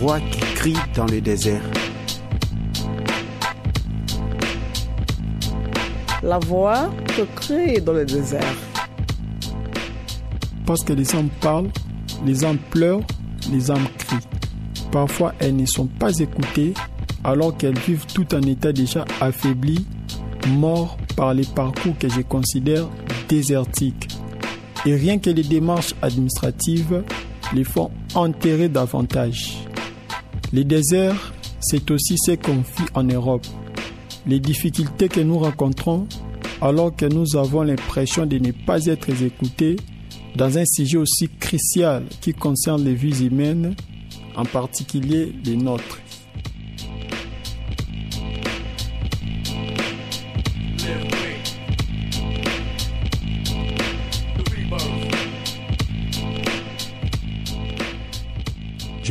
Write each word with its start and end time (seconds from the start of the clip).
La 0.00 0.06
voix 0.06 0.20
qui 0.20 0.40
crie 0.54 0.76
dans 0.96 1.04
le 1.04 1.20
désert. 1.20 1.60
La 6.22 6.38
voix 6.38 6.90
qui 7.08 7.26
crie 7.36 7.82
dans 7.82 7.92
le 7.92 8.06
désert. 8.06 8.56
Parce 10.64 10.82
que 10.84 10.94
les 10.94 11.14
âmes 11.14 11.28
parlent, 11.42 11.68
les 12.24 12.46
âmes 12.46 12.56
pleurent, 12.70 13.02
les 13.52 13.70
âmes 13.70 13.86
crient. 13.98 14.26
Parfois, 14.90 15.34
elles 15.38 15.54
ne 15.54 15.66
sont 15.66 15.86
pas 15.86 16.18
écoutées 16.18 16.72
alors 17.22 17.54
qu'elles 17.58 17.78
vivent 17.80 18.06
tout 18.06 18.26
un 18.32 18.40
état 18.40 18.72
déjà 18.72 19.04
affaibli, 19.20 19.84
mort 20.48 20.96
par 21.14 21.34
les 21.34 21.44
parcours 21.44 21.98
que 21.98 22.08
je 22.08 22.22
considère 22.22 22.88
désertiques. 23.28 24.08
Et 24.86 24.94
rien 24.94 25.18
que 25.18 25.28
les 25.28 25.44
démarches 25.44 25.94
administratives 26.00 27.02
les 27.52 27.64
font 27.64 27.90
enterrer 28.14 28.70
davantage. 28.70 29.66
Les 30.52 30.64
déserts, 30.64 31.32
c'est 31.60 31.90
aussi 31.90 32.16
ce 32.18 32.32
qu'on 32.32 32.56
vit 32.56 32.88
en 32.94 33.04
Europe. 33.04 33.46
Les 34.26 34.40
difficultés 34.40 35.08
que 35.08 35.20
nous 35.20 35.38
rencontrons 35.38 36.06
alors 36.60 36.94
que 36.94 37.06
nous 37.06 37.36
avons 37.36 37.62
l'impression 37.62 38.26
de 38.26 38.38
ne 38.38 38.52
pas 38.52 38.84
être 38.86 39.10
écoutés 39.22 39.76
dans 40.36 40.58
un 40.58 40.64
sujet 40.64 40.98
aussi 40.98 41.28
crucial 41.28 42.04
qui 42.20 42.34
concerne 42.34 42.84
les 42.84 42.94
vies 42.94 43.26
humaines, 43.26 43.74
en 44.36 44.44
particulier 44.44 45.32
les 45.44 45.56
nôtres. 45.56 45.98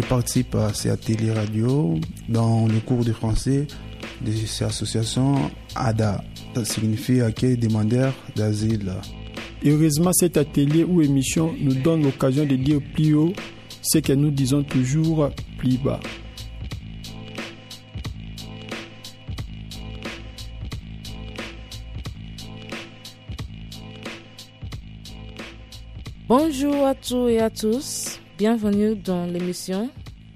Participe 0.09 0.55
à 0.55 0.73
ces 0.73 0.89
ateliers 0.89 1.31
radio 1.31 1.99
dans 2.27 2.65
le 2.65 2.79
cours 2.79 3.05
de 3.05 3.13
français 3.13 3.67
de 4.21 4.31
ces 4.31 4.65
associations 4.65 5.52
ADA. 5.75 6.23
Ça 6.55 6.65
signifie 6.65 7.21
accueil 7.21 7.55
demandeur 7.57 8.11
d'asile. 8.35 8.91
Heureusement, 9.63 10.11
cet 10.11 10.35
atelier 10.37 10.83
ou 10.83 11.03
émission 11.03 11.53
nous 11.61 11.75
donne 11.75 12.02
l'occasion 12.03 12.43
de 12.43 12.55
dire 12.55 12.80
plus 12.95 13.13
haut 13.13 13.33
ce 13.83 13.99
que 13.99 14.13
nous 14.13 14.31
disons 14.31 14.63
toujours 14.63 15.30
plus 15.59 15.77
bas. 15.77 15.99
Bonjour 26.27 26.87
à 26.87 26.95
tous 26.95 27.27
et 27.30 27.39
à 27.39 27.49
tous. 27.52 28.19
Bienvenue 28.39 28.95
dans 28.95 29.25
l'émission 29.25 29.89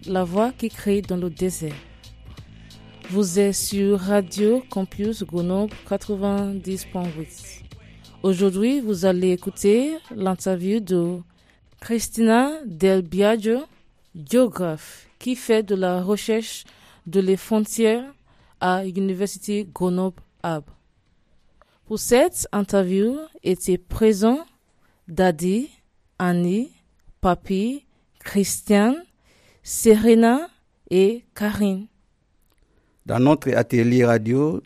La 0.07 0.25
voix 0.25 0.51
qui 0.51 0.67
crie 0.67 1.01
dans 1.01 1.15
le 1.15 1.29
désert. 1.29 1.73
Vous 3.09 3.39
êtes 3.39 3.55
sur 3.55 3.97
Radio 3.97 4.61
Campus 4.69 5.23
Grenoble 5.23 5.73
90.8. 5.87 7.61
Aujourd'hui, 8.21 8.81
vous 8.81 9.05
allez 9.05 9.31
écouter 9.31 9.95
l'interview 10.13 10.81
de 10.81 11.19
Christina 11.79 12.51
Del 12.65 13.03
Biagio, 13.03 13.59
géographe, 14.13 15.07
qui 15.17 15.37
fait 15.37 15.63
de 15.63 15.75
la 15.75 16.03
recherche 16.03 16.65
de 17.07 17.21
les 17.21 17.37
frontières 17.37 18.13
à 18.59 18.83
l'Université 18.83 19.65
Grenoble-Ab. 19.73 20.65
Pour 21.85 21.99
cette 21.99 22.49
interview 22.51 23.15
étaient 23.43 23.77
présents 23.77 24.45
Daddy, 25.07 25.69
Annie, 26.19 26.69
Papi, 27.21 27.85
Christiane, 28.23 29.03
Serena 29.61 30.47
et 30.89 31.23
Karine. 31.35 31.87
Dans 33.05 33.19
notre 33.19 33.53
atelier 33.55 34.05
radio, 34.05 34.61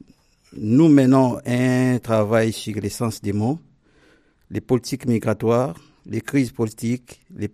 nous 0.55 0.87
menons 0.89 1.39
un 1.45 1.99
travail 1.99 2.53
sur 2.53 2.75
l'essence 2.75 3.21
des 3.21 3.33
mots, 3.33 3.59
les 4.49 4.61
politiques 4.61 5.05
migratoires, 5.07 5.75
les 6.05 6.21
crises 6.21 6.51
politiques, 6.51 7.19
les, 7.35 7.49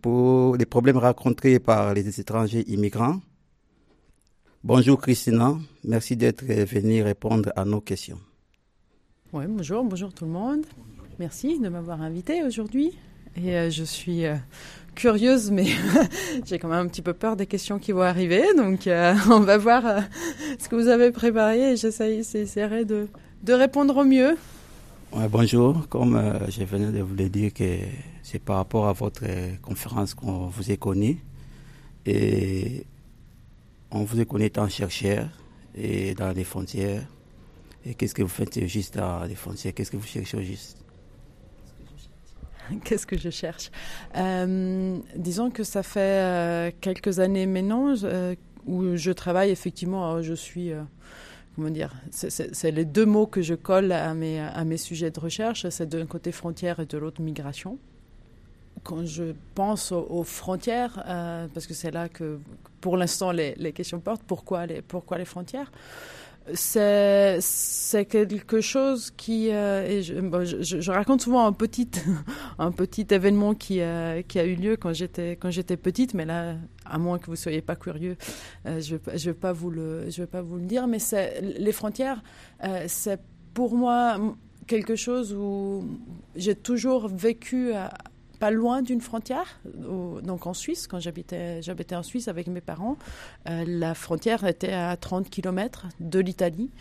les 0.57 0.65
problèmes 0.65 0.97
rencontrés 0.97 1.59
par 1.59 1.93
les 1.93 2.19
étrangers 2.19 2.63
immigrants. 2.67 3.19
Bonjour 4.63 4.99
Christina, 4.99 5.57
merci 5.83 6.15
d'être 6.15 6.45
venue 6.45 7.01
répondre 7.01 7.51
à 7.55 7.65
nos 7.65 7.81
questions. 7.81 8.19
Oui, 9.33 9.45
bonjour, 9.47 9.83
bonjour 9.83 10.13
tout 10.13 10.25
le 10.25 10.31
monde. 10.31 10.65
Merci 11.19 11.59
de 11.59 11.67
m'avoir 11.69 12.01
invité 12.01 12.43
aujourd'hui. 12.43 12.91
Et 13.35 13.55
euh, 13.55 13.69
je 13.69 13.83
suis 13.83 14.25
euh, 14.25 14.35
curieuse, 14.95 15.51
mais 15.51 15.67
j'ai 16.45 16.59
quand 16.59 16.67
même 16.67 16.85
un 16.85 16.87
petit 16.87 17.01
peu 17.01 17.13
peur 17.13 17.35
des 17.35 17.45
questions 17.45 17.79
qui 17.79 17.91
vont 17.91 18.01
arriver. 18.01 18.43
Donc, 18.55 18.87
euh, 18.87 19.15
on 19.29 19.39
va 19.39 19.57
voir 19.57 19.85
euh, 19.85 19.99
ce 20.59 20.69
que 20.69 20.75
vous 20.75 20.87
avez 20.87 21.11
préparé 21.11 21.73
et 21.73 21.75
j'essaierai 21.77 22.85
de, 22.85 23.07
répondre 23.47 23.97
au 23.97 24.05
mieux. 24.05 24.37
Bonjour, 25.29 25.87
comme 25.89 26.15
euh, 26.15 26.49
je 26.49 26.63
venais 26.63 26.91
de 26.91 27.01
vous 27.01 27.15
le 27.15 27.29
dire, 27.29 27.51
c'est 28.23 28.39
par 28.39 28.57
rapport 28.57 28.87
à 28.87 28.93
votre 28.93 29.23
conférence 29.61 30.13
qu'on 30.13 30.47
vous 30.47 30.71
est 30.71 30.77
connu. 30.77 31.19
Et 32.05 32.85
on 33.91 34.03
vous 34.03 34.19
est 34.19 34.25
connu 34.25 34.45
étant 34.45 34.67
chercheur 34.67 35.27
et 35.75 36.15
dans 36.15 36.31
les 36.31 36.43
frontières. 36.43 37.03
Et 37.85 37.93
qu'est-ce 37.93 38.15
que 38.15 38.23
vous 38.23 38.29
faites 38.29 38.65
juste 38.67 38.97
dans 38.97 39.23
les 39.25 39.35
frontières? 39.35 39.73
Qu'est-ce 39.73 39.91
que 39.91 39.97
vous 39.97 40.07
cherchez 40.07 40.43
juste? 40.43 40.82
Qu'est-ce 42.83 43.05
que 43.05 43.17
je 43.17 43.29
cherche 43.29 43.71
euh, 44.15 44.97
Disons 45.15 45.49
que 45.49 45.63
ça 45.63 45.83
fait 45.83 45.99
euh, 45.99 46.71
quelques 46.81 47.19
années 47.19 47.45
maintenant 47.45 47.93
euh, 48.03 48.35
où 48.65 48.95
je 48.95 49.11
travaille 49.11 49.51
effectivement. 49.51 50.21
Je 50.21 50.33
suis, 50.33 50.71
comment 51.55 51.69
dire, 51.69 51.93
c'est 52.11 52.71
les 52.71 52.85
deux 52.85 53.05
mots 53.05 53.27
que 53.27 53.41
je 53.41 53.55
colle 53.55 53.91
à 53.91 54.13
mes, 54.13 54.39
à 54.39 54.63
mes 54.63 54.77
sujets 54.77 55.11
de 55.11 55.19
recherche. 55.19 55.67
C'est 55.69 55.89
d'un 55.89 56.05
côté 56.05 56.31
frontière 56.31 56.79
et 56.79 56.85
de 56.85 56.97
l'autre 56.97 57.21
migration. 57.21 57.77
Quand 58.83 59.05
je 59.05 59.33
pense 59.55 59.91
aux, 59.91 60.23
frontières, 60.23 61.03
parce 61.53 61.67
que 61.67 61.73
c'est 61.73 61.91
là 61.91 62.09
que 62.09 62.39
pour 62.81 62.97
l'instant 62.97 63.31
les, 63.31 63.53
les, 63.55 63.71
questions 63.71 63.99
portent, 63.99 64.23
pourquoi 64.23 64.65
les, 64.65 64.81
pourquoi 64.81 65.17
les 65.17 65.25
frontières? 65.25 65.71
C'est 66.53 67.37
c'est 67.39 68.05
quelque 68.05 68.59
chose 68.59 69.11
qui 69.15 69.49
euh, 69.51 69.87
et 69.87 70.03
je, 70.03 70.91
raconte 70.91 71.21
souvent 71.21 71.45
un 71.45 71.53
petit 71.53 71.89
un 72.59 72.71
petit 72.71 73.07
événement 73.11 73.53
qui 73.53 73.81
a 73.81 74.21
qui 74.23 74.39
a 74.39 74.45
eu 74.45 74.55
lieu 74.55 74.75
quand 74.75 74.93
j'étais 74.93 75.37
quand 75.37 75.51
j'étais 75.51 75.77
petite 75.77 76.13
mais 76.13 76.25
là 76.25 76.55
à 76.85 76.97
moins 76.97 77.17
que 77.17 77.27
vous 77.27 77.37
soyez 77.37 77.61
pas 77.61 77.75
curieux 77.75 78.17
euh, 78.65 78.81
je 78.81 78.97
je 79.15 79.29
vais 79.29 79.33
pas 79.33 79.53
vous 79.53 79.69
le 79.69 80.09
je 80.09 80.23
pas 80.23 80.41
vous 80.41 80.57
le 80.57 80.65
dire 80.65 80.87
mais 80.87 80.99
c'est 80.99 81.39
les 81.41 81.71
frontières 81.71 82.21
euh, 82.63 82.85
c'est 82.87 83.21
pour 83.53 83.75
moi 83.75 84.17
quelque 84.67 84.95
chose 84.95 85.33
où 85.33 85.85
j'ai 86.35 86.55
toujours 86.55 87.07
vécu 87.07 87.71
loin 88.51 88.81
d'une 88.81 89.01
frontière, 89.01 89.59
donc 89.65 90.47
en 90.47 90.53
Suisse, 90.53 90.87
quand 90.87 90.99
j'habitais, 90.99 91.61
en 91.93 92.03
Suisse 92.03 92.27
avec 92.27 92.47
mes 92.47 92.61
parents, 92.61 92.97
euh, 93.49 93.63
la 93.67 93.93
frontière 93.93 94.43
était 94.45 94.73
à 94.73 94.95
30 94.97 95.29
km 95.29 95.87
de 95.99 96.19
l'Italie. 96.19 96.71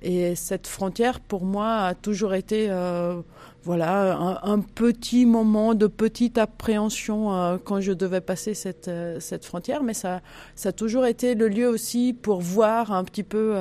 Et 0.00 0.36
cette 0.36 0.68
frontière, 0.68 1.18
pour 1.18 1.44
moi, 1.44 1.78
a 1.78 1.94
toujours 1.94 2.34
été 2.34 2.68
euh, 2.70 3.20
voilà, 3.64 4.38
un, 4.44 4.60
petit 4.60 5.26
moment 5.26 5.74
de 5.74 5.88
petite 5.88 6.38
appréhension 6.38 7.34
euh, 7.34 7.58
quand 7.62 7.80
je 7.80 7.92
devais 7.92 8.20
passer 8.20 8.54
cette, 8.54 8.90
cette 9.18 9.44
frontière. 9.44 9.82
Mais 9.82 9.94
ça, 9.94 10.20
ça 10.54 10.68
a 10.68 10.72
toujours 10.72 11.04
été 11.04 11.34
le 11.34 11.48
lieu 11.48 11.68
aussi 11.68 12.12
pour 12.12 12.40
voir 12.40 12.92
un 12.92 13.02
petit 13.02 13.24
peu 13.24 13.56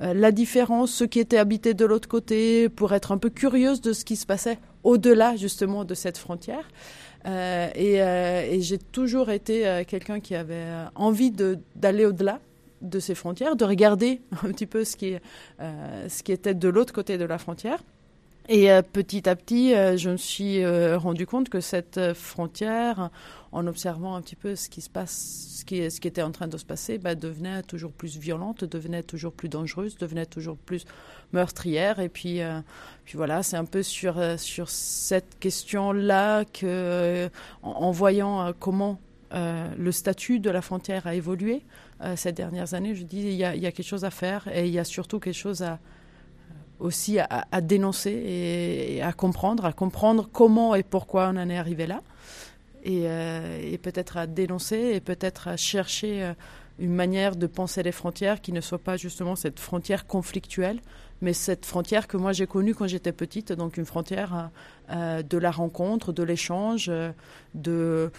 la 0.00 0.32
différence, 0.32 0.92
ceux 0.92 1.06
qui 1.06 1.20
étaient 1.20 1.38
habités 1.38 1.74
de 1.74 1.84
l'autre 1.84 2.08
côté, 2.08 2.70
pour 2.70 2.94
être 2.94 3.12
un 3.12 3.18
peu 3.18 3.28
curieuse 3.28 3.82
de 3.82 3.92
ce 3.92 4.06
qui 4.06 4.16
se 4.16 4.24
passait 4.24 4.58
au-delà 4.84 5.36
justement 5.36 5.84
de 5.84 5.94
cette 5.94 6.18
frontière. 6.18 6.68
Euh, 7.26 7.70
et, 7.74 8.02
euh, 8.02 8.42
et 8.50 8.60
j'ai 8.60 8.78
toujours 8.78 9.30
été 9.30 9.66
euh, 9.66 9.84
quelqu'un 9.86 10.20
qui 10.20 10.34
avait 10.34 10.66
envie 10.94 11.30
d'aller 11.76 12.04
au-delà 12.04 12.40
de 12.80 12.98
ces 12.98 13.14
frontières, 13.14 13.54
de 13.54 13.64
regarder 13.64 14.22
un 14.42 14.48
petit 14.48 14.66
peu 14.66 14.84
ce 14.84 14.96
qui, 14.96 15.14
était 16.32 16.54
de 16.54 16.68
l'autre 16.68 16.92
côté 16.92 17.18
de 17.18 17.24
la 17.24 17.38
frontière. 17.38 17.82
Et 18.48 18.70
petit 18.92 19.28
à 19.28 19.36
petit, 19.36 19.70
je 19.70 20.10
me 20.10 20.16
suis 20.16 20.66
rendu 20.96 21.26
compte 21.26 21.48
que 21.48 21.60
cette 21.60 22.12
frontière, 22.12 23.10
en 23.52 23.68
observant 23.68 24.16
un 24.16 24.20
petit 24.20 24.34
peu 24.34 24.56
ce 24.56 24.68
qui 24.68 24.80
se 24.80 24.90
passe, 24.90 25.60
ce 25.60 25.64
qui 25.64 26.08
était 26.08 26.22
en 26.22 26.32
train 26.32 26.48
de 26.48 26.58
se 26.58 26.64
passer, 26.64 26.98
bah, 26.98 27.14
devenait 27.14 27.62
toujours 27.62 27.92
plus 27.92 28.18
violente, 28.18 28.64
devenait 28.64 29.04
toujours 29.04 29.32
plus 29.32 29.48
dangereuse, 29.48 29.96
devenait 29.96 30.26
toujours 30.26 30.56
plus 30.56 30.86
meurtrière. 31.32 32.00
Et 32.00 32.08
puis, 32.08 32.40
puis 33.04 33.16
voilà, 33.16 33.42
c'est 33.42 33.56
un 33.56 33.64
peu 33.64 33.82
sur 33.82 34.20
sur 34.38 34.68
cette 34.68 35.38
question-là 35.38 36.44
que, 36.44 37.28
en, 37.62 37.70
en, 37.70 37.90
voyant 37.90 38.52
comment 38.58 38.98
le 39.32 39.92
statut 39.92 40.40
de 40.40 40.50
la 40.50 40.62
frontière 40.62 41.06
a 41.06 41.14
évolué 41.14 41.62
ces 42.16 42.32
dernières 42.32 42.74
années, 42.74 42.94
je 42.94 43.04
dis 43.04 43.20
il 43.20 43.34
y, 43.34 43.44
a, 43.44 43.54
il 43.54 43.62
y 43.62 43.66
a 43.66 43.72
quelque 43.72 43.86
chose 43.86 44.04
à 44.04 44.10
faire 44.10 44.48
et 44.52 44.66
il 44.66 44.72
y 44.72 44.78
a 44.78 44.84
surtout 44.84 45.20
quelque 45.20 45.34
chose 45.34 45.62
à 45.62 45.78
aussi 46.82 47.18
à, 47.20 47.60
dénoncer 47.60 48.10
et, 48.10 49.02
à 49.02 49.12
comprendre, 49.12 49.64
à 49.64 49.72
comprendre 49.72 50.28
comment 50.30 50.74
et 50.74 50.82
pourquoi 50.82 51.30
on 51.32 51.36
en 51.36 51.48
est 51.48 51.56
arrivé 51.56 51.86
là. 51.86 52.02
Euh, 52.84 53.60
et 53.62 53.78
peut-être 53.78 54.16
à 54.16 54.26
dénoncer 54.26 54.92
et 54.94 55.00
peut-être 55.00 55.46
à 55.46 55.56
chercher 55.56 56.32
une 56.80 56.92
manière 56.92 57.36
de 57.36 57.46
penser 57.46 57.84
les 57.84 57.92
frontières 57.92 58.40
qui 58.40 58.52
ne 58.52 58.60
soit 58.60 58.80
pas 58.80 58.96
justement 58.96 59.36
cette 59.36 59.60
frontière 59.60 60.06
conflictuelle, 60.06 60.80
mais 61.22 61.32
cette 61.32 61.64
frontière 61.64 62.06
que 62.06 62.18
moi 62.18 62.32
j'ai 62.32 62.46
connue 62.46 62.74
quand 62.74 62.86
j'étais 62.86 63.12
petite, 63.12 63.52
donc 63.52 63.78
une 63.78 63.86
frontière 63.86 64.50
euh, 64.90 65.22
de 65.22 65.38
la 65.38 65.50
rencontre, 65.50 66.12
de 66.12 66.22
l'échange, 66.22 66.90
de 67.54 68.10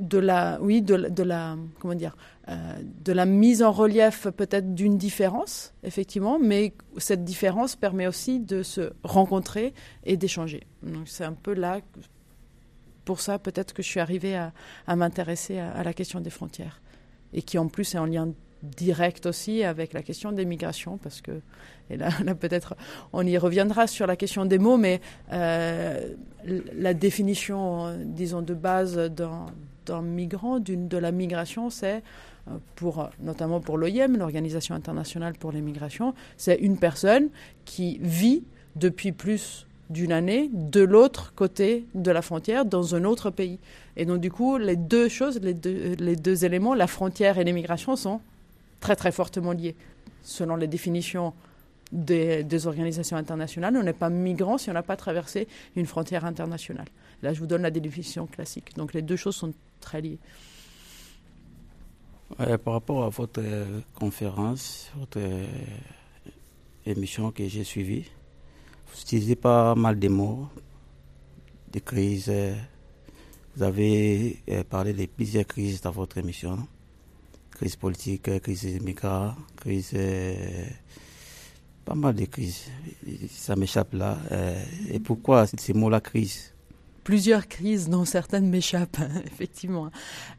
de 0.00 0.18
la, 0.18 0.58
oui, 0.60 0.82
de, 0.82 1.22
la, 1.22 1.56
comment 1.78 1.94
dire, 1.94 2.16
euh, 2.48 2.54
de 3.04 3.12
la 3.12 3.26
mise 3.26 3.62
en 3.62 3.70
relief 3.70 4.28
peut-être 4.28 4.74
d'une 4.74 4.96
différence, 4.96 5.74
effectivement, 5.82 6.38
mais 6.38 6.72
cette 6.96 7.24
différence 7.24 7.76
permet 7.76 8.06
aussi 8.06 8.40
de 8.40 8.62
se 8.62 8.92
rencontrer 9.04 9.74
et 10.04 10.16
d'échanger. 10.16 10.66
Donc 10.82 11.06
c'est 11.06 11.24
un 11.24 11.34
peu 11.34 11.52
là, 11.52 11.80
pour 13.04 13.20
ça 13.20 13.38
peut-être 13.38 13.74
que 13.74 13.82
je 13.82 13.88
suis 13.88 14.00
arrivée 14.00 14.36
à, 14.36 14.52
à 14.86 14.96
m'intéresser 14.96 15.58
à, 15.58 15.82
la 15.82 15.92
question 15.92 16.20
des 16.20 16.30
frontières 16.30 16.80
et 17.32 17.42
qui 17.42 17.58
en 17.58 17.68
plus 17.68 17.94
est 17.94 17.98
en 17.98 18.06
lien 18.06 18.32
direct 18.62 19.26
aussi 19.26 19.64
avec 19.64 19.92
la 19.92 20.02
question 20.02 20.32
des 20.32 20.44
migrations, 20.44 20.98
parce 20.98 21.20
que, 21.20 21.40
et 21.90 21.96
là, 21.96 22.10
peut-être 22.38 22.76
on 23.12 23.26
y 23.26 23.38
reviendra 23.38 23.86
sur 23.86 24.06
la 24.06 24.16
question 24.16 24.44
des 24.44 24.58
mots, 24.58 24.76
mais 24.76 25.00
euh, 25.32 26.14
la 26.44 26.94
définition, 26.94 27.96
disons, 28.04 28.42
de 28.42 28.54
base 28.54 28.96
d'un 28.96 29.46
d'un 29.86 30.02
migrant, 30.02 30.60
de 30.60 30.98
la 30.98 31.10
migration, 31.10 31.70
c'est 31.70 32.02
euh, 32.48 32.52
pour, 32.76 33.10
notamment 33.20 33.60
pour 33.60 33.78
l'OIM, 33.78 34.16
l'Organisation 34.16 34.74
internationale 34.74 35.34
pour 35.34 35.52
les 35.52 35.60
migrations, 35.60 36.14
c'est 36.36 36.56
une 36.56 36.78
personne 36.78 37.28
qui 37.64 37.98
vit 38.00 38.42
depuis 38.76 39.12
plus 39.12 39.66
d'une 39.88 40.12
année 40.12 40.48
de 40.52 40.82
l'autre 40.82 41.32
côté 41.34 41.84
de 41.94 42.10
la 42.12 42.22
frontière, 42.22 42.64
dans 42.64 42.94
un 42.94 43.04
autre 43.04 43.30
pays. 43.30 43.58
Et 43.96 44.04
donc, 44.04 44.20
du 44.20 44.30
coup, 44.30 44.56
les 44.56 44.76
deux 44.76 45.08
choses, 45.08 45.40
les 45.42 45.54
deux, 45.54 45.96
les 45.98 46.14
deux 46.14 46.44
éléments, 46.44 46.74
la 46.74 46.86
frontière 46.86 47.38
et 47.38 47.44
l'immigration, 47.44 47.96
sont 47.96 48.20
très, 48.80 48.96
très 48.96 49.12
fortement 49.12 49.52
liés. 49.52 49.76
Selon 50.22 50.56
les 50.56 50.66
définitions 50.66 51.32
des, 51.92 52.44
des 52.44 52.66
organisations 52.66 53.16
internationales, 53.16 53.76
on 53.76 53.82
n'est 53.82 53.92
pas 53.92 54.10
migrant 54.10 54.58
si 54.58 54.70
on 54.70 54.72
n'a 54.72 54.82
pas 54.82 54.96
traversé 54.96 55.48
une 55.76 55.86
frontière 55.86 56.24
internationale. 56.24 56.86
Là, 57.22 57.32
je 57.32 57.40
vous 57.40 57.46
donne 57.46 57.62
la 57.62 57.70
définition 57.70 58.26
classique. 58.26 58.74
Donc, 58.76 58.94
les 58.94 59.02
deux 59.02 59.16
choses 59.16 59.36
sont 59.36 59.52
très 59.80 60.00
lié. 60.00 60.18
par 62.36 62.74
rapport 62.74 63.04
à 63.04 63.08
votre 63.08 63.40
euh, 63.42 63.80
conférence, 63.94 64.90
votre 64.96 65.18
euh, 65.18 65.46
émission 66.86 67.30
que 67.30 67.46
j'ai 67.48 67.64
suivie, 67.64 68.06
vous 68.88 69.00
utilisez 69.00 69.36
pas 69.36 69.74
mal 69.74 69.98
de 69.98 70.08
mots, 70.08 70.48
de 71.72 71.78
crises. 71.78 72.28
Euh, 72.28 72.54
vous 73.56 73.64
avez 73.64 74.40
parlé 74.70 74.92
de 74.92 75.06
plusieurs 75.06 75.44
crises 75.44 75.80
dans 75.80 75.90
votre 75.90 76.18
émission. 76.18 76.56
Crise 77.60 77.76
politique, 77.76 78.40
crise 78.40 78.80
migratoires, 78.80 79.36
crise. 79.56 79.92
pas 81.84 81.94
mal 81.94 82.14
de 82.14 82.24
crises. 82.24 82.70
Ça 83.30 83.54
m'échappe 83.54 83.92
là. 83.92 84.16
et 84.88 84.98
pourquoi 84.98 85.46
ces 85.46 85.74
mots-là, 85.74 86.00
crise? 86.00 86.54
Plusieurs 87.04 87.48
crises 87.48 87.90
dont 87.90 88.06
certaines 88.06 88.48
m'échappent, 88.48 89.00
effectivement. 89.26 89.90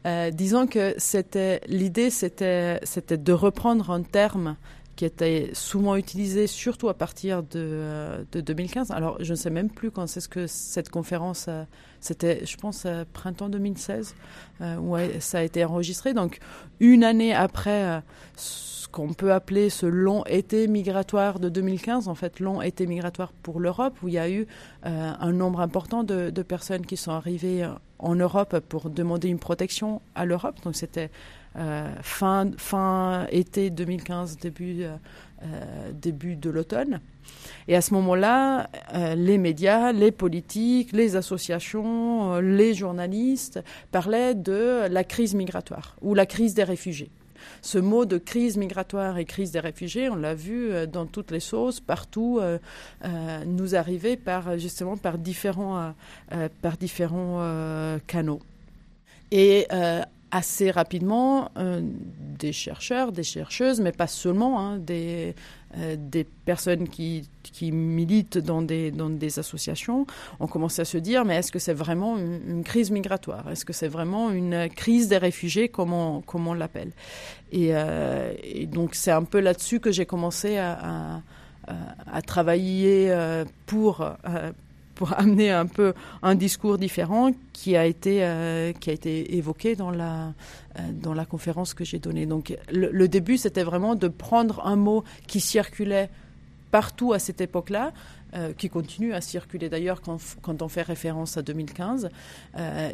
Euh, 0.07 0.31
disons 0.31 0.65
que 0.65 0.95
c'était 0.97 1.62
l'idée, 1.68 2.09
c'était 2.09 2.79
c'était 2.83 3.19
de 3.19 3.33
reprendre 3.33 3.91
un 3.91 4.01
terme 4.01 4.56
qui 5.01 5.06
était 5.06 5.50
souvent 5.53 5.95
utilisé, 5.95 6.45
surtout 6.45 6.88
à 6.88 6.94
partir 6.94 7.42
de, 7.42 8.24
2015. 8.33 8.92
Alors, 8.92 9.18
je 9.19 9.31
ne 9.31 9.36
sais 9.36 9.50
même 9.50 9.71
plus 9.71 9.89
quand 9.89 10.06
c'est 10.06 10.19
ce 10.19 10.30
que 10.30 10.45
cette 10.45 10.89
conférence, 10.89 11.48
euh, 11.50 11.63
c'était, 12.00 12.45
je 12.45 12.56
pense, 12.56 12.83
euh, 12.86 13.03
printemps 13.12 13.50
2016, 13.50 14.13
où 14.80 14.95
ça 15.19 15.39
a 15.39 15.42
été 15.42 15.65
enregistré. 15.65 16.13
Donc, 16.13 16.38
une 16.80 17.03
année 17.03 17.33
après 17.33 18.03
qu'on 18.92 19.13
peut 19.13 19.31
appeler 19.31 19.69
ce 19.69 19.86
long 19.86 20.24
été 20.25 20.68
migratoire 20.68 21.39
de 21.39 21.50
2015, 21.50 22.07
en 22.07 22.15
fait 22.15 22.39
long 22.39 22.62
été 22.62 22.86
migratoire 22.86 23.31
pour 23.31 23.59
l'Europe, 23.59 23.95
où 24.04 24.07
il 24.07 24.15
y 24.15 24.19
a 24.19 24.30
eu 24.30 24.45
euh, 24.86 25.12
un 25.19 25.31
nombre 25.31 25.62
important 25.62 26.04
de, 26.04 26.30
personnes 26.44 26.86
qui 26.86 26.97
sont 26.97 27.12
arrivées 27.12 27.68
en 28.00 28.15
Europe 28.15 28.59
pour 28.68 28.89
demander 28.89 29.30
une 29.30 29.39
protection 29.39 30.01
à 30.15 30.25
l'Europe. 30.25 30.56
Donc 30.63 30.75
c'était 30.75 31.09
euh, 31.09 31.40
fin, 31.56 32.51
fin 32.57 33.27
été 33.31 33.69
2015, 33.69 34.38
début, 34.38 34.83
euh, 34.83 35.92
début 35.94 36.36
de 36.36 36.50
l'automne. 36.50 37.01
Et 37.68 37.75
à 37.75 37.81
ce 37.81 37.94
moment-là, 37.94 38.69
les 39.15 39.38
médias, 39.38 39.92
les 39.92 40.12
politiques, 40.12 40.92
les 40.92 41.15
associations, 41.15 42.39
les 42.39 42.74
journalistes 42.74 43.63
parlaient 43.92 44.36
de 44.36 44.88
la 44.89 45.03
crise 45.03 45.36
migratoire 45.36 45.95
ou 46.01 46.13
la 46.13 46.25
crise 46.25 46.53
des 46.53 46.63
réfugiés 46.63 47.12
ce 47.62 47.77
mot 47.77 48.06
de 48.06 48.18
crise 48.18 48.57
migratoire 48.57 49.18
et 49.18 49.25
crise 49.25 49.51
des 49.51 49.59
réfugiés, 49.59 50.09
on 50.09 50.15
l'a 50.15 50.36
vu 50.36 50.71
euh, 50.71 50.86
dans 50.86 51.06
toutes 51.06 51.31
les 51.31 51.39
sauces, 51.39 51.80
partout, 51.80 52.39
euh, 52.42 52.57
euh, 53.06 53.45
nous 53.45 53.75
arriver 53.75 54.18
par 54.18 54.57
justement 54.57 54.97
par 54.97 55.18
différents, 55.18 55.94
par 56.62 56.77
différents 56.77 58.00
canaux. 58.07 58.39
Et 59.31 59.68
assez 60.31 60.72
rapidement 60.72 61.51
euh, 61.57 61.81
des 61.83 62.54
chercheurs, 62.54 63.12
des 63.12 63.24
chercheuses, 63.24 63.81
mais 63.81 63.92
pas 63.92 64.07
seulement, 64.07 64.60
hein, 64.60 64.78
des, 64.80 65.36
euh, 65.78 65.95
des 66.00 66.24
personnes 66.24 66.88
qui, 66.88 67.28
qui 67.44 67.72
militent 67.72 68.38
dans 68.38 68.62
des, 68.62 68.92
dans 68.92 69.10
des 69.10 69.39
associations, 69.39 70.07
ont 70.39 70.48
commencé 70.48 70.81
à 70.81 70.86
se 70.86 70.98
dire, 70.98 71.25
mais 71.25 71.36
est-ce 71.36 71.51
que 71.51 71.60
c'est 71.60 71.74
vraiment 71.74 72.18
une, 72.18 72.63
crise 72.63 72.92
migratoire? 72.92 73.50
Est-ce 73.51 73.66
que 73.66 73.74
c'est 73.74 73.89
vraiment 73.89 74.31
une 74.31 74.69
crise 74.69 75.10
des 75.10 75.18
réfugiés, 75.18 75.68
comme 75.68 75.94
on, 75.94 76.22
comme 76.22 76.48
on 76.48 76.54
l'appelle? 76.54 76.92
Et, 77.51 77.69
euh, 77.72 78.33
donc 78.68 78.95
c'est 78.95 79.12
un 79.12 79.24
peu 79.24 79.39
là-dessus 79.39 79.80
que 79.80 79.92
j'ai 79.92 80.06
commencé 80.06 80.57
à, 80.57 81.22
à 82.12 82.22
travailler 82.22 83.13
pour 83.66 84.04
pour 84.95 85.13
amener 85.17 85.51
un 85.51 85.66
peu 85.66 85.94
un 86.21 86.35
discours 86.35 86.77
différent 86.77 87.31
qui 87.54 87.75
a 87.75 87.85
été, 87.85 88.23
euh, 88.23 88.73
qui 88.73 88.89
a 88.89 88.94
été 88.94 89.35
évoqué 89.37 89.75
dans 89.75 89.92
la, 89.92 90.33
euh, 90.80 90.81
dans 90.94 91.13
la 91.13 91.25
conférence 91.25 91.73
que 91.73 91.83
j'ai 91.83 91.99
donnée. 91.99 92.25
Donc 92.25 92.56
le, 92.71 93.07
début, 93.07 93.37
c'était 93.37 93.63
vraiment 93.63 93.95
de 93.95 94.07
prendre 94.07 94.66
un 94.66 94.75
mot 94.75 95.04
qui 95.27 95.39
circulait 95.39 96.09
partout 96.71 97.13
à 97.13 97.19
cette 97.19 97.42
époque-là, 97.42 97.92
euh, 98.33 98.54
qui 98.54 98.69
continue 98.69 99.13
à 99.13 99.19
circuler 99.19 99.68
d'ailleurs 99.68 99.99
quand, 100.01 100.18
quand, 100.42 100.61
on 100.61 100.69
fait 100.69 100.83
référence 100.83 101.35
à 101.35 101.42
2015, 101.42 102.09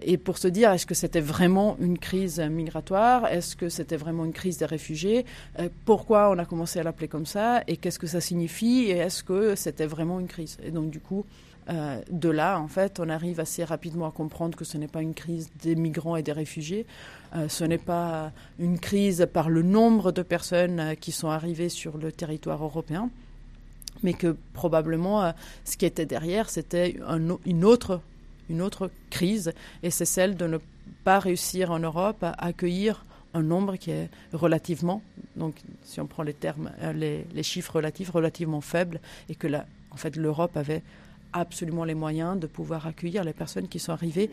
et 0.01 0.17
pour 0.17 0.39
se 0.39 0.47
dire 0.47 0.71
est-ce 0.71 0.87
que 0.87 0.95
c'était 0.95 1.21
vraiment 1.21 1.77
une 1.79 1.99
crise 1.99 2.39
migratoire, 2.39 3.27
est-ce 3.27 3.55
que 3.55 3.69
c'était 3.69 3.97
vraiment 3.97 4.25
une 4.25 4.33
crise 4.33 4.57
des 4.57 4.65
réfugiés, 4.65 5.25
pourquoi 5.85 6.31
on 6.31 6.39
a 6.39 6.45
commencé 6.45 6.79
à 6.79 6.83
l'appeler 6.83 7.07
comme 7.07 7.27
ça, 7.27 7.61
et 7.67 7.77
qu'est-ce 7.77 7.99
que 7.99 8.07
ça 8.07 8.19
signifie, 8.19 8.85
et 8.87 8.97
est-ce 8.97 9.23
que 9.23 9.53
c'était 9.53 9.85
vraiment 9.85 10.19
une 10.19 10.27
crise? 10.27 10.57
Et 10.63 10.71
donc 10.71 10.89
du 10.89 10.99
coup, 10.99 11.23
euh, 11.69 12.01
de 12.09 12.29
là, 12.29 12.59
en 12.59 12.67
fait, 12.67 12.99
on 12.99 13.09
arrive 13.09 13.39
assez 13.39 13.63
rapidement 13.63 14.07
à 14.07 14.11
comprendre 14.11 14.57
que 14.57 14.63
ce 14.63 14.77
n'est 14.77 14.87
pas 14.87 15.01
une 15.01 15.13
crise 15.13 15.49
des 15.61 15.75
migrants 15.75 16.15
et 16.15 16.23
des 16.23 16.31
réfugiés, 16.31 16.85
euh, 17.35 17.49
ce 17.49 17.65
n'est 17.65 17.77
pas 17.77 18.31
une 18.57 18.79
crise 18.79 19.27
par 19.31 19.49
le 19.49 19.63
nombre 19.63 20.11
de 20.13 20.21
personnes 20.21 20.79
euh, 20.79 20.95
qui 20.95 21.11
sont 21.11 21.29
arrivées 21.29 21.69
sur 21.69 21.97
le 21.97 22.11
territoire 22.11 22.63
européen, 22.63 23.09
mais 24.01 24.13
que 24.13 24.37
probablement 24.53 25.33
ce 25.65 25.75
qui 25.75 25.85
était 25.85 26.05
derrière, 26.05 26.49
c'était 26.51 26.97
une, 27.09 27.65
autre, 27.65 28.01
crise, 29.09 29.51
et 29.81 29.89
c'est 29.89 30.05
celle 30.05 30.37
de 30.37 30.45
ne 30.45 30.59
pas 31.03 31.19
réussir 31.19 31.71
en 31.71 31.79
Europe 31.79 32.23
à 32.23 32.31
accueillir 32.45 33.05
un 33.33 33.41
nombre 33.41 33.75
qui 33.75 33.89
est 33.89 34.09
relativement, 34.33 35.01
donc 35.35 35.55
si 35.83 35.99
on 35.99 36.05
prend 36.05 36.21
les 36.21 36.35
termes, 36.35 36.69
les, 36.93 37.25
chiffres 37.41 37.77
relatifs, 37.77 38.11
relativement 38.11 38.61
faibles, 38.61 38.99
et 39.29 39.35
que 39.35 39.47
là, 39.47 39.65
en 39.89 39.97
fait, 39.97 40.15
l'Europe 40.15 40.55
avait 40.57 40.83
absolument 41.33 41.83
les 41.83 41.95
moyens 41.95 42.39
de 42.39 42.47
pouvoir 42.47 42.87
accueillir 42.87 43.23
les 43.23 43.33
personnes 43.33 43.67
qui 43.67 43.79
sont 43.79 43.91
arrivées 43.91 44.29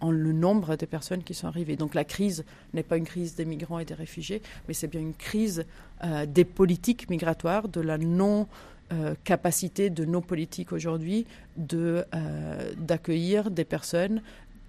en 0.00 0.10
le 0.10 0.32
nombre 0.32 0.76
de 0.76 0.86
personnes 0.86 1.22
qui 1.22 1.34
sont 1.34 1.46
arrivées. 1.46 1.76
Donc 1.76 1.94
la 1.94 2.04
crise 2.04 2.44
n'est 2.74 2.82
pas 2.82 2.96
une 2.96 3.04
crise 3.04 3.34
des 3.34 3.44
migrants 3.44 3.78
et 3.78 3.84
des 3.84 3.94
réfugiés, 3.94 4.42
mais 4.68 4.74
c'est 4.74 4.88
bien 4.88 5.00
une 5.00 5.14
crise 5.14 5.64
euh, 6.04 6.26
des 6.26 6.44
politiques 6.44 7.08
migratoires, 7.08 7.68
de 7.68 7.80
la 7.80 7.98
non 7.98 8.46
euh, 8.92 9.14
capacité 9.24 9.90
de 9.90 10.04
nos 10.04 10.20
politiques 10.20 10.72
aujourd'hui 10.72 11.26
de 11.56 12.04
euh, 12.14 12.72
d'accueillir 12.76 13.50
des 13.50 13.64
personnes 13.64 14.22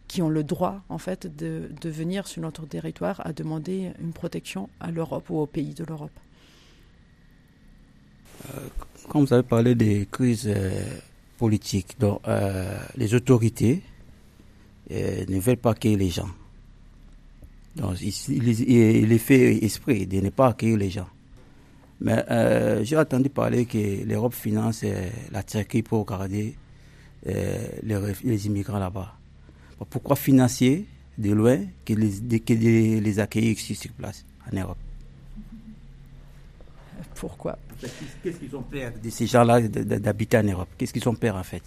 qui 0.08 0.22
ont 0.22 0.30
le 0.30 0.44
droit 0.44 0.82
en 0.90 0.98
fait 0.98 1.28
de, 1.36 1.70
de, 1.82 1.90
venir 1.90 2.28
sur 2.28 2.42
notre 2.42 2.66
territoire 2.66 3.22
à 3.26 3.34
demander 3.34 3.92
une 4.00 4.14
protection 4.14 4.70
à 4.80 4.90
l'Europe 4.90 5.30
ou 5.30 5.40
aux 5.40 5.46
pays 5.46 5.74
de 5.74 5.84
l'Europe. 5.84 6.18
Quand 9.10 9.20
vous 9.20 9.34
avez 9.34 9.44
parlé 9.44 9.76
des 9.76 10.08
crises 10.10 10.50
politique. 11.38 12.00
Donc, 12.00 12.22
euh, 12.28 12.78
les 12.96 13.14
autorités 13.14 13.82
euh, 14.92 15.26
ne 15.28 15.40
veulent 15.40 15.58
pas 15.58 15.72
accueillir 15.72 16.00
les 16.00 16.10
gens. 16.10 16.30
Donc, 17.76 18.02
il, 18.02 18.14
il, 18.30 19.12
est 19.12 19.18
fait 19.18 19.64
esprit 19.64 20.08
de 20.08 20.20
ne 20.20 20.30
pas 20.30 20.48
accueillir 20.48 20.78
les 20.78 20.90
gens. 20.90 21.08
Mais 22.02 22.24
euh, 22.30 22.84
j'ai 22.84 22.98
entendu 22.98 23.30
parler 23.30 23.66
que 23.66 24.04
l'Europe 24.06 24.34
finance 24.34 24.84
la 25.32 25.44
Turquie 25.44 25.84
pour 25.84 26.06
garder 26.06 26.56
les, 27.26 28.46
immigrants 28.48 28.80
là-bas. 28.80 29.14
Pourquoi 29.90 30.16
financer 30.16 30.86
de 31.18 31.32
loin 31.32 31.60
que 31.86 31.94
les, 31.94 32.40
que 32.40 32.54
les 32.54 33.20
accueillir 33.20 33.52
ici 33.52 33.76
sur 33.76 33.92
place, 33.92 34.26
en 34.52 34.56
Europe? 34.56 34.78
Pourquoi 37.18 37.58
Qu'est-ce 38.24 38.38
qu'ils 38.38 38.56
ont 38.56 38.62
peur 38.62 38.92
de 39.04 39.10
ces 39.10 39.28
gens-là 39.28 39.62
d'habiter 39.62 40.38
en 40.38 40.44
Europe? 40.44 40.70
Qu'est-ce 40.78 40.94
qu'ils 40.94 41.08
ont 41.10 41.16
peur 41.16 41.36
en 41.36 41.44
fait? 41.44 41.64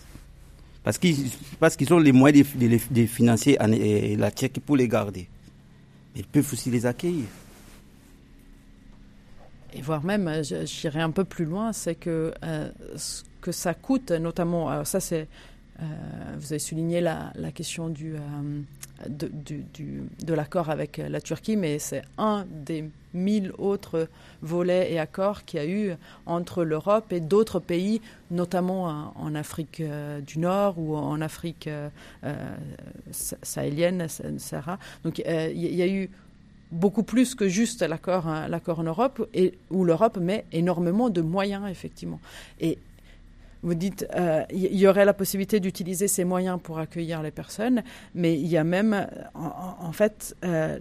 Parce 0.82 0.96
qu'ils 0.98 1.30
parce 1.58 1.76
qu'ils 1.76 1.92
ont 1.92 1.98
les 1.98 2.12
moyens 2.12 2.46
de, 2.54 2.68
de, 2.68 2.78
de 2.90 3.06
financer 3.06 3.56
la 4.18 4.30
Tchèque 4.30 4.60
pour 4.64 4.76
les 4.76 4.88
garder. 4.88 5.28
Mais 6.14 6.20
ils 6.20 6.26
peuvent 6.26 6.48
aussi 6.52 6.70
les 6.70 6.86
accueillir. 6.86 7.26
Et 9.72 9.82
voire 9.82 10.02
même, 10.02 10.42
j'irai 10.42 11.00
un 11.00 11.10
peu 11.10 11.24
plus 11.24 11.44
loin, 11.44 11.72
c'est 11.72 11.94
que 11.94 12.34
euh, 12.42 12.70
ce 12.96 13.22
que 13.40 13.52
ça 13.52 13.74
coûte, 13.74 14.10
notamment, 14.10 14.68
alors 14.68 14.86
ça 14.86 14.98
c'est, 14.98 15.20
euh, 15.20 15.24
vous 16.40 16.52
avez 16.52 16.58
souligné 16.58 17.00
la, 17.00 17.32
question 17.54 17.92
euh, 18.02 18.60
de, 19.08 20.34
l'accord 20.34 20.70
avec 20.70 20.98
la 20.98 21.20
Turquie, 21.20 21.56
mais 21.56 21.78
c'est 21.78 22.02
un 22.18 22.46
des 22.50 22.84
mille 23.12 23.52
autres 23.58 24.08
volets 24.40 24.92
et 24.92 24.98
accords 24.98 25.44
qu'il 25.44 25.60
y 25.60 25.62
a 25.62 25.66
eu 25.66 25.94
entre 26.26 26.64
l'Europe 26.64 27.12
et 27.12 27.20
d'autres 27.20 27.60
pays, 27.60 28.00
notamment 28.30 29.12
en, 29.16 29.34
Afrique 29.34 29.80
euh, 29.80 30.20
du 30.20 30.38
Nord 30.38 30.78
ou 30.78 30.96
en 30.96 31.20
Afrique 31.20 31.68
euh, 31.68 31.88
sahélienne, 33.10 34.06
Sahara. 34.38 34.78
Donc 35.04 35.18
il 35.18 35.58
y, 35.58 35.82
a 35.82 35.88
eu 35.88 36.08
beaucoup 36.70 37.02
plus 37.02 37.34
que 37.34 37.48
juste 37.48 37.82
l'accord 37.82 38.26
l'accord 38.48 38.78
en 38.78 38.84
Europe 38.84 39.28
où 39.70 39.84
l'Europe 39.84 40.18
met 40.18 40.44
énormément 40.52 41.10
de 41.10 41.20
moyens 41.20 41.68
effectivement 41.68 42.20
vous 43.62 43.74
dites 43.74 44.06
il 44.10 44.20
euh, 44.20 44.44
y, 44.50 44.86
aurait 44.86 45.04
la 45.04 45.14
possibilité 45.14 45.60
d'utiliser 45.60 46.08
ces 46.08 46.24
moyens 46.24 46.58
pour 46.62 46.78
accueillir 46.78 47.22
les 47.22 47.30
personnes 47.30 47.82
mais 48.14 48.34
il 48.38 48.46
y 48.46 48.56
a 48.56 48.64
même 48.64 49.06
en, 49.34 49.76
en 49.80 49.92
fait 49.92 50.34
euh, 50.44 50.78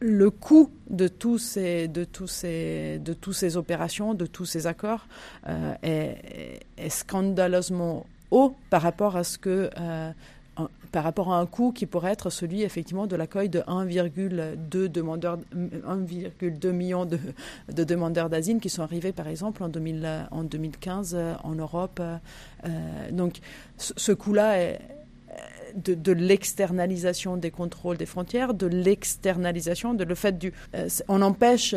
le 0.00 0.30
coût 0.30 0.70
de 0.88 1.08
tous 1.08 1.38
ces 1.38 1.88
de 1.88 2.04
tous 2.04 2.26
ces 2.26 2.98
de 2.98 3.12
tous 3.12 3.32
ces 3.32 3.56
opérations 3.56 4.14
de 4.14 4.26
tous 4.26 4.46
ces 4.46 4.66
accords 4.66 5.06
euh, 5.48 5.74
est, 5.82 6.60
est, 6.78 6.90
scandaleusement 6.90 8.06
haut 8.30 8.56
par 8.70 8.82
rapport 8.82 9.16
à 9.16 9.24
ce 9.24 9.38
que 9.38 9.70
par 10.92 11.04
rapport 11.04 11.32
à 11.32 11.38
un 11.38 11.46
coût 11.46 11.72
qui 11.72 11.86
pourrait 11.86 12.12
être 12.12 12.30
celui 12.30 12.62
effectivement 12.62 13.06
de 13.06 13.16
l'accueil 13.16 13.48
de 13.48 13.60
1,2 13.60 14.88
demandeurs, 14.88 15.38
1,2 15.54 16.70
millions 16.72 17.06
de, 17.06 17.18
de 17.72 17.84
demandeurs 17.84 18.28
d'asile 18.28 18.60
qui 18.60 18.68
sont 18.68 18.82
arrivés 18.82 19.12
par 19.12 19.28
exemple 19.28 19.62
en, 19.62 19.68
2000, 19.68 20.26
en 20.30 20.42
2015 20.42 21.16
en 21.44 21.54
Europe. 21.54 22.00
Euh, 22.00 23.10
donc 23.12 23.40
ce 23.76 24.12
coût-là 24.12 24.60
est 24.60 24.80
de, 25.74 26.12
l'externalisation 26.12 27.36
des 27.36 27.50
contrôles 27.50 27.96
des 27.96 28.06
frontières, 28.06 28.54
de 28.54 28.66
l'externalisation, 28.66 29.94
de 29.94 30.04
le 30.04 30.14
fait 30.14 30.38
du, 30.38 30.52
euh, 30.74 30.88
on 31.08 31.22
empêche 31.22 31.74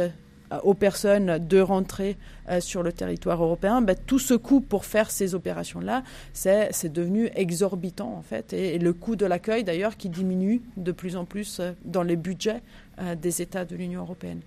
aux 0.63 0.74
personnes 0.74 1.39
de 1.39 1.60
rentrer 1.60 2.17
euh, 2.50 2.60
sur 2.60 2.83
le 2.83 2.91
territoire 2.91 3.43
européen, 3.43 3.81
ben, 3.81 3.95
tout 4.05 4.19
ce 4.19 4.33
coût 4.33 4.62
pour 4.62 4.86
faire 4.86 5.12
ces 5.12 5.36
opérations-là, 5.36 6.03
c'est 6.33 6.91
devenu 6.91 7.29
exorbitant 7.36 8.13
en 8.17 8.22
fait. 8.22 8.53
Et, 8.53 8.77
le 8.77 8.93
coût 8.93 9.15
de 9.15 9.25
l'accueil 9.25 9.63
d'ailleurs 9.63 9.98
qui 9.98 10.10
diminue 10.10 10.62
de 10.77 10.91
plus 10.91 11.15
en 11.15 11.25
plus 11.25 11.60
euh, 11.60 11.72
dans 11.86 12.03
les 12.03 12.15
budgets 12.15 12.62
euh, 13.00 13.15
des 13.15 13.41
États 13.41 13.65
de 13.65 13.75
l'Union 13.75 14.01
européenne. 14.01 14.41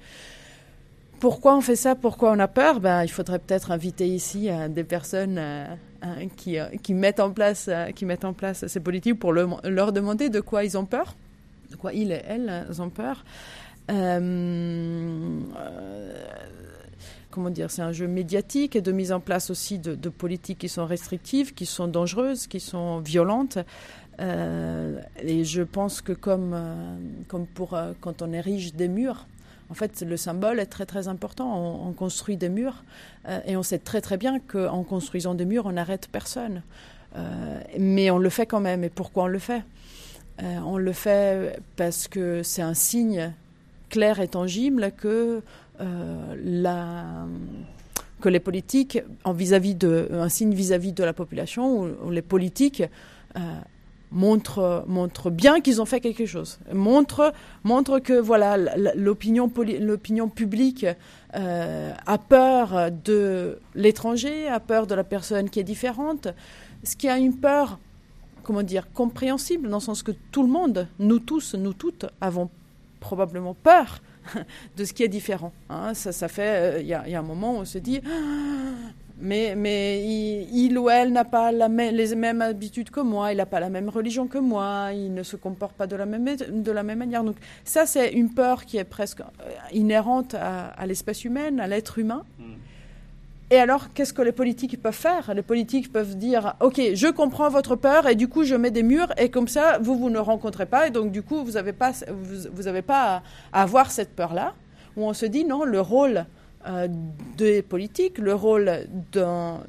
Pourquoi 1.19 1.57
on 1.57 1.63
fait 1.63 1.77
ça? 1.77 1.95
Pourquoi 1.95 2.33
on 2.33 2.39
a 2.39 2.49
peur? 2.49 2.81
Ben, 2.81 3.03
Il 3.03 3.09
faudrait 3.09 3.39
peut-être 3.39 3.71
inviter 3.71 4.07
ici 4.07 4.51
euh, 4.51 4.69
des 4.69 4.85
personnes 4.85 5.39
euh, 5.39 5.67
qui, 6.37 6.59
euh, 6.59 6.67
mettent 6.91 7.21
en 7.21 7.31
place, 7.31 7.71
qui 7.95 8.05
mettent 8.05 8.27
en 8.27 8.35
place 8.35 8.67
ces 8.67 8.81
politiques 8.81 9.19
pour 9.19 9.33
le, 9.33 9.49
leur 9.65 9.93
demander 9.93 10.29
de 10.29 10.41
quoi 10.41 10.65
ils 10.65 10.77
ont 10.77 10.85
peur, 10.85 11.15
de 11.71 11.77
quoi 11.77 11.95
ils 11.95 12.13
et 12.13 12.23
elles 12.29 12.67
ont 12.81 12.91
peur. 12.91 13.25
Euh, 13.91 15.41
comment 17.31 17.51
dire, 17.51 17.71
c'est 17.71 17.83
un 17.83 17.93
jeu 17.93 18.07
médiatique 18.07 18.77
et 18.77 18.81
de 18.81 18.93
mise 18.93 19.13
en 19.13 19.21
place 19.21 19.51
aussi 19.51 19.79
de, 19.79 20.09
politiques 20.09 20.59
qui 20.59 20.69
sont 20.69 20.87
restrictives, 20.87 21.55
qui 21.55 21.67
sont 21.67 21.89
dangereuses, 21.89 22.47
qui 22.47 22.61
sont 22.61 23.01
violentes. 23.01 23.59
Euh, 24.19 24.99
et 25.23 25.45
je 25.45 25.63
pense 25.63 26.01
que 26.01 26.13
comme, 26.13 26.53
euh, 26.55 26.97
comme 27.29 27.47
pour 27.47 27.75
euh, 27.75 27.93
quand 28.01 28.23
on 28.23 28.33
érige 28.33 28.75
des 28.75 28.89
murs, 28.89 29.27
en 29.69 29.75
fait, 29.75 30.01
le 30.01 30.17
symbole 30.17 30.61
est 30.61 30.67
très 30.67 30.87
très 30.87 31.09
important. 31.09 31.55
On, 31.55 31.89
on 31.89 31.93
construit 31.93 32.37
des 32.37 32.49
murs 32.49 32.85
euh, 33.29 33.41
et 33.47 33.57
on 33.57 33.63
sait 33.63 33.79
très 33.79 34.01
très 34.01 34.17
bien 34.17 34.39
qu'en 34.39 34.83
construisant 34.85 35.35
des 35.35 35.45
murs, 35.45 35.67
on 35.67 35.73
n'arrête 35.73 36.09
personne. 36.11 36.63
Euh, 37.17 37.61
mais 37.79 38.11
on 38.11 38.19
le 38.19 38.31
fait 38.31 38.47
quand 38.47 38.61
même. 38.61 38.85
Et 38.85 38.91
pourquoi 38.91 39.25
on 39.25 39.29
le 39.29 39.39
fait? 39.39 39.63
Euh, 40.43 40.59
On 40.65 40.77
le 40.77 40.93
fait 40.93 41.59
parce 41.77 42.09
que 42.09 42.43
c'est 42.43 42.63
un 42.63 42.75
signe 42.75 43.33
clair 43.97 44.21
et 44.21 44.29
tangible 44.29 44.93
que 45.03 45.41
euh, 45.81 47.25
que 48.21 48.29
les 48.29 48.41
politiques 48.41 48.99
en 49.25 49.33
vis-à-vis 49.33 49.75
-vis 49.75 49.79
de 49.79 50.09
un 50.27 50.29
signe 50.29 50.55
vis-à-vis 50.63 50.91
-vis 50.91 51.01
de 51.01 51.05
la 51.05 51.15
population 51.23 51.65
où, 52.05 52.11
les 52.11 52.27
politiques 52.35 52.83
euh, 53.37 53.41
montrent 54.11 54.85
montre 54.99 55.31
bien 55.43 55.55
qu'ils 55.63 55.79
ont 55.83 55.89
fait 55.93 56.03
quelque 56.07 56.27
chose. 56.35 56.51
Montre 56.91 57.23
montre 57.73 57.95
que 58.09 58.17
voilà 58.31 58.51
l'opinion 59.07 59.47
l'opinion 59.91 60.29
publique 60.41 60.87
euh, 61.35 61.93
a 62.17 62.19
peur 62.35 62.91
de 63.09 63.59
l'étranger 63.83 64.37
a 64.59 64.61
peur 64.73 64.83
de 64.91 64.95
la 65.01 65.07
personne 65.15 65.47
qui 65.53 65.59
est 65.63 65.69
différente 65.77 66.25
ce 66.89 66.95
qui 67.01 67.09
a 67.15 67.17
une 67.27 67.37
peur 67.49 67.67
comment 68.45 68.67
dire 68.75 68.85
compréhensible 69.01 69.67
dans 69.73 69.81
le 69.83 69.87
sens 69.91 70.01
que 70.09 70.15
tout 70.33 70.45
le 70.49 70.53
monde 70.59 70.79
nous 71.09 71.21
tous 71.31 71.47
nous 71.65 71.75
toutes 71.83 72.05
avons 72.29 72.49
probablement 73.07 73.55
peur 73.55 74.03
de 74.77 74.85
ce 74.85 74.93
qui 74.93 75.03
est 75.05 75.13
différent. 75.21 75.53
Hein. 75.71 75.95
Ça, 75.95 76.11
ça 76.11 76.27
fait, 76.27 76.83
il 76.83 76.93
euh, 76.93 77.07
y, 77.07 77.11
y, 77.11 77.15
a 77.15 77.19
un 77.19 77.23
moment 77.23 77.53
où 77.55 77.59
on 77.59 77.65
se 77.65 77.79
dit, 77.79 78.01
mais, 79.21 79.55
mais 79.57 80.03
il, 80.05 80.65
il 80.65 80.77
ou 80.77 80.91
elle 80.91 81.13
n'a 81.13 81.25
pas 81.25 81.53
les 81.53 82.15
mêmes 82.17 82.43
habitudes 82.43 82.91
que 82.91 83.01
moi, 83.01 83.33
il 83.33 83.37
n'a 83.37 83.47
pas 83.47 83.61
la 83.61 83.71
même 83.71 83.89
religion 83.89 84.27
que 84.27 84.39
moi, 84.39 84.91
il 84.93 85.15
ne 85.15 85.23
se 85.23 85.37
comporte 85.37 85.77
pas 85.77 85.87
de 85.87 85.95
la 85.95 86.07
même, 86.07 86.25
de 86.69 86.73
la 86.73 86.83
même 86.83 86.99
manière. 86.99 87.23
Donc 87.23 87.37
ça, 87.65 87.87
c'est 87.87 88.09
une 88.13 88.31
peur 88.35 88.65
qui 88.65 88.77
est 88.77 88.91
presque 88.99 89.23
inhérente 89.73 90.35
à, 90.35 90.67
à 90.67 90.85
l'espèce 90.87 91.25
humaine, 91.25 91.61
à 91.61 91.69
l'être 91.69 91.99
humain. 92.01 92.25
Mm. 92.41 92.55
Et 93.51 93.59
alors, 93.59 93.93
qu'est-ce 93.93 94.13
que 94.13 94.23
les 94.23 94.33
politiques 94.33 94.83
peuvent 94.83 94.93
faire? 94.93 95.33
Les 95.33 95.43
politiques 95.43 95.93
peuvent 95.93 96.17
dire, 96.17 96.55
OK, 96.61 96.81
je 96.95 97.07
comprends 97.07 97.49
votre 97.49 97.77
peur 97.77 98.09
et 98.09 98.17
du 98.17 98.27
coup, 98.27 98.43
je 98.43 98.57
mets 98.57 98.73
des 98.73 98.83
murs 98.83 99.13
et 99.19 99.31
comme 99.31 99.47
ça, 99.47 99.79
vous, 99.79 99.97
vous 99.97 100.11
ne 100.11 100.19
rencontrez 100.19 100.67
pas 100.67 100.89
et 100.89 100.91
donc 100.91 101.13
du 101.13 101.23
coup, 101.23 101.45
vous 101.45 101.53
n'avez 101.53 101.73
pas, 101.73 101.93
vous, 102.11 102.83
pas 102.83 103.23
à, 103.53 103.63
avoir 103.63 103.93
cette 103.93 104.17
peur-là. 104.17 104.55
Où 104.97 105.05
on 105.05 105.13
se 105.13 105.27
dit, 105.27 105.45
non, 105.45 105.63
le 105.65 105.81
rôle 105.81 106.25
euh, 106.67 106.89
des 107.37 107.63
politiques, 107.63 108.19
le 108.19 108.35
rôle 108.35 108.87
d'un 109.13 109.61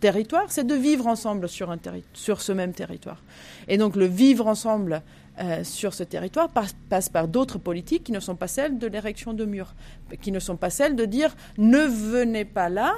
territoire, 0.00 0.44
c'est 0.48 0.66
de 0.66 0.74
vivre 0.74 1.06
ensemble 1.06 1.48
sur, 1.48 1.70
un 1.70 1.78
sur 2.12 2.42
ce 2.42 2.52
même 2.52 2.74
territoire. 2.74 3.22
Et 3.68 3.78
donc, 3.78 3.96
le 3.96 4.06
vivre 4.06 4.46
ensemble 4.46 5.02
euh, 5.38 5.64
sur 5.64 5.92
ce 5.92 6.02
territoire 6.02 6.48
passe, 6.48 7.08
par 7.08 7.28
d'autres 7.28 7.58
politiques 7.58 8.04
qui 8.04 8.12
ne 8.12 8.20
sont 8.20 8.36
pas 8.36 8.48
celles 8.48 8.78
de 8.78 8.86
l'érection 8.86 9.34
de 9.34 9.44
murs, 9.44 9.74
qui 10.22 10.32
ne 10.32 10.38
sont 10.38 10.56
pas 10.56 10.70
celles 10.70 10.96
de 10.96 11.04
dire 11.04 11.34
ne 11.58 11.80
venez 11.80 12.44
pas 12.44 12.68
là 12.68 12.94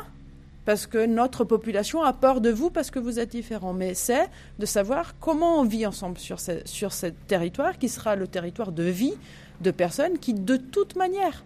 parce 0.65 0.87
que 0.87 1.07
notre 1.07 1.45
population 1.45 2.03
a 2.03 2.13
peur 2.13 2.41
de 2.41 2.51
vous 2.51 2.71
parce 2.71 2.91
que 2.91 2.99
vous 2.99 3.19
êtes 3.19 3.31
différents. 3.31 3.73
Mais 3.73 3.95
c'est 3.95 4.29
de 4.59 4.67
savoir 4.67 5.19
comment 5.19 5.61
on 5.61 5.65
vit 5.65 5.87
ensemble 5.87 6.19
sur 6.19 6.39
ce, 6.41 6.61
sur 6.65 6.93
territoire 7.27 7.79
qui 7.79 7.89
sera 7.89 8.17
le 8.17 8.29
territoire 8.29 8.71
de 8.71 8.85
vie 8.85 9.15
de 9.61 9.71
personnes 9.71 10.19
qui, 10.19 10.35
de 10.35 10.57
toute 10.57 10.95
manière, 10.95 11.45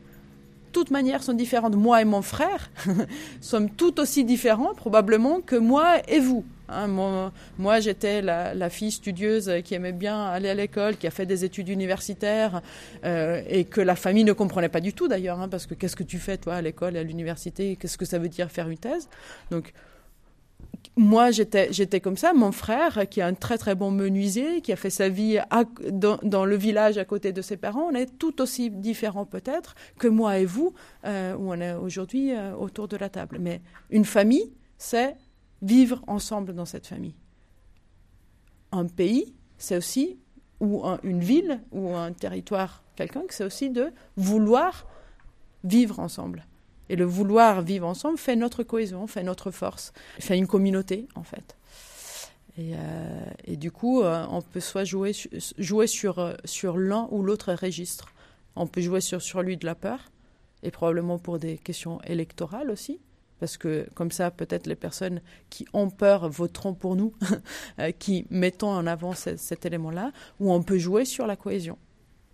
toute 0.73 0.91
manière 0.91 1.23
sont 1.23 1.35
différentes. 1.35 1.77
Moi 1.77 2.03
et 2.03 2.05
mon 2.05 2.23
frère 2.23 2.71
sommes 3.41 3.71
tout 3.71 4.01
aussi 4.01 4.25
différents 4.25 4.75
probablement 4.75 5.41
que 5.41 5.57
moi 5.57 5.99
et 6.09 6.19
vous. 6.19 6.45
Hein, 6.73 7.33
moi, 7.59 7.81
j'étais 7.81 8.23
la, 8.23 8.71
fille 8.71 8.91
studieuse 8.91 9.51
qui 9.65 9.75
aimait 9.75 9.93
bien 9.93 10.25
aller 10.25 10.49
à 10.49 10.55
l'école, 10.55 10.97
qui 10.97 11.07
a 11.07 11.11
fait 11.11 11.27
des 11.27 11.45
études 11.45 11.69
universitaires 11.69 12.63
euh, 13.05 13.43
et 13.49 13.65
que 13.65 13.81
la 13.81 13.97
famille 13.97 14.25
ne 14.25 14.33
comprenait 14.33 14.69
pas 14.69 14.81
du 14.81 14.93
tout 14.93 15.09
d'ailleurs, 15.09 15.41
hein, 15.41 15.49
parce 15.49 15.67
que 15.67 15.75
qu'est-ce 15.75 15.97
que 15.97 16.03
tu 16.03 16.19
fais 16.19 16.39
toi 16.39 16.55
à 16.55 16.63
l'école 16.63 16.97
et 16.97 17.01
à 17.01 17.03
l'université? 17.03 17.77
Qu'est-ce 17.77 17.99
que 17.99 18.05
ça 18.05 18.19
veut 18.19 18.29
dire 18.29 18.51
faire 18.51 18.69
une 18.69 18.79
thèse? 18.79 19.09
Donc 19.51 19.73
moi, 20.97 21.31
j'étais 21.31 22.01
comme 22.01 22.17
ça. 22.17 22.35
Mon 22.35 22.53
frère, 22.53 23.09
qui 23.09 23.21
est 23.21 23.23
un 23.23 23.35
très 23.35 23.57
très 23.57 23.75
bon 23.75 23.91
menuisier, 23.91 24.61
qui 24.61 24.73
a 24.73 24.77
fait 24.77 24.91
sa 24.91 25.09
vie 25.09 25.39
dans, 25.91 26.45
le 26.45 26.57
village 26.57 26.99
à 26.99 27.05
côté 27.05 27.33
de 27.33 27.41
ses 27.41 27.57
parents, 27.57 27.89
on 27.91 27.95
est 27.95 28.19
tout 28.19 28.43
aussi 28.43 28.71
différents 28.71 29.25
peut-être 29.25 29.75
que 29.99 30.09
moi 30.09 30.39
et 30.39 30.45
vous, 30.45 30.75
euh, 31.07 31.35
où 31.37 31.51
on 31.53 31.61
est 31.61 31.73
aujourd'hui 31.73 32.35
euh, 32.35 32.55
autour 32.55 32.89
de 32.89 32.97
la 32.97 33.09
table. 33.09 33.39
Mais 33.41 33.63
une 33.91 34.05
famille, 34.05 34.53
c'est 34.77 35.17
vivre 35.63 36.03
ensemble 36.07 36.55
dans 36.55 36.67
cette 36.67 36.87
famille. 36.87 37.15
Un 38.73 38.87
pays, 38.87 39.35
c'est 39.59 39.77
aussi, 39.77 40.19
ou 40.61 40.85
un, 40.85 40.99
une 41.03 41.21
ville, 41.21 41.61
ou 41.71 41.95
un 41.95 42.13
territoire 42.13 42.83
quelconque, 42.97 43.33
c'est 43.33 43.45
aussi 43.45 43.71
de 43.71 43.93
vouloir 44.17 44.87
vivre 45.65 46.01
ensemble. 46.01 46.47
Et 46.89 46.97
le 46.97 47.05
vouloir 47.05 47.63
vivre 47.63 47.87
ensemble 47.87 48.19
fait 48.19 48.37
notre 48.37 48.63
cohésion, 48.65 49.07
fait 49.07 49.23
notre 49.23 49.51
force, 49.51 49.93
fait 50.19 50.37
une 50.37 50.47
communauté, 50.47 51.09
en 51.15 51.23
fait. 51.23 51.57
Et, 52.59 52.73
et 53.45 53.57
du 53.57 53.71
coup, 53.71 54.03
on 54.03 54.43
peut 54.43 54.61
soit 54.61 54.85
jouer, 54.85 55.13
jouer 55.57 55.87
sur, 55.87 56.37
sur 56.45 56.77
l'un 56.77 57.09
ou 57.11 57.23
l'autre 57.23 57.55
registre. 57.55 58.13
On 58.57 58.67
peut 58.67 58.83
jouer 58.83 59.01
sur, 59.01 59.23
sur 59.23 59.41
lui 59.41 59.57
de 59.57 59.65
la 59.65 59.75
peur, 59.75 60.11
et 60.63 60.71
probablement 60.71 61.19
pour 61.19 61.39
des 61.39 61.57
questions 61.57 62.01
électorales 62.03 62.71
aussi 62.71 63.01
parce 63.43 63.57
que 63.57 63.89
comme 63.95 64.13
ça, 64.13 64.31
peut-être 64.31 64.69
les 64.69 64.77
personnes 64.77 65.21
qui 65.51 65.67
ont 65.73 65.91
peur 65.91 66.29
voteront 66.29 66.75
pour 66.75 66.95
nous, 66.95 67.13
qui 67.99 68.25
mettons 68.31 68.71
en 68.71 68.87
avant 68.87 69.15
cet 69.15 69.67
élément-là, 69.67 70.13
ou 70.39 70.53
on 70.53 70.63
peut 70.63 70.79
jouer 70.79 71.05
sur 71.05 71.27
la 71.27 71.35
cohésion. 71.35 71.77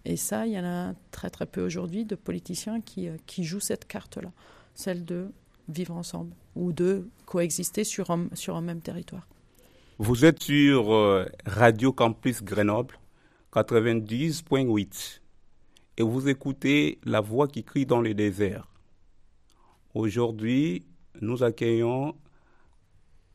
Et 0.05 0.19
ça, 0.19 0.47
il 0.47 0.53
y 0.53 0.59
en 0.61 0.67
a 0.67 0.93
très 1.11 1.31
très 1.31 1.47
peu 1.47 1.65
aujourd'hui 1.65 2.05
de 2.05 2.15
politiciens 2.15 2.83
qui, 2.83 3.09
qui 3.25 3.45
jouent 3.45 3.59
cette 3.59 3.87
carte-là, 3.87 4.31
celle 4.75 5.07
de 5.07 5.33
vivre 5.71 5.95
ensemble 5.95 6.35
ou 6.55 6.75
de 6.75 7.09
coexister 7.25 7.85
sur 7.85 8.11
un, 8.11 8.29
sur 8.35 8.55
un 8.55 8.61
même 8.61 8.83
territoire. 8.83 9.27
Vous 9.97 10.27
êtes 10.27 10.43
sur 10.43 10.93
euh, 10.93 11.25
Radio 11.47 11.91
Campus 11.91 12.43
Grenoble 12.43 12.99
90.8 13.55 15.21
et 15.97 16.03
vous 16.03 16.29
écoutez 16.29 16.99
La 17.03 17.23
voix 17.23 17.49
qui 17.49 17.65
crie 17.65 17.87
dans 17.87 18.03
le 18.03 18.13
désert. 18.13 18.69
Aujourd'hui, 19.95 20.85
nous 21.21 21.43
accueillons 21.43 22.15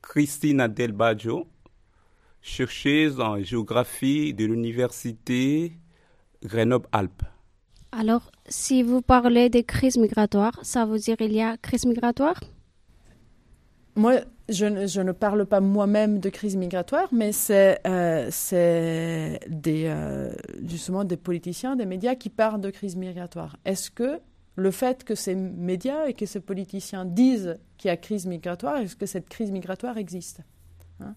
Christina 0.02 0.68
Delbaggio, 0.68 1.48
chercheuse 2.42 3.20
en 3.20 3.40
géographie 3.40 4.34
de 4.34 4.46
l'université 4.46 5.74
Grenoble-Alpes. 6.44 7.24
Alors, 7.92 8.32
si 8.50 8.84
vous 8.84 9.02
parlez 9.02 9.50
des 9.50 9.64
crises 9.64 9.98
migratoires, 9.98 10.60
ça 10.64 10.86
veut 10.86 11.00
dire 11.00 11.16
qu'il 11.16 11.32
y 11.32 11.42
a 11.42 11.58
crise 11.58 11.86
migratoire? 11.86 12.40
Moi, 13.96 14.22
je 14.50 14.66
ne, 14.66 15.12
parle 15.12 15.46
pas 15.46 15.62
moi-même 15.62 16.20
de 16.20 16.30
crise 16.30 16.56
migratoire, 16.56 17.08
mais 17.12 17.32
c'est 17.32 17.80
euh, 17.86 18.30
des, 19.48 19.84
euh, 19.86 20.34
justement 20.66 21.04
des 21.04 21.18
politiciens, 21.18 21.76
des 21.76 21.86
médias 21.86 22.16
qui 22.16 22.30
parlent 22.30 22.60
de 22.60 22.72
crise 22.72 22.96
migratoire. 22.96 23.56
Est-ce 23.64 23.92
que 23.92 24.20
le 24.56 24.72
fait 24.72 25.04
que 25.04 25.16
ces 25.16 25.36
médias 25.36 26.08
et 26.08 26.14
que 26.14 26.26
ces 26.26 26.40
politiciens 26.40 27.06
disent 27.06 27.58
qu'il 27.84 27.92
a 27.92 27.98
crise 27.98 28.26
migratoire, 28.26 28.78
est-ce 28.78 28.96
que 28.96 29.06
cette 29.06 29.28
crise 29.28 29.52
migratoire 29.52 29.98
existe 29.98 30.40
hein? 31.02 31.16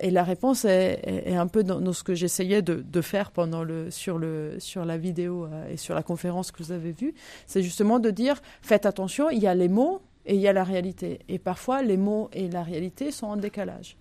Et 0.00 0.10
la 0.10 0.22
réponse 0.22 0.64
est, 0.64 1.34
un 1.34 1.46
peu 1.46 1.62
dans, 1.64 1.92
ce 1.92 2.02
que 2.02 2.14
j'essayais 2.14 2.62
de, 2.62 3.00
faire 3.00 3.30
pendant 3.30 3.62
le, 3.62 3.90
sur, 3.90 4.18
le, 4.18 4.56
sur 4.58 4.84
la 4.84 4.96
vidéo 4.96 5.46
euh, 5.46 5.68
et 5.70 5.76
sur 5.76 5.94
la 5.94 6.02
conférence 6.02 6.50
que 6.50 6.62
vous 6.62 6.72
avez 6.72 6.92
vue, 6.92 7.14
c'est 7.46 7.62
justement 7.62 7.98
de 7.98 8.10
dire 8.10 8.40
faites 8.60 8.86
attention, 8.86 9.30
il 9.30 9.38
y 9.38 9.46
a 9.46 9.54
les 9.54 9.68
mots 9.68 10.02
et 10.26 10.34
il 10.34 10.40
y 10.40 10.48
a 10.48 10.52
la 10.52 10.64
réalité. 10.64 11.20
Et 11.28 11.38
parfois, 11.38 11.82
les 11.82 11.96
mots 11.96 12.28
et 12.32 12.48
la 12.48 12.62
réalité 12.62 13.10
sont 13.10 13.26
en 13.26 13.36
décalage. 13.36 13.96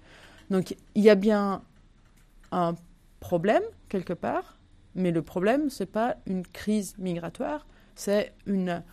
Donc, 0.49 0.75
il 0.95 1.03
y 1.03 1.09
a 1.09 1.15
bien 1.15 1.61
un 2.51 2.75
problème 3.19 3.63
quelque 3.89 4.13
part, 4.13 4.57
mais 4.95 5.11
le 5.11 5.21
problème, 5.21 5.69
ce 5.69 5.83
n'est 5.83 5.87
pas 5.87 6.17
une 6.25 6.45
crise 6.45 6.95
migratoire, 6.97 7.65
c'est 7.95 8.33
une 8.45 8.83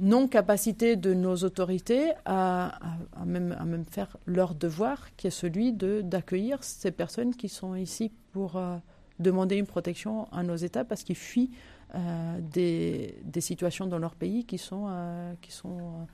non-capacité 0.00 0.96
de 0.96 1.12
nos 1.12 1.36
autorités 1.36 2.12
à, 2.24 2.78
même, 3.24 3.56
même, 3.64 3.84
faire 3.84 4.16
leur 4.26 4.54
devoir, 4.54 5.14
qui 5.16 5.26
est 5.26 5.30
celui 5.30 5.72
d'accueillir 5.72 6.62
ces 6.62 6.90
personnes 6.90 7.34
qui 7.34 7.48
sont 7.48 7.74
ici 7.74 8.12
pour 8.32 8.56
euh, 8.56 8.76
demander 9.18 9.56
une 9.56 9.66
protection 9.66 10.30
à 10.32 10.42
nos 10.42 10.56
États 10.56 10.84
parce 10.84 11.02
qu'ils 11.02 11.16
fuient 11.16 11.50
euh, 11.94 12.38
des, 12.40 13.18
des, 13.24 13.40
situations 13.40 13.86
dans 13.86 13.98
leur 13.98 14.14
pays 14.14 14.44
qui 14.44 14.58
sont, 14.58 14.86
euh, 14.88 15.32
qui 15.40 15.52
sont 15.52 16.06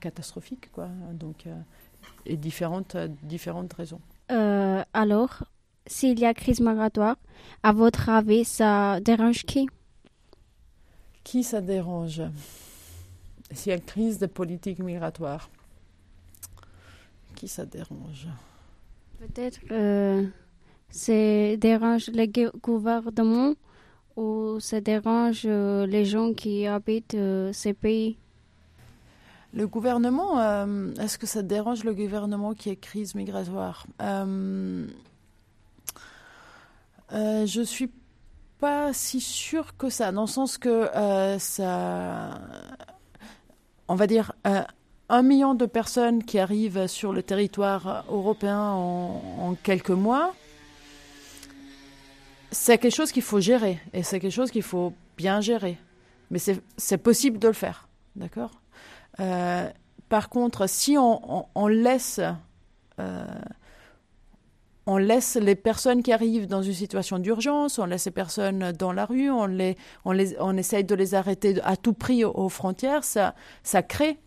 catastrophiques, 0.00 0.70
quoi. 0.72 0.88
Donc, 1.12 1.46
et 2.24 2.36
différentes, 2.36 2.96
différentes 3.22 3.72
raisons. 3.72 4.00
alors, 4.28 5.44
s'il 5.86 6.18
y 6.18 6.24
a 6.24 6.32
crise 6.32 6.60
migratoire, 6.60 7.16
à 7.62 7.72
votre 7.72 8.08
avis, 8.08 8.44
ça 8.44 9.00
dérange 9.00 9.44
qui? 9.44 9.66
Qui 11.24 11.42
ça 11.42 11.60
dérange? 11.60 12.22
S'il 13.54 13.70
y 13.70 13.72
a 13.72 13.76
une 13.76 13.82
crise 13.82 14.18
de 14.18 14.26
politique 14.26 14.78
migratoire, 14.80 15.48
qui 17.34 17.48
ça 17.48 17.64
dérange 17.64 18.28
Peut-être 19.18 19.60
que 19.60 20.28
ça 20.90 21.56
dérange 21.56 22.08
le 22.08 22.26
gouvernement 22.58 23.54
ou 24.16 24.60
ça 24.60 24.80
dérange 24.80 25.42
euh, 25.46 25.86
les 25.86 26.04
gens 26.04 26.32
qui 26.34 26.66
habitent 26.66 27.14
euh, 27.14 27.52
ces 27.52 27.72
pays? 27.74 28.16
Le 29.52 29.66
gouvernement, 29.66 30.38
euh, 30.40 30.92
est-ce 31.00 31.16
que 31.16 31.26
ça 31.26 31.42
dérange 31.42 31.84
le 31.84 31.94
gouvernement 31.94 32.54
qui 32.54 32.70
est 32.70 32.76
crise 32.76 33.14
migratoire? 33.14 33.86
Euh, 34.00 34.86
Je 37.10 37.62
suis 37.62 37.90
pas 38.58 38.92
si 38.92 39.20
sûr 39.20 39.76
que 39.76 39.88
ça, 39.90 40.10
dans 40.10 40.22
le 40.22 40.26
sens 40.26 40.58
que 40.58 40.68
euh, 40.96 41.38
ça. 41.38 42.40
On 43.88 43.94
va 43.94 44.06
dire. 44.06 44.32
Euh, 44.46 44.62
un 45.08 45.22
million 45.22 45.54
de 45.54 45.66
personnes 45.66 46.24
qui 46.24 46.38
arrivent 46.38 46.86
sur 46.86 47.12
le 47.12 47.22
territoire 47.22 48.04
européen 48.08 48.70
en, 48.70 49.54
quelques 49.62 49.90
mois, 49.90 50.34
c'est 52.50 52.78
quelque 52.78 52.94
chose 52.94 53.12
qu'il 53.12 53.22
faut 53.22 53.40
gérer 53.40 53.78
et 53.92 54.02
c'est 54.02 54.20
quelque 54.20 54.32
chose 54.32 54.50
qu'il 54.50 54.62
faut 54.62 54.94
bien 55.16 55.40
gérer. 55.40 55.78
Mais 56.30 56.38
c'est 56.38 56.98
possible 56.98 57.38
de 57.38 57.48
le 57.48 57.54
faire, 57.54 57.88
d'accord? 58.16 58.62
Euh, 59.20 59.68
Par 60.08 60.30
contre, 60.30 60.66
si 60.68 60.96
on, 60.98 61.46
on 61.54 61.66
laisse 61.66 62.20
on 64.86 64.96
laisse 64.96 65.36
les 65.36 65.54
personnes 65.54 66.02
qui 66.02 66.12
arrivent 66.12 66.46
dans 66.46 66.62
une 66.62 66.74
situation 66.74 67.18
d'urgence, 67.18 67.78
on 67.78 67.86
laisse 67.86 68.04
les 68.06 68.12
personnes 68.12 68.72
dans 68.72 68.92
la 68.92 69.06
rue, 69.06 69.30
on, 69.30 69.46
les, 69.46 69.76
on, 70.04 70.12
les, 70.12 70.36
on 70.40 70.56
essaye 70.56 70.84
de 70.84 70.94
les 70.94 71.14
arrêter 71.14 71.56
à 71.62 71.76
tout 71.76 71.94
prix 71.94 72.24
aux, 72.24 72.48
frontières, 72.48 73.04
ça, 73.04 73.34
ça 73.62 73.82
crée, 73.82 74.18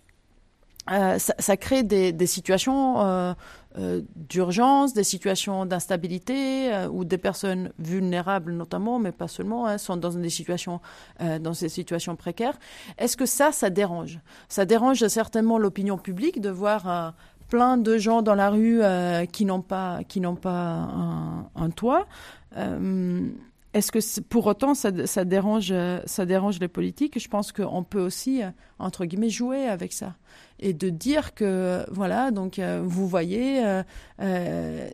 euh, 0.91 1.19
ça, 1.19 1.57
crée 1.57 1.83
des, 1.83 2.11
des 2.11 2.27
situations 2.27 3.01
euh, 3.01 3.33
euh, 3.77 4.01
d'urgence, 4.15 4.93
des 4.93 5.03
situations 5.03 5.65
d'instabilité, 5.65 6.71
où 6.91 7.05
des 7.05 7.19
personnes 7.19 7.71
vulnérables 7.77 8.51
notamment, 8.53 8.97
mais 8.97 9.11
pas 9.11 9.27
seulement, 9.27 9.67
hein, 9.67 9.77
sont 9.77 9.97
dans 9.97 10.09
des 10.09 10.29
situations, 10.29 10.81
dans 11.19 11.53
ces 11.53 11.69
situations 11.69 12.15
précaires. 12.15 12.57
Est-ce 12.97 13.15
que 13.15 13.27
ça, 13.27 13.51
ça 13.51 13.69
dérange? 13.69 14.19
Ça 14.49 14.65
dérange 14.65 15.05
certainement 15.07 15.59
l'opinion 15.59 15.97
publique 15.99 16.41
de 16.41 16.49
voir 16.49 17.13
plein 17.49 17.77
de 17.77 17.97
gens 17.97 18.21
dans 18.21 18.35
la 18.35 18.49
rue 18.49 18.81
euh, 18.81 19.25
qui 19.25 19.45
n'ont 19.45 19.61
pas, 19.61 20.03
qui 20.07 20.19
n'ont 20.19 20.35
pas 20.35 20.89
un, 21.55 21.69
toit. 21.69 22.07
Euh, 22.57 23.27
est-ce 23.73 23.91
que 23.91 24.21
pour 24.21 24.47
autant 24.47 24.73
ça, 24.73 24.91
dérange, 24.91 25.73
ça 26.05 26.25
dérange 26.25 26.59
les 26.59 26.67
politiques? 26.67 27.19
Je 27.19 27.27
pense 27.27 27.51
qu'on 27.51 27.83
peut 27.83 28.01
aussi, 28.01 28.41
entre 28.79 29.05
guillemets, 29.05 29.29
jouer 29.29 29.67
avec 29.67 29.93
ça 29.93 30.15
et 30.59 30.73
de 30.73 30.89
dire 30.89 31.33
que 31.33 31.85
voilà 31.91 32.31
donc 32.31 32.59
euh, 32.59 32.81
vous 32.83 33.07
voyez 33.07 33.65
euh, 33.65 33.83
euh, 34.21 34.89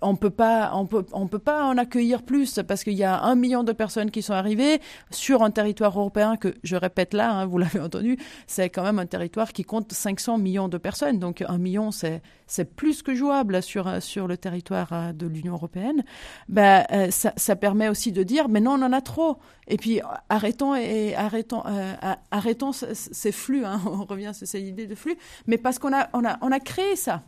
on 0.00 0.16
peut 0.16 0.30
pas 0.30 0.72
on 0.74 0.86
peut 0.86 1.04
on 1.12 1.26
peut 1.26 1.38
pas 1.38 1.64
en 1.64 1.76
accueillir 1.76 2.22
plus 2.22 2.60
parce 2.66 2.84
qu'il 2.84 2.94
y 2.94 3.04
a 3.04 3.20
un 3.22 3.34
million 3.34 3.62
de 3.62 3.72
personnes 3.72 4.10
qui 4.10 4.22
sont 4.22 4.32
arrivées 4.32 4.80
sur 5.10 5.42
un 5.42 5.50
territoire 5.50 5.98
européen 5.98 6.36
que 6.36 6.54
je 6.62 6.76
répète 6.76 7.14
là 7.14 7.32
hein, 7.32 7.46
vous 7.46 7.58
l'avez 7.58 7.80
entendu 7.80 8.16
c'est 8.46 8.70
quand 8.70 8.82
même 8.82 8.98
un 8.98 9.06
territoire 9.06 9.52
qui 9.52 9.64
compte 9.64 9.92
500 9.92 10.38
millions 10.38 10.68
de 10.68 10.78
personnes. 10.78 11.18
Donc 11.18 11.44
un 11.46 11.58
million 11.58 11.90
c'est 11.90 12.22
c'est 12.52 12.66
plus 12.66 13.02
que 13.02 13.14
jouable 13.14 13.62
sur 13.62 13.88
le 14.28 14.36
territoire 14.36 15.14
de 15.14 15.26
l'Union 15.26 15.54
européenne. 15.54 16.04
Ben 16.48 16.84
ça, 17.10 17.32
ça 17.36 17.56
permet 17.56 17.88
aussi 17.88 18.12
de 18.12 18.22
dire 18.22 18.48
mais 18.48 18.60
non 18.60 18.72
on 18.72 18.82
en 18.82 18.92
a 18.92 19.00
trop. 19.00 19.38
Et 19.68 19.76
puis 19.78 20.00
arrêtons 20.28 20.74
et 20.74 21.14
arrêtons 21.14 22.72
ces 22.72 23.32
flux 23.32 23.64
hein, 23.64 23.80
on 23.86 24.04
revient 24.04 24.32
sur 24.34 24.46
cette 24.46 24.62
idée 24.62 24.86
de 24.86 24.94
flux, 24.94 25.16
mais 25.46 25.58
parce 25.58 25.78
qu'on 25.78 25.92
a, 25.92 26.60
créé 26.60 26.96
ça. 26.96 27.22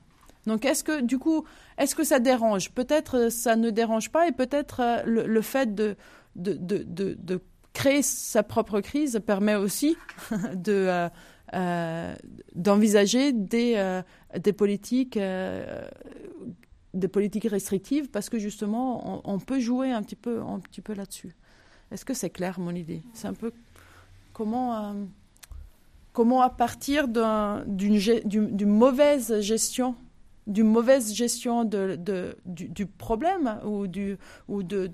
Donc 0.47 0.67
est-ce 0.67 0.85
que 0.85 1.01
du 1.01 1.19
coup, 1.19 1.45
est-ce 1.79 1.95
que 1.95 2.05
ça 2.05 2.19
dérange? 2.19 2.71
Peut-être 2.71 3.19
euh, 3.19 3.31
ça 3.31 3.57
ne 3.57 3.71
dérange 3.71 4.11
pas 4.11 4.29
et 4.29 4.33
peut-être 4.33 4.81
euh, 4.81 5.03
le, 5.07 5.41
fait 5.41 5.75
de 5.75 5.97
créer 7.73 8.03
sa 8.03 8.43
propre 8.43 8.81
crise 8.81 9.21
permet 9.27 9.55
aussi 9.55 9.97
de, 10.55 11.09
euh, 11.55 12.15
d'envisager 12.55 13.33
des, 13.33 14.03
des 14.39 14.53
politiques 14.53 15.19
des 16.95 17.09
politiques 17.09 17.49
restrictives 17.51 18.09
parce 18.11 18.29
que 18.29 18.39
justement 18.39 19.21
on, 19.29 19.39
peut 19.39 19.59
jouer 19.59 19.91
un 19.91 20.03
petit 20.03 20.17
peu 20.17 20.41
un 20.43 20.61
petit 20.61 20.81
peu 20.81 20.95
là-dessus. 20.95 21.35
Est-ce 21.91 22.05
que 22.05 22.15
c'est 22.15 22.31
clair 22.31 22.61
mon 22.61 22.75
idée? 22.75 23.03
C'est 23.13 23.29
un 23.29 23.35
peu 23.35 23.53
comment 24.33 24.95
comment 26.13 26.41
à 26.41 26.51
partir 26.51 27.09
d'une 27.09 28.67
mauvaise 28.67 29.41
gestion 29.41 29.97
d'une 30.47 30.69
mauvaise 30.69 31.15
gestion 31.15 31.65
du, 31.65 32.87
problème 32.87 33.59
ou, 33.65 33.87
du, 33.87 34.19
ou 34.49 34.63
de, 34.63 34.87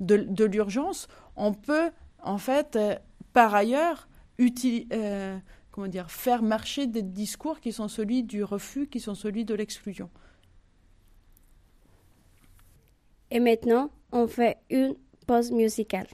de, 0.00 0.44
l'urgence, 0.44 1.08
on 1.36 1.52
peut 1.52 1.90
en 2.22 2.38
fait 2.38 2.76
euh, 2.76 2.94
par 3.32 3.54
ailleurs 3.54 4.08
euh, 4.40 5.38
comment 5.70 5.88
dire, 5.88 6.10
faire 6.10 6.42
marcher 6.42 6.86
des 6.86 7.02
discours 7.02 7.60
qui 7.60 7.72
sont 7.72 7.88
celui 7.88 8.22
du 8.22 8.42
refus, 8.44 8.86
qui 8.88 9.00
sont 9.00 9.14
celui 9.14 9.44
de 9.44 9.54
l'exclusion. 9.54 10.10
Et 13.30 13.40
maintenant, 13.40 13.90
on 14.12 14.26
fait 14.26 14.58
une 14.70 14.96
pause 15.26 15.52
musicale. 15.52 16.08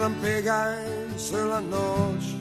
E 0.00 0.02
rampega 0.02 0.78
sulla 1.16 1.60
noce. 1.60 2.38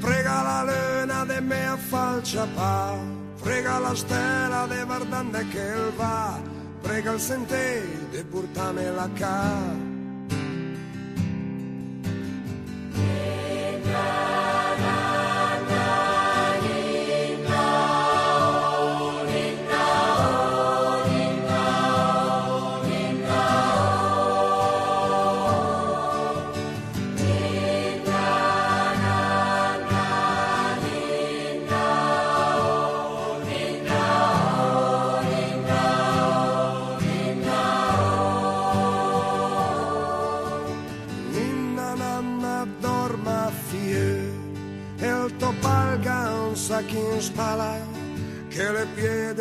Prega 0.00 0.42
la 0.42 0.64
luna 0.64 1.24
de 1.24 1.40
me 1.40 1.76
falcia 1.88 2.46
pa, 2.54 2.96
prega 3.42 3.78
la 3.78 3.94
stella 3.94 4.66
de 4.66 4.84
verdande 4.84 5.46
che 5.48 5.74
va, 5.96 6.40
prega 6.80 7.12
il 7.12 7.20
sente 7.20 7.82
de 8.10 8.24
portame 8.24 8.90
la 8.90 9.08
cara. 9.14 9.91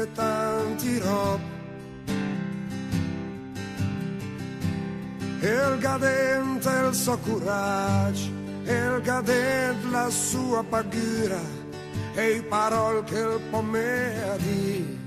de 0.01 0.07
tanti 0.15 0.99
rob. 0.99 1.39
El 5.43 5.79
gadent 5.81 6.65
el 6.65 6.93
so 6.93 7.17
coratge, 7.25 8.31
el 8.65 9.01
gadent 9.01 9.91
la 9.91 10.09
sua 10.09 10.63
paghira 10.63 11.41
e 12.15 12.37
i 12.37 12.41
parol 12.41 13.03
che 13.03 13.19
il 13.19 13.39
pomme 13.51 14.23
ha 14.23 14.37
dit. 14.37 15.00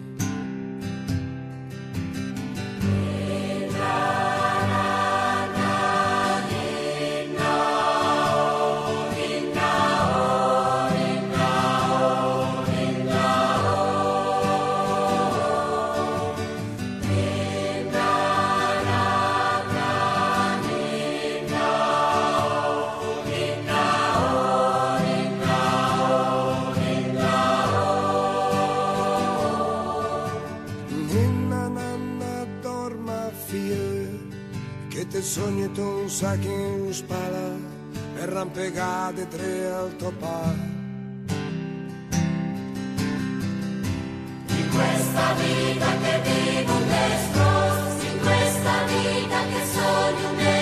spala 36.94 37.58
arrampegate 38.22 39.26
tre 39.26 39.66
altopari. 39.66 40.72
In 44.46 44.68
questa 44.70 45.34
vita 45.34 45.86
che 46.02 46.20
vivo 46.22 46.72
un 46.72 46.86
destro, 46.86 47.48
in 48.12 48.18
questa 48.20 48.84
vita 48.84 49.38
che 49.50 49.66
sogno 49.74 50.28
un 50.28 50.36
destro. 50.36 50.53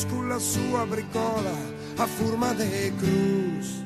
Vus 0.00 0.06
con 0.06 0.28
la 0.28 0.38
sua 0.38 0.84
bricola 0.84 1.52
a 1.96 2.06
forma 2.06 2.54
de 2.54 2.92
cruz. 2.98 3.79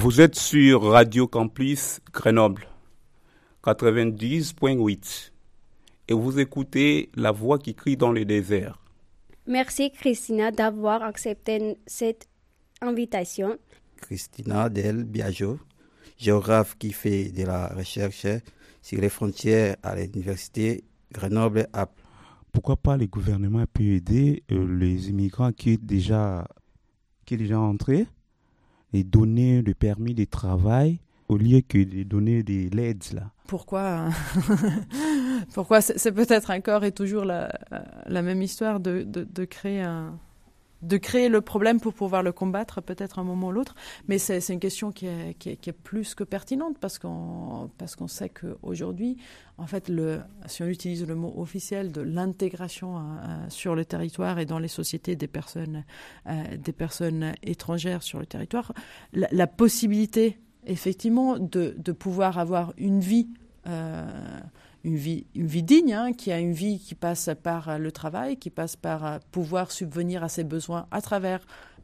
Vous 0.00 0.20
êtes 0.20 0.36
sur 0.36 0.84
Radio 0.84 1.26
Campus 1.26 1.98
Grenoble 2.12 2.68
90.8 3.64 5.32
et 6.06 6.14
vous 6.14 6.38
écoutez 6.38 7.10
La 7.16 7.32
voix 7.32 7.58
qui 7.58 7.74
crie 7.74 7.96
dans 7.96 8.12
le 8.12 8.24
désert. 8.24 8.80
Merci 9.48 9.90
Christina 9.90 10.52
d'avoir 10.52 11.02
accepté 11.02 11.78
cette 11.88 12.28
invitation. 12.80 13.58
Christina 13.96 14.68
Del 14.68 15.02
Biagio, 15.02 15.58
géographe 16.16 16.78
qui 16.78 16.92
fait 16.92 17.32
de 17.32 17.42
la 17.42 17.66
recherche 17.66 18.24
sur 18.80 19.00
les 19.00 19.08
frontières 19.08 19.74
à 19.82 19.96
l'université 19.96 20.84
grenoble 21.10 21.66
-Alpes. 21.72 21.88
Pourquoi 22.52 22.76
pas 22.76 22.96
le 22.96 23.08
gouvernement 23.08 23.64
peut 23.72 23.82
aider 23.82 24.44
euh, 24.52 24.64
les 24.78 25.10
immigrants 25.10 25.50
qui 25.50 25.70
est 25.70 25.84
déjà 25.84 26.46
qui 27.24 27.34
est 27.34 27.38
déjà 27.38 27.58
entré? 27.58 28.06
Et 28.92 29.04
donner 29.04 29.62
le 29.62 29.74
permis 29.74 30.14
de 30.14 30.24
travail 30.24 31.00
au 31.28 31.36
lieu 31.36 31.60
que 31.60 31.78
de 31.78 32.02
donner 32.02 32.42
de 32.42 32.74
l'aide 32.74 33.02
là. 33.12 33.30
Pourquoi 33.46 34.08
Pourquoi? 35.54 35.80
C'est 35.80 36.12
peut-être 36.12 36.50
encore 36.50 36.84
et 36.84 36.92
toujours 36.92 37.24
la, 37.24 37.50
même 38.08 38.42
histoire 38.42 38.80
de, 38.80 39.02
de, 39.02 39.44
créer 39.44 39.80
un 39.80 40.18
de 40.82 40.96
créer 40.96 41.28
le 41.28 41.40
problème 41.40 41.80
pour 41.80 41.92
pouvoir 41.94 42.22
le 42.22 42.32
combattre 42.32 42.80
peut-être 42.80 43.18
un 43.18 43.24
moment 43.24 43.48
ou 43.48 43.52
l'autre, 43.52 43.74
mais 44.06 44.18
c'est 44.18 44.46
une 44.48 44.60
question 44.60 44.92
qui 44.92 45.06
est, 45.06 45.72
plus 45.72 46.14
que 46.14 46.24
pertinente 46.24 46.76
parce 46.78 46.98
qu'on 46.98 47.70
sait 48.06 48.28
qu'aujourd'hui, 48.28 49.16
en 49.58 49.66
fait, 49.66 49.90
si 50.46 50.62
on 50.62 50.66
utilise 50.66 51.06
le 51.06 51.14
mot 51.14 51.34
officiel 51.36 51.92
de 51.92 52.00
l'intégration 52.00 52.98
euh, 52.98 53.02
sur 53.48 53.74
le 53.74 53.84
territoire 53.84 54.38
et 54.38 54.46
dans 54.46 54.58
les 54.58 54.68
sociétés 54.68 55.16
des 55.16 55.26
personnes 55.26 55.84
euh, 56.28 57.32
étrangères 57.42 58.02
sur 58.02 58.20
le 58.20 58.26
territoire, 58.26 58.72
la, 59.12 59.46
possibilité 59.46 60.38
effectivement 60.66 61.38
de, 61.38 61.92
pouvoir 61.92 62.38
avoir 62.38 62.72
une 62.76 63.00
vie 63.00 63.28
euh, 63.66 64.06
une 64.84 64.96
vie, 64.96 65.26
digne, 65.34 65.92
hein, 65.92 66.12
qui 66.12 66.32
a 66.32 66.38
une 66.38 66.52
vie 66.52 66.78
qui 66.78 66.94
passe 66.94 67.30
par 67.42 67.78
le 67.78 67.92
travail, 67.92 68.36
qui 68.36 68.50
passe 68.50 68.76
par 68.76 69.20
pouvoir 69.32 69.72
subvenir 69.72 70.22
à 70.22 70.28
ses 70.28 70.44
besoins 70.44 70.86
à 70.90 71.00
travers 71.00 71.40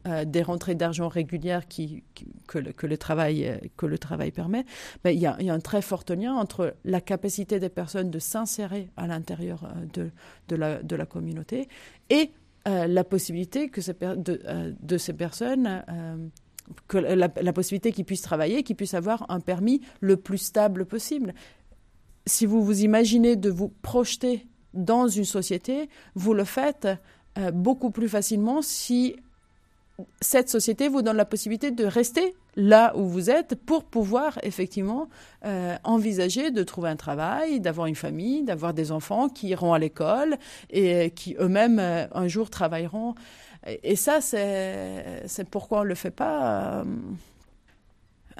euh, 0.07 0.23
des 0.23 0.43
rentrées 0.43 0.75
d'argent 0.75 1.07
régulières 1.07 1.63
que, 1.67 2.59
le, 2.59 2.97
travail, 2.97 3.47
euh, 3.47 4.31
permet, 4.31 4.65
il, 5.03 5.13
y 5.13 5.25
a, 5.25 5.35
il 5.39 5.47
y 5.47 5.49
un 5.49 5.59
très 5.59 5.81
fort 5.81 6.03
lien 6.09 6.35
entre 6.35 6.75
la 6.83 7.01
capacité 7.01 7.59
des 7.59 7.69
personnes 7.69 8.11
de 8.11 8.19
s'insérer 8.19 8.89
à 8.97 9.07
l'intérieur 9.07 9.63
euh, 9.97 10.11
de, 10.47 10.95
la, 10.95 11.05
communauté 11.07 11.67
et 12.11 12.29
euh, 12.67 12.85
la 12.85 13.03
possibilité 13.03 13.69
que 13.69 13.81
ces 13.81 13.95
euh, 14.03 15.13
personnes, 15.17 15.83
euh, 15.89 17.15
la 17.15 17.53
possibilité 17.53 17.91
qu'ils 17.91 18.05
puissent 18.05 18.21
travailler, 18.21 18.61
qu'ils 18.61 18.75
puissent 18.75 18.93
avoir 18.93 19.25
un 19.29 19.39
permis 19.39 19.81
le 20.01 20.17
plus 20.17 20.37
stable 20.37 20.85
possible. 20.85 21.33
Si 22.25 22.45
vous 22.45 22.63
vous 22.63 22.81
imaginez 22.83 23.35
de 23.35 23.49
vous 23.49 23.69
projeter 23.81 24.47
dans 24.73 25.07
une 25.07 25.25
société, 25.25 25.89
vous 26.15 26.33
le 26.33 26.43
faites 26.43 26.87
euh, 27.37 27.51
beaucoup 27.51 27.91
plus 27.91 28.09
facilement 28.09 28.61
si 28.61 29.15
cette 30.19 30.49
société 30.49 30.89
vous 30.89 31.01
donne 31.01 31.15
la 31.15 31.25
possibilité 31.25 31.71
de 31.71 31.85
rester 31.85 32.35
là 32.57 32.93
où 32.97 33.07
vous 33.07 33.29
êtes 33.29 33.55
pour 33.55 33.85
pouvoir 33.85 34.37
effectivement 34.43 35.07
euh, 35.45 35.77
envisager 35.83 36.51
de 36.51 36.63
trouver 36.63 36.89
un 36.89 36.95
travail, 36.97 37.61
d'avoir 37.61 37.87
une 37.87 37.95
famille, 37.95 38.43
d'avoir 38.43 38.73
des 38.73 38.91
enfants 38.91 39.29
qui 39.29 39.47
iront 39.49 39.73
à 39.73 39.79
l'école 39.79 40.37
et 40.69 41.11
qui 41.11 41.35
eux-mêmes 41.39 41.79
euh, 41.79 42.07
un 42.13 42.27
jour 42.27 42.49
travailleront. 42.49 43.15
Et, 43.67 43.91
et 43.91 43.95
ça, 43.95 44.19
c'est 44.21 45.49
pourquoi 45.49 45.79
on 45.79 45.83
ne 45.83 45.89
le 45.89 45.95
fait 45.95 46.11
pas. 46.11 46.81
euh, 46.81 46.83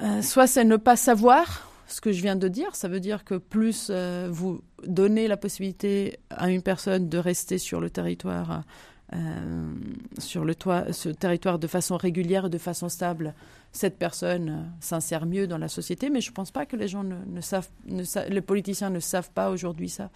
euh, 0.02 0.22
soit 0.22 0.46
c'est 0.46 0.64
ne 0.64 0.76
pas 0.76 0.96
savoir 0.96 1.70
ce 1.86 2.00
que 2.00 2.12
je 2.12 2.20
viens 2.20 2.36
de 2.36 2.48
dire, 2.48 2.74
ça 2.74 2.88
veut 2.88 3.00
dire 3.00 3.24
que 3.24 3.34
plus 3.34 3.88
euh, 3.90 4.28
vous 4.30 4.60
donnez 4.86 5.28
la 5.28 5.36
possibilité 5.36 6.18
à 6.30 6.50
une 6.50 6.62
personne 6.62 7.08
de 7.08 7.18
rester 7.18 7.58
sur 7.58 7.80
le 7.80 7.90
territoire, 7.90 8.64
euh, 9.12 9.72
sur 10.18 10.44
le 10.44 10.54
toit, 10.54 10.92
ce 10.92 11.08
territoire 11.08 11.58
de 11.58 11.66
façon 11.66 11.96
régulière 11.96 12.50
de 12.50 12.58
façon 12.58 12.88
stable, 12.88 13.34
cette 13.72 13.98
personne 13.98 14.48
euh, 14.48 14.62
s'insère 14.80 15.26
mieux 15.26 15.46
dans 15.46 15.58
la 15.58 15.68
société. 15.68 16.10
Mais 16.10 16.20
je 16.20 16.30
ne 16.30 16.34
pense 16.34 16.50
pas 16.50 16.66
que 16.66 16.76
les 16.76 16.88
gens 16.88 17.04
ne, 17.04 17.40
savent, 17.40 17.68
ne 17.86 18.02
les 18.28 18.40
politiciens 18.40 18.90
ne 18.90 19.00
savent 19.00 19.30
pas 19.30 19.50
aujourd'hui 19.50 19.88
ça. 19.88 20.10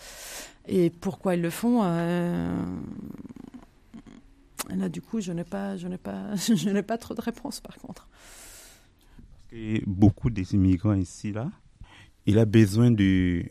Et 0.66 0.90
pourquoi 0.90 1.37
ils 1.37 1.42
le 1.42 1.50
font 1.50 1.83
Là, 4.76 4.88
du 4.88 5.00
coup, 5.00 5.20
je 5.20 5.33
n'ai 5.33 5.44
pas, 5.44 5.76
je 5.76 5.88
n'ai 5.88 5.98
pas, 5.98 6.35
je 6.37 6.68
n'ai 6.68 6.83
pas 6.83 6.98
trop 6.98 7.14
de 7.14 7.20
réponses 7.20 7.61
par 7.61 7.76
contre. 7.76 8.09
Beaucoup 9.87 10.31
des 10.31 10.55
immigrants 10.55 10.95
ici, 10.95 11.33
là, 11.33 11.51
il 12.25 12.39
a 12.39 12.45
besoin 12.45 12.93
de, 12.93 13.45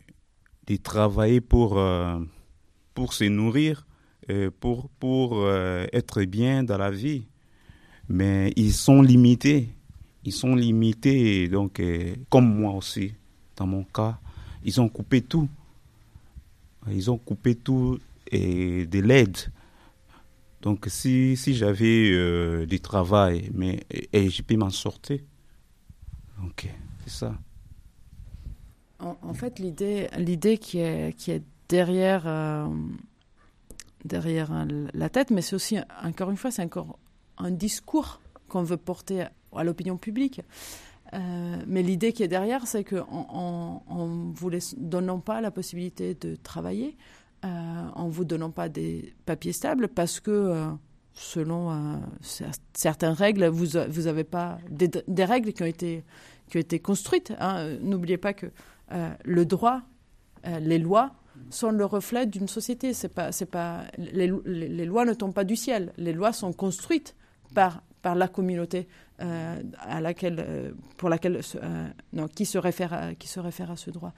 de 0.66 0.76
travailler 0.76 1.42
pour, 1.42 1.78
euh, 1.78 2.18
pour 2.94 3.12
se 3.12 3.24
nourrir, 3.24 3.86
euh, 4.30 4.50
pour, 4.60 4.88
pour 4.98 5.36
euh, 5.36 5.86
être 5.92 6.22
bien 6.22 6.62
dans 6.62 6.78
la 6.78 6.90
vie. 6.90 7.26
Mais 8.08 8.52
ils 8.56 8.72
sont 8.72 9.02
limités. 9.02 9.68
Ils 10.24 10.32
sont 10.32 10.54
limités, 10.54 11.48
donc, 11.48 11.82
comme 12.28 12.54
moi 12.54 12.72
aussi, 12.74 13.14
dans 13.56 13.66
mon 13.66 13.84
cas, 13.84 14.18
ils 14.62 14.78
ont 14.78 14.88
coupé 14.88 15.22
tout. 15.22 15.48
Ils 16.90 17.10
ont 17.10 17.16
coupé 17.16 17.54
tout 17.54 17.98
et 18.30 18.84
de 18.84 19.00
l'aide. 19.00 19.38
Donc, 20.60 20.86
si, 20.88 21.38
si 21.38 21.54
j'avais 21.54 22.66
du 22.66 22.80
travail, 22.80 23.50
mais, 23.54 23.80
et, 23.90 24.08
et 24.12 24.30
je 24.30 24.42
peux 24.42 24.56
m'en 24.56 24.68
sortir. 24.68 25.20
Ok, 26.46 26.68
c'est 27.04 27.10
ça. 27.10 27.34
En, 28.98 29.32
fait, 29.32 29.58
l'idée, 29.58 30.08
l'idée 30.18 30.58
qui 30.58 30.78
est, 30.78 31.16
qui 31.16 31.30
est 31.30 31.42
derrière, 31.70 32.24
euh, 32.26 32.66
derrière 34.04 34.52
euh, 34.52 34.88
la 34.92 35.08
tête, 35.08 35.30
mais 35.30 35.40
c'est 35.40 35.56
aussi, 35.56 35.78
encore 36.04 36.30
une 36.30 36.36
fois, 36.36 36.50
c'est 36.50 36.62
encore 36.62 36.98
un 37.38 37.50
discours 37.50 38.20
qu'on 38.48 38.62
veut 38.62 38.76
porter 38.76 39.24
à 39.56 39.64
l'opinion 39.64 39.96
publique. 39.96 40.42
Euh, 41.14 41.62
mais 41.66 41.82
l'idée 41.82 42.12
qui 42.12 42.22
est 42.22 42.28
derrière, 42.28 42.66
c'est 42.66 42.84
qu'en 42.84 43.06
en, 43.08 43.82
en 43.88 44.06
vous 44.34 44.50
donnant 44.76 45.18
pas 45.18 45.40
la 45.40 45.50
possibilité 45.50 46.14
de 46.14 46.36
travailler, 46.36 46.96
euh, 47.46 47.48
en 47.94 48.08
vous 48.08 48.26
donnant 48.26 48.50
pas 48.50 48.68
des 48.68 49.14
papiers 49.24 49.54
stables, 49.54 49.88
parce 49.88 50.20
que 50.20 50.66
selon 51.14 52.00
cer- 52.22 52.52
certaines 52.74 53.12
règles, 53.14 53.46
vous 53.46 53.66
vous 53.88 54.06
avez 54.06 54.24
pas 54.24 54.58
des 54.70 55.24
règles 55.24 55.54
qui 55.54 55.62
ont 55.62 55.66
été 55.66 56.04
qui 56.50 56.58
ont 56.58 56.60
été 56.60 56.78
construites. 56.80 57.32
hein. 57.38 57.76
N'oubliez 57.80 58.18
pas 58.18 58.34
que 58.34 58.46
euh, 58.92 59.10
le 59.24 59.46
droit, 59.46 59.82
euh, 60.46 60.58
les 60.58 60.78
lois 60.78 61.12
sont 61.48 61.70
le 61.70 61.84
reflet 61.84 62.26
d'une 62.26 62.48
société. 62.48 62.92
Pas, 63.14 63.30
pas, 63.50 63.84
les, 63.96 64.26
lois 64.84 65.04
ne 65.04 65.14
tombent 65.14 65.32
pas 65.34 65.44
du 65.44 65.56
ciel. 65.56 65.92
Les 65.96 66.12
lois 66.12 66.32
sont 66.32 66.52
construites 66.52 67.14
par, 67.54 67.82
par 68.02 68.14
la 68.14 68.28
communauté 68.28 68.88
euh, 69.20 69.62
à 69.78 70.00
laquelle, 70.00 70.74
pour 70.96 71.08
laquelle, 71.08 71.40
non, 72.12 72.26
qui 72.28 72.44
se 72.46 72.58
réfère 72.58 72.92
à, 72.92 73.14
qui 73.14 73.28
se 73.28 73.40
réfère 73.40 73.70
à 73.70 73.76
ce 73.76 73.90
droit. 73.90 74.12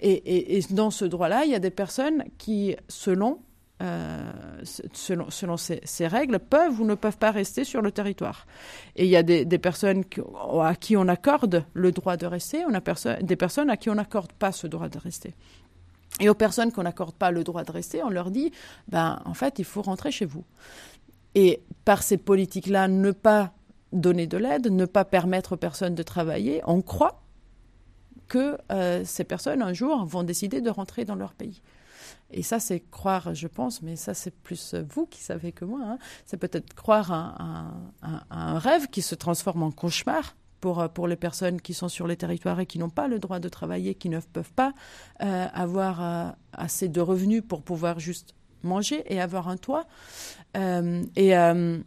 Et- 0.00 0.58
et 0.58 0.60
dans 0.70 0.90
ce 0.90 1.04
droit-là, 1.04 1.44
il 1.44 1.50
y 1.50 1.54
a 1.54 1.58
des 1.58 1.70
personnes 1.70 2.24
qui, 2.38 2.76
selon 2.88 3.40
euh, 3.80 4.32
selon, 4.92 5.56
ces, 5.56 6.06
règles, 6.06 6.38
peuvent 6.38 6.80
ou 6.80 6.84
ne 6.84 6.94
peuvent 6.94 7.18
pas 7.18 7.30
rester 7.30 7.64
sur 7.64 7.80
le 7.80 7.92
territoire. 7.92 8.46
Et 8.96 9.04
il 9.04 9.10
y 9.10 9.16
a 9.16 9.22
des, 9.22 9.58
personnes 9.58 10.04
qui- 10.04 10.20
à 10.62 10.74
qui 10.74 10.96
on 10.96 11.06
accorde 11.08 11.64
le 11.74 11.92
droit 11.92 12.16
de 12.16 12.26
rester, 12.26 12.64
des 13.22 13.36
personnes 13.36 13.70
à 13.70 13.76
qui 13.76 13.88
on 13.90 13.94
n'accorde 13.94 14.32
pas 14.32 14.52
ce 14.52 14.66
droit 14.66 14.88
de 14.88 14.98
rester. 14.98 15.34
Et 16.20 16.28
aux 16.28 16.34
personnes 16.34 16.72
qu'on 16.72 16.82
n'accorde 16.82 17.14
pas 17.14 17.30
le 17.30 17.44
droit 17.44 17.62
de 17.62 17.70
rester, 17.70 18.02
on 18.02 18.10
leur 18.10 18.30
dit, 18.30 18.50
ben, 18.88 19.20
en 19.24 19.34
fait, 19.34 19.58
il 19.58 19.64
faut 19.64 19.82
rentrer 19.82 20.10
chez 20.10 20.24
vous. 20.24 20.44
Et 21.34 21.62
par 21.84 22.02
ces 22.02 22.16
politiques-là, 22.16 22.88
ne 22.88 23.12
pas 23.12 23.52
donner 23.92 24.26
de 24.26 24.36
l'aide, 24.36 24.66
ne 24.70 24.86
pas 24.86 25.04
permettre 25.04 25.52
aux 25.52 25.56
personnes 25.56 25.94
de 25.94 26.02
travailler, 26.02 26.60
on 26.66 26.82
croit 26.82 27.22
que 28.26 28.58
euh, 28.72 29.02
ces 29.04 29.24
personnes, 29.24 29.62
un 29.62 29.72
jour, 29.72 30.04
vont 30.04 30.22
décider 30.22 30.60
de 30.60 30.70
rentrer 30.70 31.04
dans 31.04 31.14
leur 31.14 31.32
pays. 31.32 31.62
Et 32.30 32.42
ça, 32.42 32.60
c'est 32.60 32.80
croire, 32.80 33.34
je 33.34 33.46
pense, 33.46 33.82
mais 33.82 33.96
ça, 33.96 34.14
c'est 34.14 34.30
plus 34.34 34.74
vous 34.74 35.06
qui 35.06 35.20
savez 35.22 35.52
que 35.52 35.64
moi. 35.64 35.80
hein. 35.82 35.98
C'est 36.26 36.36
peut-être 36.36 36.74
croire 36.74 37.10
à 37.10 37.72
un, 38.30 38.58
rêve 38.58 38.88
qui 38.88 39.02
se 39.02 39.14
transforme 39.14 39.62
en 39.62 39.70
cauchemar 39.70 40.36
pour, 40.60 40.80
euh, 40.80 40.88
pour 40.88 41.08
les 41.08 41.16
personnes 41.16 41.60
qui 41.60 41.72
sont 41.72 41.88
sur 41.88 42.06
les 42.06 42.16
territoires 42.16 42.60
et 42.60 42.66
qui 42.66 42.78
n'ont 42.78 42.90
pas 42.90 43.08
le 43.08 43.18
droit 43.18 43.38
de 43.38 43.48
travailler, 43.48 43.94
qui 43.94 44.08
ne 44.08 44.20
peuvent 44.20 44.52
pas 44.52 44.72
euh, 45.22 45.46
avoir 45.52 46.02
euh, 46.02 46.30
assez 46.52 46.88
de 46.88 47.00
revenus 47.00 47.42
pour 47.46 47.62
pouvoir 47.62 47.98
juste 47.98 48.34
manger 48.62 49.02
et 49.06 49.20
avoir 49.20 49.48
un 49.48 49.56
toit. 49.56 49.86
Euh, 50.56 51.04
et, 51.16 51.36
euh, 51.36 51.78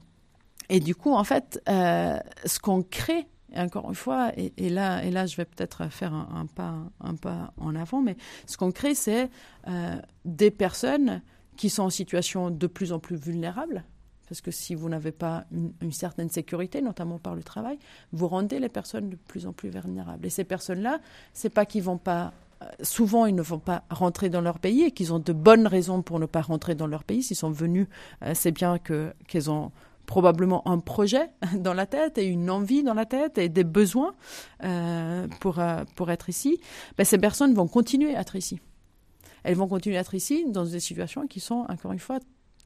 et 0.69 0.79
du 0.79 0.95
coup, 0.95 1.13
en 1.13 1.23
fait, 1.23 1.61
euh, 1.69 2.17
ce 2.45 2.59
qu'on 2.59 2.81
crée, 2.81 3.27
et 3.53 3.59
encore 3.59 3.89
une 3.89 3.95
fois, 3.95 4.31
et, 4.37 4.69
là, 4.69 5.03
et 5.03 5.11
là, 5.11 5.25
je 5.25 5.35
vais 5.35 5.45
peut-être 5.45 5.89
faire 5.89 6.13
un, 6.13 6.45
pas, 6.45 6.75
un 7.01 7.15
pas 7.15 7.53
en 7.57 7.75
avant, 7.75 8.01
mais 8.01 8.15
ce 8.45 8.57
qu'on 8.57 8.71
crée, 8.71 8.95
c'est 8.95 9.29
euh, 9.67 9.95
des 10.25 10.51
personnes 10.51 11.21
qui 11.57 11.69
sont 11.69 11.83
en 11.83 11.89
situation 11.89 12.49
de 12.49 12.67
plus 12.67 12.93
en 12.93 12.99
plus 12.99 13.17
vulnérable. 13.17 13.83
Parce 14.29 14.39
que 14.39 14.51
si 14.51 14.75
vous 14.75 14.87
n'avez 14.87 15.11
pas 15.11 15.43
une, 15.51 15.91
certaine 15.91 16.29
sécurité, 16.29 16.81
notamment 16.81 17.19
par 17.19 17.35
le 17.35 17.43
travail, 17.43 17.77
vous 18.13 18.29
rendez 18.29 18.59
les 18.59 18.69
personnes 18.69 19.09
de 19.09 19.17
plus 19.17 19.45
en 19.45 19.51
plus 19.51 19.69
vulnérables. 19.69 20.25
Et 20.25 20.29
ces 20.29 20.45
personnes-là, 20.45 21.01
c'est 21.33 21.49
pas 21.49 21.65
qu'ils 21.65 21.83
vont 21.83 21.97
pas 21.97 22.31
euh, 22.61 22.65
souvent 22.81 23.25
ils 23.25 23.35
ne 23.35 23.41
vont 23.41 23.59
pas 23.59 23.83
rentrer 23.89 24.29
dans 24.29 24.39
leur 24.39 24.59
pays 24.59 24.83
et 24.83 24.91
qu'ils 24.91 25.11
ont 25.11 25.19
de 25.19 25.33
bonnes 25.33 25.67
raisons 25.67 26.01
pour 26.01 26.19
ne 26.19 26.27
pas 26.27 26.41
rentrer 26.41 26.75
dans 26.75 26.87
leur 26.87 27.03
pays. 27.03 27.23
S'ils 27.23 27.35
sont 27.35 27.51
venus, 27.51 27.87
euh, 28.23 28.31
c'est 28.33 28.51
bien 28.51 28.77
que 28.77 29.13
qu'ils 29.27 29.51
ont 29.51 29.73
probablement 30.11 30.67
un 30.67 30.79
projet 30.79 31.29
dans 31.57 31.73
la 31.73 31.85
tête 31.85 32.17
et 32.17 32.25
une 32.25 32.49
envie 32.49 32.83
dans 32.83 32.93
la 32.93 33.05
tête 33.05 33.37
et 33.37 33.47
des 33.47 33.63
besoins 33.63 34.13
euh, 34.65 35.25
pour, 35.39 35.59
euh, 35.59 35.85
pour 35.95 36.11
être 36.11 36.27
ici. 36.27 36.59
Ben, 36.97 37.05
ces 37.05 37.17
personnes 37.17 37.53
vont 37.53 37.69
continuer 37.69 38.13
à 38.13 38.19
être 38.19 38.35
ici. 38.35 38.59
Elles 39.43 39.55
vont 39.55 39.69
continuer 39.69 39.95
à 39.95 40.01
être 40.01 40.13
ici 40.13 40.43
dans 40.49 40.65
des 40.65 40.81
situations 40.81 41.27
qui 41.27 41.39
sont, 41.39 41.65
encore 41.69 41.93
une 41.93 41.99
fois, 41.99 42.19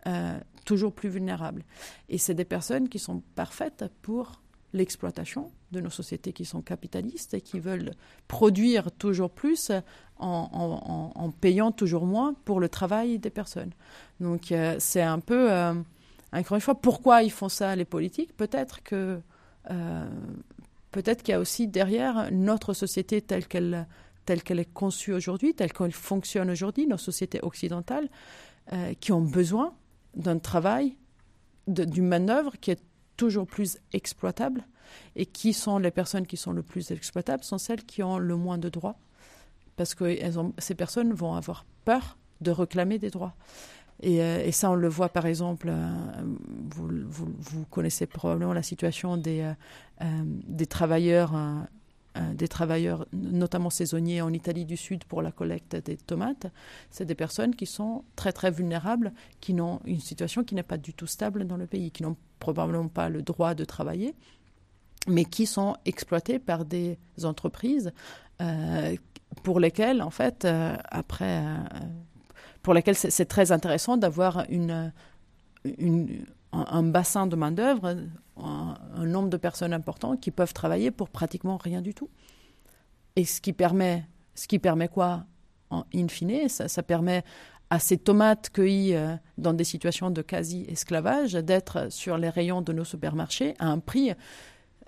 euh, 0.07 0.39
toujours 0.65 0.91
plus 0.91 1.07
vulnérables. 1.07 1.63
Et 2.09 2.17
c'est 2.17 2.33
des 2.33 2.45
personnes 2.45 2.89
qui 2.89 2.97
sont 2.97 3.21
parfaites 3.35 3.85
pour 4.01 4.41
l'exploitation 4.73 5.51
de 5.71 5.81
nos 5.81 5.91
sociétés 5.91 6.33
qui 6.33 6.45
sont 6.45 6.63
capitalistes 6.63 7.35
et 7.35 7.41
qui 7.41 7.59
veulent 7.59 7.91
produire 8.27 8.91
toujours 8.91 9.29
plus 9.29 9.71
en, 10.17 11.11
en- 11.15 11.31
payant 11.31 11.71
toujours 11.71 12.07
moins 12.07 12.33
pour 12.43 12.59
le 12.59 12.69
travail 12.69 13.19
des 13.19 13.29
personnes. 13.29 13.71
Donc 14.19 14.51
c'est 14.79 15.01
un 15.03 15.19
peu, 15.19 15.49
encore 16.39 16.55
une 16.55 16.61
fois, 16.61 16.75
pourquoi 16.75 17.23
ils 17.23 17.31
font 17.31 17.49
ça 17.49 17.75
les 17.75 17.85
politiques? 17.85 18.35
Peut-être 18.35 18.83
que 18.83 19.21
euh, 19.71 20.09
peut-être 20.91 21.23
qu'il 21.23 21.31
y 21.31 21.35
a 21.35 21.39
aussi 21.39 21.67
derrière 21.67 22.29
notre 22.31 22.73
société 22.73 23.21
telle 23.21 23.47
qu'elle 23.47 23.87
telle 24.25 24.41
qu'elle 24.41 24.59
est 24.59 24.73
conçue 24.73 25.13
aujourd'hui, 25.13 25.53
telle 25.53 25.71
qu'elle 25.71 25.91
fonctionne 25.91 26.49
aujourd'hui, 26.49 26.87
nos 26.87 26.97
sociétés 26.97 27.39
occidentales, 27.43 28.09
euh, 28.73 28.93
qui 28.99 29.11
ont 29.11 29.21
besoin 29.21 29.75
d'un 30.15 30.39
travail, 30.39 30.97
d'une 31.67 32.07
manœuvre 32.07 32.53
qui 32.59 32.71
est 32.71 32.81
toujours 33.17 33.45
plus 33.45 33.77
exploitable. 33.93 34.65
Et 35.15 35.25
qui 35.25 35.53
sont 35.53 35.79
les 35.79 35.91
personnes 35.91 36.27
qui 36.27 36.37
sont 36.37 36.51
le 36.51 36.61
plus 36.61 36.91
exploitables 36.91 37.43
sont 37.43 37.57
celles 37.57 37.83
qui 37.83 38.03
ont 38.03 38.17
le 38.17 38.35
moins 38.35 38.57
de 38.57 38.69
droits. 38.69 38.97
Parce 39.77 39.95
que 39.95 40.17
ces 40.59 40.75
personnes 40.75 41.11
vont 41.13 41.33
avoir 41.33 41.65
peur 41.85 42.17
de 42.41 42.51
réclamer 42.51 42.99
des 42.99 43.09
droits. 43.09 43.35
Et, 44.01 44.17
et, 44.17 44.51
ça, 44.51 44.71
on 44.71 44.75
le 44.75 44.89
voit 44.89 45.09
par 45.09 45.25
exemple, 45.25 45.71
vous, 46.75 46.89
vous, 47.09 47.65
connaissez 47.71 48.05
probablement 48.05 48.53
la 48.53 48.63
situation 48.63 49.15
des, 49.15 49.53
des 50.01 50.65
travailleurs 50.65 51.33
euh, 52.17 52.33
des 52.33 52.47
travailleurs, 52.47 53.05
notamment 53.11 53.69
saisonniers 53.69 54.21
en 54.21 54.31
Italie 54.31 54.63
du 54.63 54.77
Sud 54.77 55.03
pour 55.03 55.21
la 55.21 55.33
collecte 55.33 55.75
des 55.75 55.97
tomates, 55.97 56.47
c'est 56.89 57.03
des 57.03 57.15
personnes 57.15 57.53
qui 57.53 57.65
sont 57.65 58.05
très 58.15 58.31
très 58.31 58.51
vulnérables, 58.51 59.11
qui 59.41 59.53
n'ont 59.53 59.81
une 59.83 59.99
situation 59.99 60.45
qui 60.45 60.55
n'est 60.55 60.63
pas 60.63 60.77
du 60.77 60.93
tout 60.93 61.07
stable 61.07 61.45
dans 61.45 61.57
le 61.57 61.67
pays, 61.67 61.91
qui 61.91 62.03
n'ont 62.03 62.15
probablement 62.39 62.87
pas 62.87 63.09
le 63.09 63.21
droit 63.21 63.53
de 63.53 63.65
travailler, 63.65 64.15
mais 65.07 65.25
qui 65.25 65.45
sont 65.45 65.75
exploitées 65.83 66.39
par 66.39 66.63
des 66.63 66.97
entreprises 67.23 67.91
euh, 68.41 68.95
pour 69.43 69.59
lesquelles, 69.59 70.01
en 70.01 70.09
fait, 70.09 70.45
euh, 70.45 70.77
après, 70.85 71.43
pour 72.65 72.73
lesquelles 72.73 72.97
c'est 72.97 73.25
très 73.25 73.51
intéressant 73.51 73.95
d'avoir 73.95 74.43
un, 74.49 74.91
bassin 76.83 77.27
de 77.27 77.35
main-d'œuvre, 77.35 77.95
un, 78.37 79.05
nombre 79.05 79.29
de 79.29 79.37
personnes 79.37 79.71
importants 79.71 80.17
qui 80.17 80.31
peuvent 80.31 80.51
travailler 80.51 80.89
pour 80.89 81.09
pratiquement 81.09 81.57
rien 81.57 81.83
du 81.83 81.93
tout. 81.93 82.09
Et 83.15 83.23
ce 83.23 83.39
qui 83.39 83.53
permet, 83.53 84.03
ce 84.33 84.47
qui 84.47 84.57
permet 84.57 84.87
quoi 84.87 85.25
en 85.69 85.85
in 85.93 86.07
fine 86.07 86.49
ça, 86.49 86.81
permet 86.81 87.23
à 87.69 87.77
ces 87.77 87.99
tomates 87.99 88.49
cueillies 88.49 88.95
euh, 88.95 89.15
dans 89.37 89.53
des 89.53 89.63
situations 89.63 90.09
de 90.09 90.23
quasi-esclavage 90.23 91.33
d'être 91.33 91.91
sur 91.91 92.17
les 92.17 92.29
rayons 92.29 92.63
de 92.63 92.73
nos 92.73 92.83
supermarchés 92.83 93.53
à 93.59 93.67
un 93.67 93.77
prix 93.77 94.11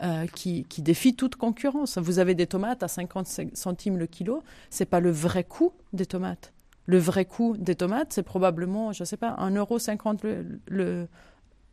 euh, 0.01 0.25
qui, 0.33 0.63
qui, 0.63 0.81
défie 0.81 1.15
toute 1.15 1.35
concurrence. 1.35 1.99
Vous 1.99 2.17
avez 2.17 2.33
des 2.33 2.47
tomates 2.47 2.81
à 2.81 2.87
50 2.87 3.27
centimes 3.53 3.97
le 3.97 4.07
kilo, 4.07 4.41
c'est 4.71 4.87
pas 4.87 4.99
le 4.99 5.11
vrai 5.11 5.43
coût 5.43 5.73
des 5.93 6.07
tomates. 6.07 6.53
Le 6.88 6.97
vrai 6.97 7.26
coût 7.26 7.56
des 7.58 7.76
tomates, 7.76 8.13
c'est 8.13 8.23
probablement, 8.23 8.91
je 8.93 9.04
ne 9.04 9.06
sais 9.06 9.17
pas, 9.17 9.36
1,50€ 9.39 10.23
le, 10.23 10.60
le, 10.67 11.08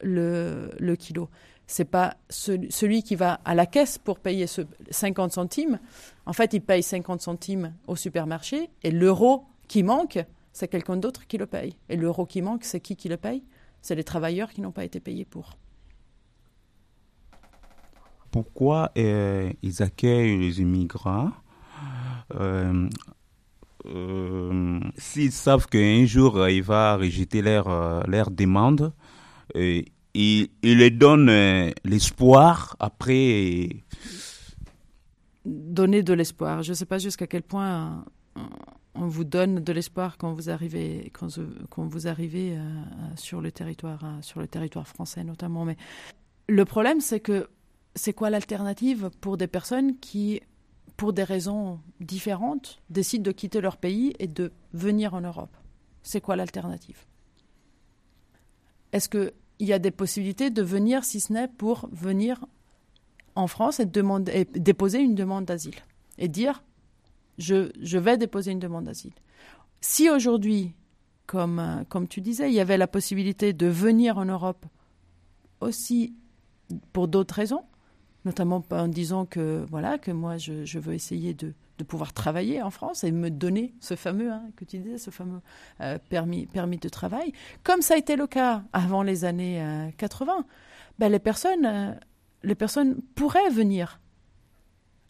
le, 0.02 0.70
le 0.78 0.96
kilo. 0.96 1.30
C'est 1.66 1.86
pas 1.86 2.16
celui 2.28 3.02
qui 3.02 3.14
va 3.14 3.40
à 3.44 3.54
la 3.54 3.64
caisse 3.64 3.96
pour 3.96 4.18
payer 4.18 4.46
ce 4.46 4.62
50 4.90 5.32
centimes. 5.32 5.78
En 6.26 6.34
fait, 6.34 6.52
il 6.52 6.60
paye 6.60 6.82
50 6.82 7.22
centimes 7.22 7.72
au 7.86 7.96
supermarché 7.96 8.68
et 8.82 8.90
l'euro 8.90 9.46
qui 9.66 9.82
manque, 9.82 10.18
c'est 10.52 10.68
quelqu'un 10.68 10.96
d'autre 10.96 11.26
qui 11.26 11.38
le 11.38 11.46
paye. 11.46 11.76
Et 11.88 11.96
l'euro 11.96 12.26
qui 12.26 12.42
manque, 12.42 12.64
c'est 12.64 12.80
qui 12.80 12.96
qui 12.96 13.08
le 13.08 13.16
paye? 13.16 13.42
C'est 13.80 13.94
les 13.94 14.04
travailleurs 14.04 14.50
qui 14.50 14.60
n'ont 14.60 14.72
pas 14.72 14.84
été 14.84 15.00
payés 15.00 15.24
pour. 15.24 15.56
Pourquoi 18.30 18.90
euh, 18.98 19.52
ils 19.62 19.82
accueillent 19.82 20.38
les 20.38 20.60
immigrants? 20.60 21.30
Euh, 22.34 22.88
euh, 23.86 24.80
S'ils 24.96 25.32
savent 25.32 25.66
qu'un 25.66 26.04
jour 26.06 26.48
il 26.48 26.62
va 26.62 26.96
rejeter 26.96 27.42
leur, 27.42 28.06
leur 28.08 28.30
demande, 28.30 28.92
il, 30.14 30.48
il 30.62 30.78
leur 30.78 30.90
donne 30.92 31.28
euh, 31.28 31.70
l'espoir 31.84 32.76
après. 32.78 33.68
Donner 35.44 36.02
de 36.02 36.14
l'espoir. 36.14 36.62
Je 36.62 36.70
ne 36.70 36.74
sais 36.74 36.86
pas 36.86 36.98
jusqu'à 36.98 37.26
quel 37.26 37.42
point 37.42 38.04
euh, 38.36 38.40
on 38.94 39.08
vous 39.08 39.24
donne 39.24 39.60
de 39.60 39.72
l'espoir 39.72 40.16
quand 40.16 40.32
vous 40.32 40.48
arrivez, 40.48 41.12
quand, 41.12 41.38
vous 41.78 42.06
arrivez 42.06 42.56
euh, 42.56 42.62
sur 43.16 43.40
le 43.40 43.52
territoire, 43.52 44.00
sur 44.22 44.40
le 44.40 44.46
territoire 44.46 44.88
français 44.88 45.24
notamment. 45.24 45.64
Mais 45.64 45.76
le 46.48 46.64
problème, 46.64 47.00
c'est 47.00 47.20
que 47.20 47.48
c'est 47.94 48.12
quoi 48.12 48.30
l'alternative 48.30 49.10
pour 49.20 49.36
des 49.36 49.46
personnes 49.46 49.98
qui, 49.98 50.40
pour 50.96 51.12
des 51.12 51.24
raisons 51.24 51.80
différentes, 52.00 52.80
décident 52.90 53.24
de 53.24 53.32
quitter 53.32 53.60
leur 53.60 53.76
pays 53.76 54.14
et 54.18 54.26
de 54.26 54.52
venir 54.72 55.14
en 55.14 55.20
Europe 55.20 55.56
C'est 56.02 56.20
quoi 56.20 56.36
l'alternative? 56.36 57.04
Est-ce 58.92 59.08
qu'il 59.08 59.32
y 59.58 59.72
a 59.72 59.78
des 59.78 59.90
possibilités 59.90 60.50
de 60.50 60.62
venir, 60.62 61.04
si 61.04 61.20
ce 61.20 61.32
n'est 61.32 61.48
pour 61.48 61.88
venir 61.90 62.46
en 63.34 63.48
France 63.48 63.80
et, 63.80 63.86
déposer 63.86 65.00
une 65.00 65.16
demande 65.16 65.46
d'asile 65.46 65.74
et 66.18 66.28
dire 66.28 66.62
je, 67.38 67.72
je, 67.80 67.98
vais 67.98 68.16
déposer 68.16 68.52
une 68.52 68.60
demande 68.60 68.84
d'asile? 68.84 69.14
Si 69.80 70.08
aujourd'hui, 70.08 70.74
comme, 71.26 71.84
comme 71.88 72.06
tu 72.06 72.20
disais, 72.20 72.48
il 72.48 72.54
y 72.54 72.60
avait 72.60 72.78
la 72.78 72.86
possibilité 72.86 73.52
de 73.52 73.66
venir 73.66 74.16
en 74.16 74.24
Europe 74.26 74.64
aussi 75.60 76.14
pour 76.92 77.08
d'autres 77.08 77.34
raisons, 77.34 77.64
notamment 78.24 78.64
en 78.70 78.88
disant 78.88 79.26
que 79.26 79.64
voilà 79.70 79.98
que 79.98 80.10
moi 80.10 80.36
je, 80.38 80.78
veux 80.78 80.94
essayer 80.94 81.34
de, 81.34 81.52
pouvoir 81.86 82.12
travailler 82.12 82.62
en 82.62 82.70
France 82.70 83.04
et 83.04 83.12
me 83.12 83.30
donner 83.30 83.74
ce 83.80 83.94
fameux 83.96 84.30
hein, 84.30 84.44
euh, 85.80 85.98
permis 86.08 86.46
de 86.46 86.88
travail. 86.88 87.32
Comme 87.62 87.82
ça 87.82 87.94
a 87.94 87.96
été 87.96 88.16
le 88.16 88.26
cas 88.26 88.62
avant 88.72 89.02
les 89.02 89.24
années 89.24 89.90
80 89.98 90.32
euh, 90.32 90.42
ben 90.98 91.12
euh, 91.12 91.94
les 92.42 92.54
personnes 92.54 92.96
pourraient 93.14 93.50
venir 93.50 94.00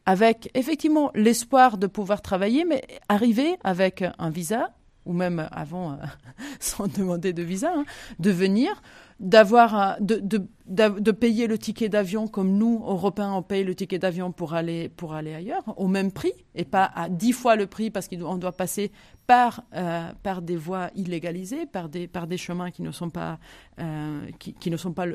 avec 0.06 0.50
effectivement 0.54 1.10
l'espoir 1.14 1.78
de 1.78 1.86
pouvoir 1.86 2.22
travailler 2.22 2.64
mais 2.64 2.82
arriver 3.08 3.56
avec 3.62 4.04
un 4.18 4.30
visa 4.30 4.72
ou 5.06 5.12
même 5.12 5.48
avant 5.52 5.98
sans 6.60 6.86
demander 6.86 7.32
de 7.32 7.42
visa 7.42 7.72
hein, 7.74 7.84
de 8.18 8.30
venir 8.30 8.82
d'avoir 9.20 9.96
de, 10.00 10.16
de, 10.16 10.44
de, 10.66 11.10
payer 11.12 11.46
le 11.46 11.56
ticket 11.56 11.88
d'avion 11.88 12.26
comme 12.26 12.56
nous 12.56 12.82
Européens 12.84 13.32
on 13.32 13.42
paye 13.42 13.62
le 13.62 13.74
ticket 13.74 13.98
d'avion 13.98 14.32
pour 14.32 14.54
aller 14.54 14.88
pour 14.88 15.14
aller 15.14 15.34
ailleurs 15.34 15.62
au 15.76 15.86
même 15.86 16.10
prix 16.10 16.32
et 16.54 16.64
pas 16.64 16.90
à 16.94 17.08
dix 17.08 17.32
fois 17.32 17.54
le 17.54 17.66
prix 17.66 17.90
parce 17.90 18.08
qu'on 18.08 18.36
doit 18.36 18.52
passer 18.52 18.90
par 19.26 19.62
euh, 19.74 20.10
par 20.22 20.42
des 20.42 20.56
voies 20.56 20.90
illégalisées 20.96 21.66
par 21.66 21.88
des 21.88 22.08
par 22.08 22.26
des 22.26 22.36
chemins 22.36 22.72
qui 22.72 22.82
ne 22.82 22.90
sont 22.90 23.10
pas 23.10 23.38
euh, 23.78 24.26
qui, 24.38 24.70
ne 24.70 24.76
sont 24.76 24.92
pas 24.92 25.06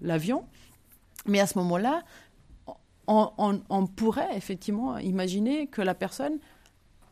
l'avion. 0.00 0.44
Mais 1.26 1.40
à 1.40 1.46
ce 1.46 1.58
moment-là 1.58 2.04
on 3.08 3.86
pourrait 3.86 4.36
effectivement 4.36 4.98
imaginer 4.98 5.66
que 5.66 5.82
la 5.82 5.94
personne 5.94 6.38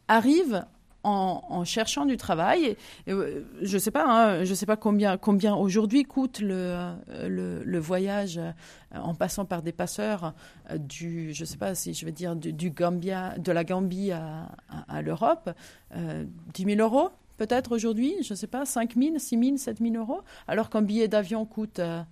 arrive 0.08 0.64
en, 1.06 1.64
cherchant 1.64 2.04
du 2.04 2.16
travail. 2.16 2.76
Euh, 3.08 3.42
je 3.62 3.78
sais 3.78 3.90
pas, 3.90 4.04
hein, 4.06 4.44
je 4.44 4.54
sais 4.54 4.66
pas 4.66 4.76
combien, 4.76 5.54
aujourd'hui 5.54 6.04
coûte 6.04 6.40
le, 6.40 6.94
le, 7.28 7.78
voyage 7.78 8.38
euh, 8.38 8.52
en 8.94 9.14
passant 9.14 9.44
par 9.44 9.62
des 9.62 9.72
passeurs 9.72 10.34
euh, 10.70 10.78
du, 10.78 11.32
je 11.32 11.44
sais 11.44 11.58
pas 11.58 11.74
si 11.74 11.94
je 11.94 12.04
vais 12.04 12.12
dire 12.12 12.34
du, 12.34 12.70
Gambia, 12.70 13.38
de 13.38 13.52
la 13.52 13.64
Gambie 13.64 14.10
à, 14.12 15.02
l'Europe, 15.02 15.50
10 15.94 16.64
000 16.64 16.80
euros 16.80 17.10
peut-être 17.36 17.72
aujourd'hui, 17.72 18.14
je 18.22 18.32
ne 18.32 18.36
sais 18.36 18.46
pas, 18.46 18.64
5 18.64 18.94
000, 18.94 19.18
6 19.18 19.38
000, 19.38 19.56
7 19.58 19.78
000 19.78 19.94
euros, 19.96 20.22
alors 20.48 20.70
qu'un 20.70 20.80
billet 20.80 21.06
d'avion 21.06 21.44
coûte 21.44 21.80
1 21.80 22.06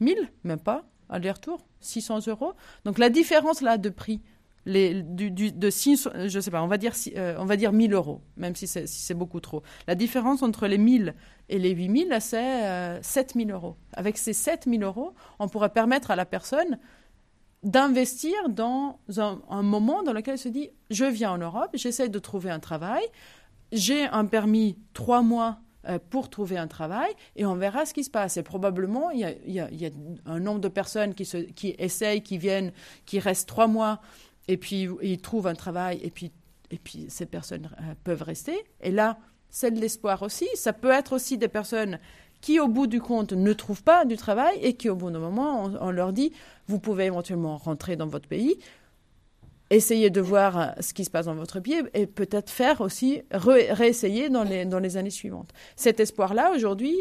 1000, 0.00 0.16
même 0.44 0.58
pas, 0.58 0.84
aller-retour, 1.10 1.60
600 1.80 2.26
euros? 2.28 2.54
Donc 2.86 2.98
la 2.98 3.10
différence 3.10 3.60
là 3.60 3.76
de 3.76 3.90
prix 3.90 4.22
de 4.66 5.70
6, 5.70 6.08
je 6.26 6.40
sais 6.40 6.50
pas, 6.50 6.62
on 6.62 6.66
va 6.66 6.76
dire, 6.76 6.92
euh, 7.16 7.34
on 7.38 7.44
va 7.44 7.56
dire 7.56 7.72
1000 7.72 7.94
euros, 7.94 8.20
même 8.36 8.54
si 8.54 8.66
c'est 8.66 9.14
beaucoup 9.14 9.40
trop. 9.40 9.62
La 9.86 9.94
différence 9.94 10.42
entre 10.42 10.66
les 10.66 10.78
1000 10.78 11.14
et 11.48 11.58
les 11.58 11.70
8000, 11.70 12.16
c'est 12.20 12.64
euh, 12.66 13.02
7000 13.02 13.50
euros. 13.50 13.76
Avec 13.92 14.18
ces 14.18 14.32
7000 14.32 14.82
euros, 14.82 15.14
on 15.38 15.48
pourrait 15.48 15.70
permettre 15.70 16.10
à 16.10 16.16
la 16.16 16.26
personne 16.26 16.78
d'investir 17.62 18.34
dans 18.48 18.98
un, 19.18 19.62
moment 19.62 20.02
dans 20.02 20.12
lequel 20.12 20.34
elle 20.34 20.38
se 20.38 20.48
dit 20.48 20.70
je 20.90 21.04
viens 21.04 21.32
en 21.32 21.38
Europe, 21.38 21.70
j'essaie 21.74 22.08
de 22.08 22.18
trouver 22.18 22.50
un 22.50 22.60
travail, 22.60 23.02
j'ai 23.72 24.04
un 24.04 24.24
permis 24.24 24.78
trois 24.94 25.22
mois 25.22 25.58
euh, 25.88 25.98
pour 26.10 26.30
trouver 26.30 26.58
un 26.58 26.68
travail 26.68 27.10
et 27.36 27.44
on 27.46 27.54
verra 27.54 27.86
ce 27.86 27.94
qui 27.94 28.04
se 28.04 28.10
passe. 28.10 28.36
Et 28.36 28.42
probablement, 28.42 29.10
il 29.10 29.20
y 29.46 29.60
a, 29.60 29.68
un 30.26 30.40
nombre 30.40 30.60
de 30.60 30.68
personnes 30.68 31.14
qui, 31.14 31.24
qui 31.54 31.74
essayent, 31.78 32.22
qui 32.22 32.38
viennent, 32.38 32.72
qui 33.06 33.18
restent 33.18 33.48
trois 33.48 33.66
mois 33.66 34.00
et 34.48 34.56
puis 34.56 34.88
ils 35.02 35.20
trouvent 35.20 35.46
un 35.46 35.54
travail, 35.54 36.00
et 36.02 36.10
puis, 36.10 36.32
et 36.70 36.78
puis 36.78 37.06
ces 37.08 37.26
personnes 37.26 37.70
euh, 37.80 37.94
peuvent 38.04 38.22
rester. 38.22 38.64
Et 38.80 38.90
là, 38.90 39.18
c'est 39.48 39.70
de 39.70 39.80
l'espoir 39.80 40.22
aussi. 40.22 40.48
Ça 40.54 40.72
peut 40.72 40.90
être 40.90 41.12
aussi 41.12 41.38
des 41.38 41.48
personnes 41.48 41.98
qui, 42.40 42.58
au 42.58 42.68
bout 42.68 42.86
du 42.86 43.00
compte, 43.00 43.32
ne 43.32 43.52
trouvent 43.52 43.82
pas 43.82 44.04
du 44.04 44.16
travail 44.16 44.58
et 44.62 44.74
qui, 44.74 44.88
au 44.88 44.96
bout 44.96 45.10
d'un 45.10 45.18
moment, 45.18 45.64
on, 45.80 45.90
leur 45.90 46.12
dit, 46.12 46.32
vous 46.68 46.78
pouvez 46.78 47.04
éventuellement 47.04 47.58
rentrer 47.58 47.96
dans 47.96 48.06
votre 48.06 48.28
pays, 48.28 48.58
essayer 49.68 50.10
de 50.10 50.20
voir 50.20 50.58
euh, 50.58 50.66
ce 50.80 50.94
qui 50.94 51.04
se 51.04 51.10
passe 51.10 51.26
dans 51.26 51.34
votre 51.34 51.60
pays 51.60 51.82
et 51.92 52.06
peut-être 52.06 52.50
faire 52.50 52.80
aussi, 52.80 53.22
réessayer 53.30 54.30
dans 54.30 54.44
les, 54.44 54.64
dans 54.64 54.78
les 54.78 54.96
années 54.96 55.10
suivantes. 55.10 55.52
Cet 55.76 56.00
espoir-là, 56.00 56.52
aujourd'hui, 56.52 56.96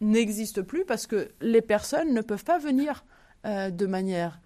n'existe 0.00 0.62
plus 0.62 0.84
parce 0.84 1.06
que 1.06 1.28
les 1.40 1.62
personnes 1.62 2.14
ne 2.14 2.20
peuvent 2.20 2.44
pas 2.44 2.58
venir 2.58 3.04
euh, 3.46 3.70
de 3.70 3.86
manière 3.86 4.40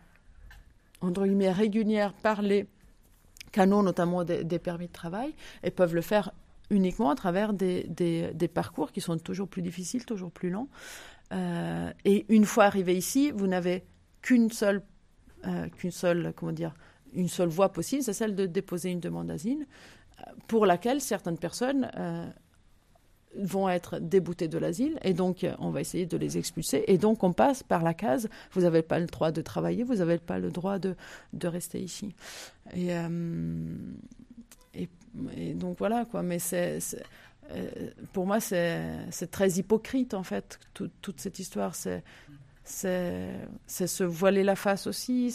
entre 1.02 1.24
guillemets, 1.24 1.52
régulière 1.52 2.12
par 2.12 2.42
les 2.42 2.66
canaux, 3.50 3.82
notamment 3.82 4.24
des, 4.24 4.58
permis 4.58 4.86
de 4.86 4.92
travail, 4.92 5.34
et 5.62 5.70
peuvent 5.70 5.94
le 5.94 6.00
faire 6.00 6.32
uniquement 6.70 7.10
à 7.10 7.14
travers 7.14 7.52
des, 7.52 8.50
parcours 8.52 8.92
qui 8.92 9.00
sont 9.00 9.18
toujours 9.18 9.48
plus 9.48 9.62
difficiles, 9.62 10.04
toujours 10.04 10.30
plus 10.30 10.50
longs. 10.50 10.68
Euh, 11.32 11.90
et 12.04 12.24
une 12.28 12.44
fois 12.44 12.64
arrivé 12.64 12.96
ici, 12.96 13.30
vous 13.30 13.46
n'avez 13.46 13.84
qu'une 14.22 14.50
seule, 14.50 14.82
euh, 15.46 15.68
qu'une 15.68 15.90
seule, 15.90 16.32
comment 16.36 16.52
dire, 16.52 16.74
une 17.12 17.28
seule 17.28 17.48
voie 17.48 17.70
possible, 17.70 18.02
c'est 18.02 18.12
celle 18.12 18.34
de 18.34 18.46
déposer 18.46 18.90
une 18.90 19.00
demande 19.00 19.26
d'asile, 19.26 19.66
pour 20.46 20.66
laquelle 20.66 21.00
certaines 21.00 21.38
personnes 21.38 21.90
vont 23.36 23.68
être 23.68 23.98
déboutés 23.98 24.48
de 24.48 24.58
l'asile 24.58 24.98
et 25.02 25.14
donc 25.14 25.46
on 25.58 25.70
va 25.70 25.80
essayer 25.80 26.06
de 26.06 26.16
les 26.16 26.38
expulser. 26.38 26.84
Et 26.86 26.98
donc 26.98 27.22
on 27.22 27.32
passe 27.32 27.62
par 27.62 27.82
la 27.82 27.94
case 27.94 28.28
vous 28.52 28.62
n'avez 28.62 28.82
pas 28.82 28.98
le 28.98 29.06
droit 29.06 29.30
de 29.30 29.40
travailler 29.40 29.84
vous 29.84 29.96
n'avez 29.96 30.18
pas 30.18 30.38
le 30.38 30.50
droit 30.50 30.78
de, 30.78 30.94
de 31.32 31.48
rester 31.48 31.80
ici. 31.80 32.14
Et, 32.74 32.90
et, 34.74 35.54
donc 35.54 35.78
voilà 35.78 36.04
quoi. 36.04 36.22
Mais 36.22 36.38
c'est 36.38 36.78
pour 38.12 38.26
moi 38.26 38.40
c'est 38.40 39.30
très 39.30 39.50
hypocrite 39.52 40.14
en 40.14 40.22
fait 40.22 40.60
toute 40.74 41.20
cette 41.20 41.38
histoire. 41.38 41.74
C'est 41.74 42.02
se 42.64 44.04
voiler 44.04 44.44
la 44.44 44.56
face 44.56 44.86
aussi. 44.86 45.34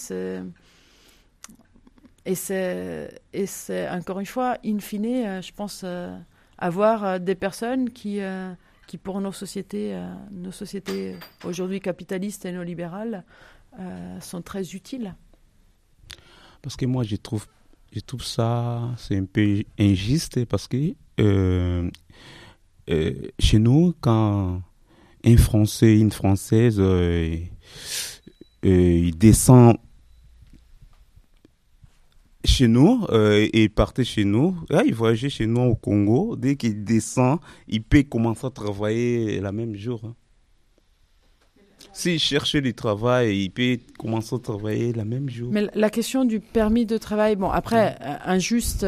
Et 2.28 2.36
c'est 2.36 3.90
encore 3.90 4.20
une 4.20 4.26
fois, 4.26 4.58
in 4.66 4.80
fine, 4.80 5.06
euh, 5.06 5.42
je 5.42 5.54
pense, 5.54 5.82
euh, 5.86 6.14
avoir 6.58 7.04
euh, 7.04 7.20
des 7.20 7.36
personnes 7.36 7.90
qui, 7.90 8.20
qui 8.88 8.98
pour 8.98 9.22
nos 9.22 9.32
sociétés, 9.32 10.00
nos 10.32 10.52
sociétés 10.52 11.16
aujourd'hui 11.44 11.80
capitalistes 11.80 12.46
et 12.46 12.52
néolibérales, 12.52 13.24
sont 14.22 14.42
très 14.42 14.74
utiles. 14.74 15.14
Parce 16.64 16.76
que 16.76 16.86
moi, 16.88 17.04
je 17.04 17.16
trouve, 17.16 17.46
je 17.92 18.00
trouve 18.00 18.24
ça, 18.24 18.82
c'est 18.98 19.18
un 19.18 19.26
peu 19.26 19.64
injuste 19.80 20.46
parce 20.46 20.68
que 20.68 20.96
chez 23.40 23.60
nous, 23.60 23.94
quand 24.02 24.62
un 25.28 25.38
Français, 25.38 26.00
une 26.00 26.12
Française, 26.12 26.78
euh, 26.80 27.38
euh, 28.66 29.00
il 29.06 29.18
descend 29.18 29.78
chez 32.48 32.68
nous 32.68 33.06
euh, 33.10 33.48
et 33.54 33.70
partait 33.70 34.04
chez 34.04 34.26
nous. 34.26 34.58
Là, 34.70 34.84
il 34.86 34.94
voyageait 34.94 35.30
chez 35.30 35.48
nous 35.48 35.62
au 35.62 35.76
Congo. 35.76 36.36
Dès 36.36 36.56
qu'il 36.56 36.84
descend, 36.84 37.40
il 37.68 37.84
peut 37.84 38.04
commencer 38.04 38.48
à 38.48 38.50
travailler 38.50 39.40
le 39.40 39.52
même 39.52 39.76
jour. 39.76 40.02
Hein. 40.06 40.16
S'il 41.94 42.20
cherchait 42.20 42.62
du 42.62 42.74
travail, 42.74 43.44
il 43.44 43.50
peut 43.50 43.78
commencer 43.98 44.36
à 44.36 44.40
travailler 44.40 44.94
le 44.94 45.04
même 45.04 45.30
jour. 45.30 45.50
Mais 45.52 45.68
la 45.74 45.90
question 45.90 46.26
du 46.26 46.40
permis 46.40 46.86
de 46.86 46.98
travail, 46.98 47.36
bon, 47.36 47.50
après, 47.50 47.98
injuste 48.24 48.86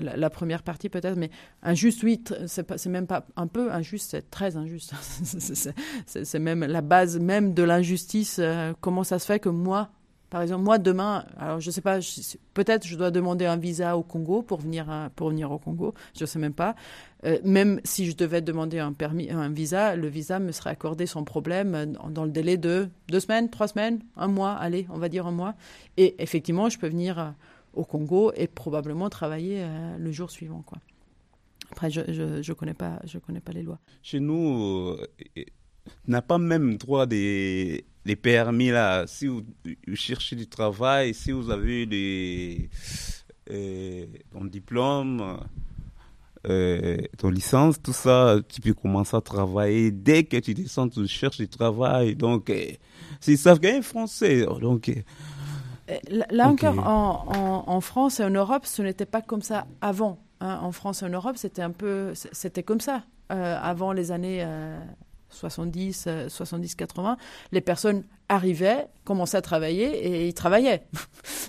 la, 0.00 0.30
première 0.30 0.62
partie 0.62 0.88
peut-être, 0.88 1.16
mais 1.16 1.30
injuste, 1.62 2.02
oui, 2.02 2.22
c'est 2.46 2.86
même 2.86 3.06
pas 3.06 3.26
un 3.36 3.46
peu 3.46 3.72
injuste, 3.72 4.10
c'est 4.10 4.30
très 4.30 4.56
injuste. 4.56 4.92
c'est 6.06 6.38
même 6.38 6.64
la 6.64 6.80
base 6.80 7.18
même 7.18 7.54
de 7.54 7.62
l'injustice. 7.62 8.38
Euh, 8.38 8.72
comment 8.80 9.04
ça 9.04 9.18
se 9.18 9.26
fait 9.26 9.40
que 9.40 9.48
moi, 9.48 9.90
par 10.30 10.42
exemple, 10.42 10.64
moi 10.64 10.78
demain, 10.78 11.24
alors 11.38 11.60
je 11.60 11.70
sais 11.70 11.80
pas, 11.80 11.98
peut-être 12.54 12.86
je 12.86 12.96
dois 12.96 13.10
demander 13.10 13.46
un 13.46 13.56
visa 13.56 13.96
au 13.96 14.02
Congo 14.02 14.42
pour 14.42 14.60
venir 14.60 14.90
euh, 14.90 15.08
pour 15.14 15.30
venir 15.30 15.50
au 15.52 15.58
Congo, 15.58 15.94
je 16.18 16.24
sais 16.24 16.38
même 16.38 16.54
pas. 16.54 16.74
Euh, 17.24 17.38
même 17.44 17.80
si 17.84 18.06
je 18.06 18.16
devais 18.16 18.42
demander 18.42 18.78
un 18.78 18.92
permis, 18.92 19.30
un 19.30 19.48
visa, 19.50 19.96
le 19.96 20.08
visa 20.08 20.38
me 20.38 20.52
serait 20.52 20.70
accordé 20.70 21.06
sans 21.06 21.24
problème 21.24 21.96
dans 22.10 22.24
le 22.24 22.30
délai 22.30 22.56
de 22.56 22.88
deux 23.08 23.20
semaines, 23.20 23.50
trois 23.50 23.68
semaines, 23.68 24.00
un 24.16 24.28
mois, 24.28 24.52
allez, 24.52 24.86
on 24.90 24.98
va 24.98 25.08
dire 25.08 25.26
un 25.26 25.32
mois. 25.32 25.54
Et 25.96 26.20
effectivement, 26.22 26.68
je 26.68 26.78
peux 26.78 26.88
venir 26.88 27.34
au 27.76 27.84
Congo 27.84 28.32
et 28.34 28.48
probablement 28.48 29.08
travailler 29.08 29.58
euh, 29.60 29.96
le 29.98 30.10
jour 30.10 30.30
suivant. 30.30 30.64
Après, 31.70 31.90
je 31.90 32.00
ne 32.00 32.42
je, 32.42 32.52
connais, 32.52 32.74
pas, 32.74 33.00
je 33.04 33.18
connais 33.18 33.40
pas 33.40 33.52
les 33.52 33.62
lois. 33.62 33.78
Chez 34.02 34.18
nous, 34.18 34.96
euh, 34.98 35.06
n'a 36.08 36.22
pas 36.22 36.38
même 36.38 36.76
droit 36.76 37.06
des, 37.06 37.84
des 38.06 38.16
permis 38.16 38.70
là. 38.70 39.04
Si 39.06 39.26
vous, 39.26 39.42
cherchez 39.94 40.36
du 40.36 40.46
travail, 40.46 41.12
si 41.12 41.32
vous 41.32 41.50
avez 41.50 41.84
des, 41.86 42.70
euh, 43.50 44.06
ton 44.32 44.44
diplôme, 44.44 45.38
euh, 46.48 46.96
ton 47.18 47.30
licence, 47.30 47.82
tout 47.82 47.92
ça, 47.92 48.36
tu 48.48 48.60
peux 48.60 48.72
commencer 48.72 49.16
à 49.16 49.20
travailler 49.20 49.90
dès 49.90 50.24
que 50.24 50.36
tu 50.38 50.54
descends, 50.54 50.88
tu 50.88 51.06
cherches 51.06 51.38
du 51.38 51.48
travail. 51.48 52.14
Donc, 52.14 52.50
c'est 53.20 53.36
ça 53.36 53.56
qu'un 53.58 53.82
Français. 53.82 54.46
Donc, 54.60 54.88
euh, 54.88 55.98
là 56.30 56.48
encore, 56.48 56.78
en, 56.78 57.80
France 57.80 58.20
et 58.20 58.24
en 58.24 58.30
Europe, 58.30 58.66
ce 58.66 58.82
n'était 58.82 59.06
pas 59.06 59.22
comme 59.22 59.42
ça 59.42 59.66
avant. 59.80 60.18
Hein. 60.40 60.58
En 60.62 60.72
France 60.72 61.02
et 61.02 61.06
en 61.06 61.10
Europe, 61.10 61.36
c'était 61.36 61.62
un 61.62 61.70
peu, 61.70 62.12
c'était 62.14 62.62
comme 62.62 62.80
ça 62.80 63.02
euh, 63.32 63.58
avant 63.60 63.92
les 63.92 64.12
années 64.12 64.44
euh, 64.44 64.78
70, 65.30 66.08
70, 66.28 66.74
80, 66.74 67.16
les 67.52 67.60
personnes 67.60 68.04
arrivaient, 68.28 68.88
commençaient 69.04 69.36
à 69.36 69.42
travailler 69.42 69.86
et 69.86 70.26
ils 70.26 70.34
travaillaient. 70.34 70.86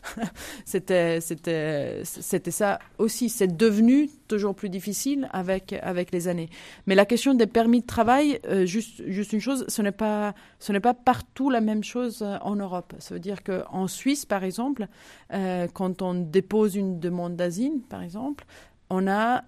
c'était, 0.66 1.22
c'était, 1.22 2.02
c'était 2.04 2.52
ça 2.52 2.80
aussi. 2.98 3.30
C'est 3.30 3.56
devenu 3.56 4.10
toujours 4.28 4.54
plus 4.54 4.70
difficile 4.70 5.28
avec, 5.32 5.74
avec 5.74 6.12
les 6.12 6.28
années. 6.28 6.50
Mais 6.86 6.96
la 6.96 7.06
question 7.06 7.34
des 7.34 7.48
permis 7.48 7.82
de 7.82 7.86
travail, 7.88 8.40
euh, 8.48 8.66
juste, 8.66 9.02
juste 9.08 9.34
une 9.34 9.40
chose, 9.40 9.66
ce 9.68 9.82
n'est 9.82 9.92
pas, 9.92 10.36
ce 10.60 10.72
n'est 10.72 10.80
pas 10.80 10.94
partout 10.94 11.50
la 11.50 11.62
même 11.62 11.84
chose 11.84 12.22
euh, 12.22 12.38
en 12.42 12.56
Europe. 12.56 12.94
Ça 13.00 13.16
veut 13.16 13.20
dire 13.20 13.44
qu'en 13.44 13.88
Suisse, 13.88 14.26
par 14.26 14.44
exemple, 14.44 14.88
euh, 15.34 15.68
quand 15.74 16.02
on 16.02 16.14
dépose 16.14 16.76
une 16.76 17.00
demande 17.00 17.36
d'asile, 17.36 17.82
par 17.90 18.04
exemple, 18.04 18.46
on 18.90 19.08
a, 19.08 19.44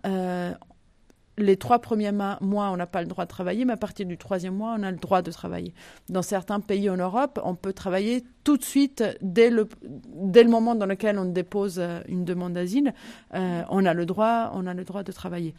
les 1.39 1.57
trois 1.57 1.79
premiers 1.79 2.11
mois, 2.11 2.37
on 2.41 2.77
n'a 2.77 2.87
pas 2.87 3.01
le 3.01 3.07
droit 3.07 3.25
de 3.25 3.29
travailler, 3.29 3.65
mais 3.65 3.73
à 3.73 3.77
partir 3.77 4.05
du 4.05 4.17
troisième 4.17 4.55
mois, 4.55 4.75
on 4.77 4.83
a 4.83 4.91
le 4.91 4.97
droit 4.97 5.21
de 5.21 5.31
travailler. 5.31 5.73
Dans 6.09 6.21
certains 6.21 6.59
pays 6.59 6.89
en 6.89 6.97
Europe, 6.97 7.39
on 7.43 7.55
peut 7.55 7.73
travailler 7.73 8.23
tout 8.43 8.57
de 8.57 8.63
suite, 8.63 9.03
dès 9.21 9.49
le, 9.49 9.67
dès 9.83 10.43
le 10.43 10.49
moment 10.49 10.75
dans 10.75 10.85
lequel 10.85 11.17
on 11.17 11.25
dépose 11.25 11.79
euh, 11.79 12.01
une 12.07 12.25
demande 12.25 12.53
d'asile, 12.53 12.93
euh, 13.33 13.61
on, 13.69 13.85
a 13.85 13.93
le 13.93 14.05
droit, 14.05 14.51
on 14.53 14.65
a 14.67 14.73
le 14.73 14.83
droit 14.83 15.03
de 15.03 15.11
travailler. 15.11 15.53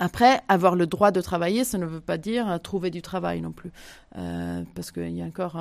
Après, 0.00 0.42
avoir 0.48 0.76
le 0.76 0.86
droit 0.86 1.10
de 1.10 1.20
travailler, 1.20 1.64
ça 1.64 1.76
ne 1.76 1.86
veut 1.86 2.00
pas 2.00 2.18
dire 2.18 2.48
euh, 2.48 2.58
trouver 2.58 2.90
du 2.90 3.02
travail 3.02 3.40
non 3.40 3.50
plus, 3.50 3.72
parce 4.74 4.92
qu'il 4.92 5.10
y 5.10 5.22
a 5.22 5.24
encore, 5.24 5.58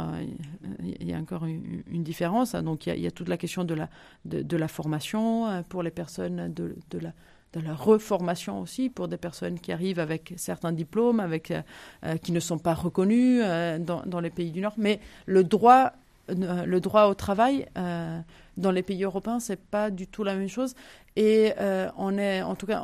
il 0.84 1.08
y 1.10 1.14
a 1.14 1.18
encore 1.18 1.46
une, 1.46 2.04
différence. 2.04 2.54
Donc, 2.54 2.86
il 2.86 3.00
y, 3.00 3.08
a, 3.08 3.12
toute 3.12 3.30
la 3.30 3.38
question 3.38 3.64
de 3.64 3.74
la, 3.74 3.90
de, 4.26 4.58
la 4.58 4.68
formation 4.68 5.64
pour 5.70 5.82
les 5.82 5.92
personnes 5.92 6.54
de, 6.54 6.76
de 6.92 7.00
la 7.00 7.14
de 7.54 7.60
la 7.60 7.74
reformation 7.74 8.60
aussi 8.62 8.90
pour 8.90 9.08
des 9.08 9.18
personnes 9.18 9.60
qui 9.60 9.72
arrivent 9.72 10.00
avec 10.00 10.34
certains 10.38 10.72
diplômes, 10.72 11.20
avec, 11.20 11.52
euh, 11.52 11.62
euh, 12.06 12.18
qui 12.18 12.32
ne 12.32 12.40
sont 12.40 12.58
pas 12.58 12.74
reconnus 12.74 13.42
euh, 13.44 13.80
dans, 13.80 14.20
les 14.20 14.30
pays 14.30 14.52
du 14.52 14.62
Nord. 14.62 14.74
Mais 14.78 15.00
le 15.26 15.44
droit, 15.44 15.94
le 16.28 16.80
droit 16.80 17.06
au 17.06 17.14
travail 17.14 17.68
dans 17.76 18.72
les 18.72 18.84
pays 18.84 19.04
européens, 19.04 19.40
c'est 19.40 19.62
pas 19.62 19.90
du 19.92 20.08
tout 20.08 20.24
la 20.24 20.36
même 20.36 20.50
chose. 20.50 20.76
Et 21.16 21.54
on 21.96 22.18
est, 22.18 22.42
en 22.42 22.56
tout 22.56 22.66
cas, 22.66 22.84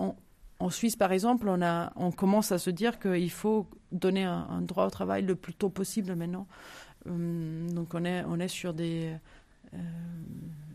en 0.60 0.70
Suisse, 0.70 0.96
par 0.96 1.12
exemple, 1.12 1.50
on, 1.50 1.62
a, 1.62 1.92
on 1.98 2.12
commence 2.12 2.54
à 2.54 2.58
se 2.58 2.70
dire 2.70 3.00
qu'il 3.00 3.32
faut 3.32 3.68
donner 3.92 4.24
un, 4.24 4.62
droit 4.62 4.86
au 4.86 4.90
travail 4.90 5.24
le 5.24 5.36
plus 5.36 5.54
tôt 5.54 5.70
possible 5.70 6.16
maintenant. 6.16 6.48
Hum, 7.06 7.74
donc 7.74 7.94
on 7.94 8.06
est, 8.06 8.24
on 8.30 8.40
est 8.40 8.48
sur 8.48 8.74
des 8.74 9.14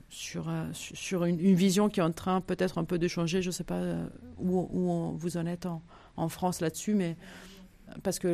sur, 0.08 0.48
euh, 0.48 0.64
sur 0.72 1.24
une, 1.24 1.36
vision 1.36 1.88
qui 1.88 2.00
est 2.00 2.02
en 2.02 2.12
train 2.12 2.40
peut-être 2.40 2.78
un 2.78 2.84
peu 2.84 2.98
de 2.98 3.08
changer. 3.08 3.42
Je 3.42 3.48
ne 3.48 3.52
sais 3.52 3.64
pas 3.64 3.74
euh, 3.76 4.06
où, 4.38 4.68
où 4.72 5.16
vous 5.18 5.36
en 5.36 5.46
êtes 5.46 5.66
en, 5.66 5.82
en 6.16 6.28
France 6.28 6.60
là-dessus, 6.60 6.94
mais 6.94 7.16
parce 8.02 8.18
que 8.18 8.28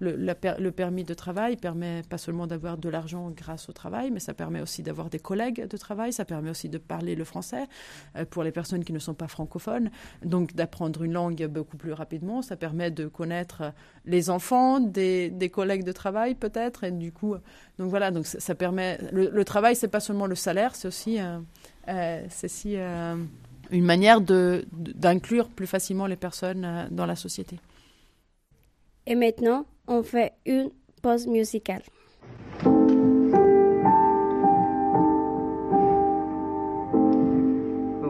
le, 0.00 0.16
le, 0.16 0.70
permis 0.70 1.04
de 1.04 1.14
travail 1.14 1.56
permet 1.56 2.02
pas 2.08 2.18
seulement 2.18 2.46
d'avoir 2.46 2.78
de 2.78 2.88
l'argent 2.88 3.30
grâce 3.30 3.68
au 3.68 3.72
travail, 3.72 4.10
mais 4.10 4.20
ça 4.20 4.34
permet 4.34 4.60
aussi 4.60 4.82
d'avoir 4.82 5.10
des 5.10 5.18
collègues 5.18 5.66
de 5.66 5.76
travail, 5.76 6.12
ça 6.12 6.24
permet 6.24 6.50
aussi 6.50 6.68
de 6.68 6.78
parler 6.78 7.14
le 7.14 7.24
français 7.24 7.66
euh, 8.16 8.24
pour 8.24 8.42
les 8.42 8.52
personnes 8.52 8.84
qui 8.84 8.92
ne 8.92 8.98
sont 8.98 9.14
pas 9.14 9.28
francophones, 9.28 9.90
donc 10.24 10.54
d'apprendre 10.54 11.02
une 11.02 11.12
langue 11.12 11.46
beaucoup 11.46 11.76
plus 11.76 11.92
rapidement, 11.92 12.42
ça 12.42 12.56
permet 12.56 12.90
de 12.90 13.06
connaître 13.06 13.72
les 14.04 14.30
enfants 14.30 14.80
des, 14.80 15.50
collègues 15.52 15.84
de 15.84 15.92
travail 15.92 16.34
peut-être, 16.34 16.84
et 16.84 16.90
du 16.90 17.12
coup, 17.12 17.34
donc 17.78 17.90
voilà, 17.90 18.10
donc 18.10 18.26
ça, 18.26 18.54
permet, 18.54 18.98
le, 19.12 19.44
travail 19.44 19.76
c'est 19.76 19.88
pas 19.88 20.00
seulement 20.00 20.26
le 20.26 20.34
salaire, 20.34 20.74
c'est 20.74 20.88
aussi, 20.88 21.20
euh, 21.20 21.38
euh, 21.88 22.24
c'est 22.30 22.46
aussi 22.46 22.76
une 23.70 23.84
manière 23.84 24.20
d'inclure 24.20 25.48
plus 25.48 25.66
facilement 25.66 26.06
les 26.06 26.16
personnes 26.16 26.88
dans 26.90 27.06
la 27.06 27.16
société. 27.16 27.58
Et 29.06 29.14
maintenant, 29.14 29.66
on 29.86 30.02
fait 30.02 30.32
une 30.46 30.70
pause 31.02 31.26
musicale. 31.26 31.82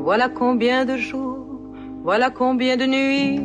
Voilà 0.05 0.29
combien 0.29 0.85
de 0.85 0.97
jours, 0.97 1.47
voilà 2.03 2.31
combien 2.31 2.77
de 2.77 2.85
nuits, 2.85 3.41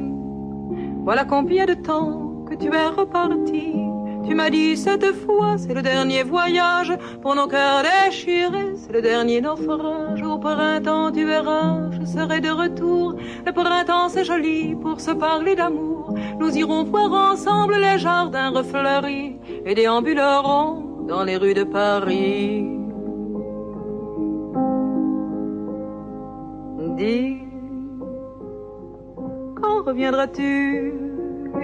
voilà 1.03 1.25
combien 1.25 1.65
de 1.65 1.73
temps 1.73 2.43
que 2.45 2.53
tu 2.53 2.67
es 2.67 2.87
reparti. 2.87 3.88
Tu 4.25 4.35
m'as 4.35 4.49
dit 4.49 4.77
cette 4.77 5.13
fois, 5.23 5.57
c'est 5.57 5.73
le 5.73 5.81
dernier 5.81 6.23
voyage 6.23 6.93
pour 7.21 7.35
nos 7.35 7.47
cœurs 7.47 7.83
déchirés, 7.83 8.75
c'est 8.75 8.91
le 8.91 9.01
dernier 9.01 9.41
naufrage. 9.41 10.21
Au 10.21 10.37
printemps, 10.37 11.11
tu 11.11 11.25
verras, 11.25 11.89
je 11.91 12.05
serai 12.05 12.39
de 12.41 12.49
retour. 12.49 13.15
Le 13.45 13.51
printemps, 13.51 14.09
c'est 14.09 14.25
joli 14.25 14.75
pour 14.75 14.99
se 14.99 15.11
parler 15.11 15.55
d'amour. 15.55 16.13
Nous 16.39 16.55
irons 16.57 16.83
voir 16.83 17.31
ensemble 17.31 17.75
les 17.75 17.97
jardins 17.97 18.49
refleuris 18.49 19.37
et 19.65 19.73
déambulerons 19.73 21.05
dans 21.07 21.23
les 21.23 21.37
rues 21.37 21.53
de 21.53 21.63
Paris. 21.63 22.65
Dis 26.97 27.37
Quand 29.61 29.83
reviendras-tu 29.85 30.93
Au 31.53 31.63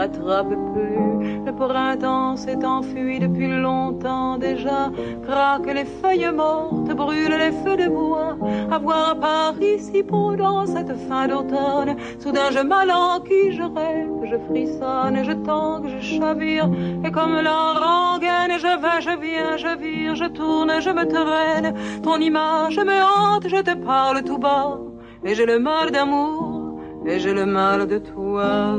rattrape 0.00 0.54
plus. 0.72 1.44
Le 1.46 1.52
printemps 1.52 2.36
s'est 2.36 2.64
enfui 2.64 3.18
depuis 3.18 3.48
longtemps 3.48 4.38
déjà. 4.38 4.90
Craquent 5.26 5.74
les 5.74 5.88
feuilles 6.00 6.32
mortes, 6.34 6.92
brûlent 7.02 7.40
les 7.44 7.54
feux 7.62 7.76
de 7.76 7.88
bois. 7.88 8.36
À 8.70 8.78
voir 8.78 9.18
Paris 9.20 9.78
si 9.78 10.02
dans 10.02 10.66
cette 10.66 10.94
fin 11.06 11.28
d'automne. 11.28 11.96
Soudain 12.18 12.50
je 12.50 12.62
m'alanquille, 12.70 13.52
je 13.52 13.62
rêve, 13.62 14.10
je 14.30 14.36
frissonne, 14.48 15.18
je 15.28 15.34
tangue, 15.48 15.88
je 15.94 16.00
chavire. 16.16 16.68
Et 17.04 17.10
comme 17.10 17.36
la 17.50 17.60
rengaine, 17.84 18.54
je 18.64 18.72
vais, 18.82 19.00
je 19.08 19.14
viens, 19.24 19.56
je 19.64 19.72
vire, 19.82 20.14
je 20.14 20.28
tourne, 20.38 20.72
je 20.80 20.90
me 20.98 21.04
traîne. 21.16 21.74
Ton 22.02 22.18
image 22.18 22.78
me 22.78 22.98
hante, 23.10 23.48
je 23.48 23.60
te 23.68 23.74
parle 23.74 24.22
tout 24.22 24.38
bas. 24.38 24.78
Et 25.24 25.34
j'ai 25.34 25.44
le 25.44 25.58
mal 25.58 25.90
d'amour, 25.90 26.80
et 27.04 27.18
j'ai 27.18 27.34
le 27.34 27.44
mal 27.44 27.86
de 27.86 27.98
toi. 27.98 28.78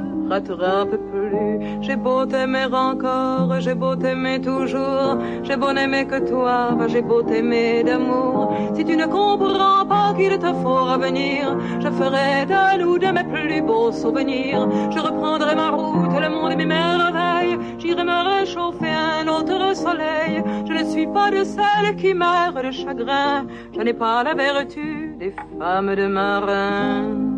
rattrape 0.31 0.95
plus. 1.11 1.81
J'ai 1.81 1.97
beau 1.97 2.25
t'aimer 2.25 2.67
encore, 2.71 3.59
j'ai 3.59 3.75
beau 3.75 3.95
t'aimer 3.95 4.39
toujours, 4.39 5.17
j'ai 5.43 5.57
beau 5.57 5.73
n'aimer 5.73 6.05
que 6.05 6.19
toi, 6.29 6.77
j'ai 6.87 7.01
beau 7.01 7.21
t'aimer 7.21 7.83
d'amour. 7.83 8.55
Si 8.75 8.85
tu 8.85 8.95
ne 8.95 9.05
comprends 9.05 9.85
pas 9.85 10.13
qu'il 10.17 10.37
te 10.39 10.51
faut 10.61 10.83
revenir, 10.93 11.57
je 11.83 11.89
ferai 11.99 12.45
de 12.53 12.81
nous 12.81 12.97
de 12.97 13.07
mes 13.07 13.25
plus 13.33 13.61
beaux 13.61 13.91
souvenirs. 13.91 14.67
Je 14.93 14.99
reprendrai 14.99 15.53
ma 15.55 15.69
route, 15.69 16.15
le 16.25 16.29
monde 16.29 16.53
et 16.53 16.55
mes 16.55 16.65
merveilles. 16.65 17.57
J'irai 17.79 18.03
me 18.03 18.19
réchauffer 18.31 18.93
un 19.11 19.27
autre 19.27 19.75
soleil. 19.75 20.43
Je 20.67 20.73
ne 20.73 20.83
suis 20.89 21.07
pas 21.07 21.29
de 21.31 21.43
celles 21.43 21.95
qui 21.97 22.13
meurent 22.13 22.61
de 22.63 22.71
chagrin. 22.71 23.45
Je 23.75 23.81
n'ai 23.81 23.93
pas 23.93 24.23
la 24.23 24.33
vertu 24.33 25.15
des 25.19 25.33
femmes 25.59 25.93
de 25.95 26.07
marin. 26.07 27.30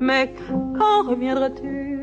Mais 0.00 0.34
quand 0.78 1.02
reviendras-tu? 1.06 1.98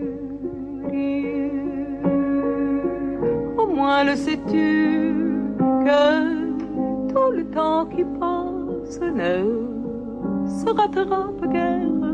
Au 3.57 3.65
moins 3.65 4.03
le 4.03 4.15
sais-tu 4.15 5.15
que 5.57 7.11
tout 7.11 7.31
le 7.31 7.45
temps 7.49 7.85
qui 7.87 8.03
passe 8.03 8.99
ne 9.01 10.45
se 10.45 10.69
rattrape 10.69 11.45
guère, 11.51 12.13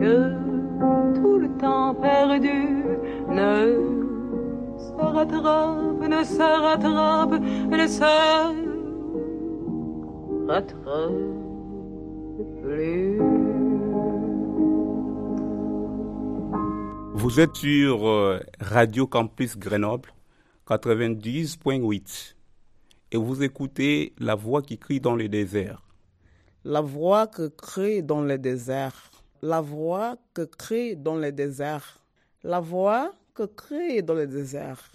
que 0.00 0.34
tout 1.14 1.38
le 1.38 1.48
temps 1.58 1.94
perdu 1.94 2.84
ne 3.28 3.76
se 4.76 4.92
rattrape, 5.00 6.08
ne 6.08 6.24
se 6.24 6.42
rattrape, 6.42 7.40
ne 7.70 7.86
se 7.86 8.04
rattrape 10.48 11.39
plus. 12.62 13.18
Vous 17.14 17.38
êtes 17.40 17.54
sur 17.56 18.08
euh, 18.08 18.40
Radio 18.60 19.06
Campus 19.06 19.56
Grenoble 19.58 20.10
90.8 20.66 22.34
et 23.12 23.16
vous 23.16 23.42
écoutez 23.42 24.12
La 24.18 24.34
voix 24.34 24.62
qui 24.62 24.78
crie 24.78 25.00
dans 25.00 25.16
le 25.16 25.28
désert. 25.28 25.82
La 26.64 26.80
voix 26.80 27.26
que 27.26 27.48
crie 27.48 28.02
dans 28.02 28.22
le 28.22 28.38
désert. 28.38 29.10
La 29.42 29.60
voix 29.60 30.16
que 30.34 30.42
crie 30.42 30.96
dans 30.96 31.16
le 31.16 31.32
désert. 31.32 31.98
La 32.42 32.60
voix 32.60 33.12
que 33.34 33.44
crie 33.44 34.02
dans 34.02 34.14
le 34.14 34.26
désert. 34.26 34.90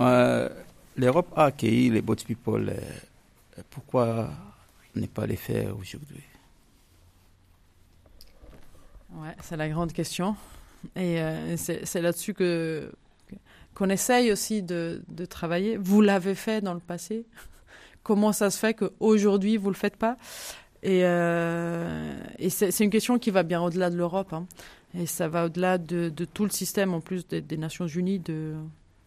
Euh, 0.00 0.48
L'Europe 0.96 1.28
a 1.36 1.44
accueilli 1.46 1.90
les 1.90 2.02
boat 2.02 2.16
people. 2.26 2.68
euh, 2.68 3.62
pourquoi 3.70 4.28
ne 4.94 5.06
pas 5.06 5.26
les 5.26 5.36
faire 5.36 5.76
aujourd'hui 5.78 6.22
Ouais, 9.14 9.36
c'est 9.42 9.56
la 9.56 9.68
grande 9.68 9.92
question. 9.92 10.36
Et 10.96 11.20
euh, 11.20 11.56
c'est 11.56 12.00
là-dessus 12.00 12.34
que 12.34 12.90
qu'on 13.74 13.88
essaye 13.88 14.30
aussi 14.32 14.62
de, 14.62 15.02
de 15.08 15.24
travailler. 15.24 15.76
Vous 15.76 16.02
l'avez 16.02 16.34
fait 16.34 16.60
dans 16.60 16.74
le 16.74 16.80
passé. 16.80 17.24
Comment 18.02 18.32
ça 18.32 18.50
se 18.50 18.58
fait 18.58 18.74
qu'aujourd'hui, 18.74 19.56
vous 19.56 19.68
ne 19.68 19.74
le 19.74 19.78
faites 19.78 19.96
pas? 19.96 20.16
Et, 20.82 21.02
euh, 21.04 22.12
et 22.38 22.50
c'est 22.50 22.80
une 22.80 22.90
question 22.90 23.18
qui 23.18 23.30
va 23.30 23.44
bien 23.44 23.62
au-delà 23.62 23.88
de 23.88 23.96
l'Europe. 23.96 24.32
hein. 24.32 24.46
Et 24.94 25.06
ça 25.06 25.28
va 25.28 25.46
au-delà 25.46 25.78
de, 25.78 26.10
de 26.10 26.24
tout 26.24 26.44
le 26.44 26.50
système, 26.50 26.92
en 26.92 27.00
plus 27.00 27.26
des, 27.26 27.56
Nations 27.56 27.86
Unies, 27.86 28.18
de, 28.18 28.54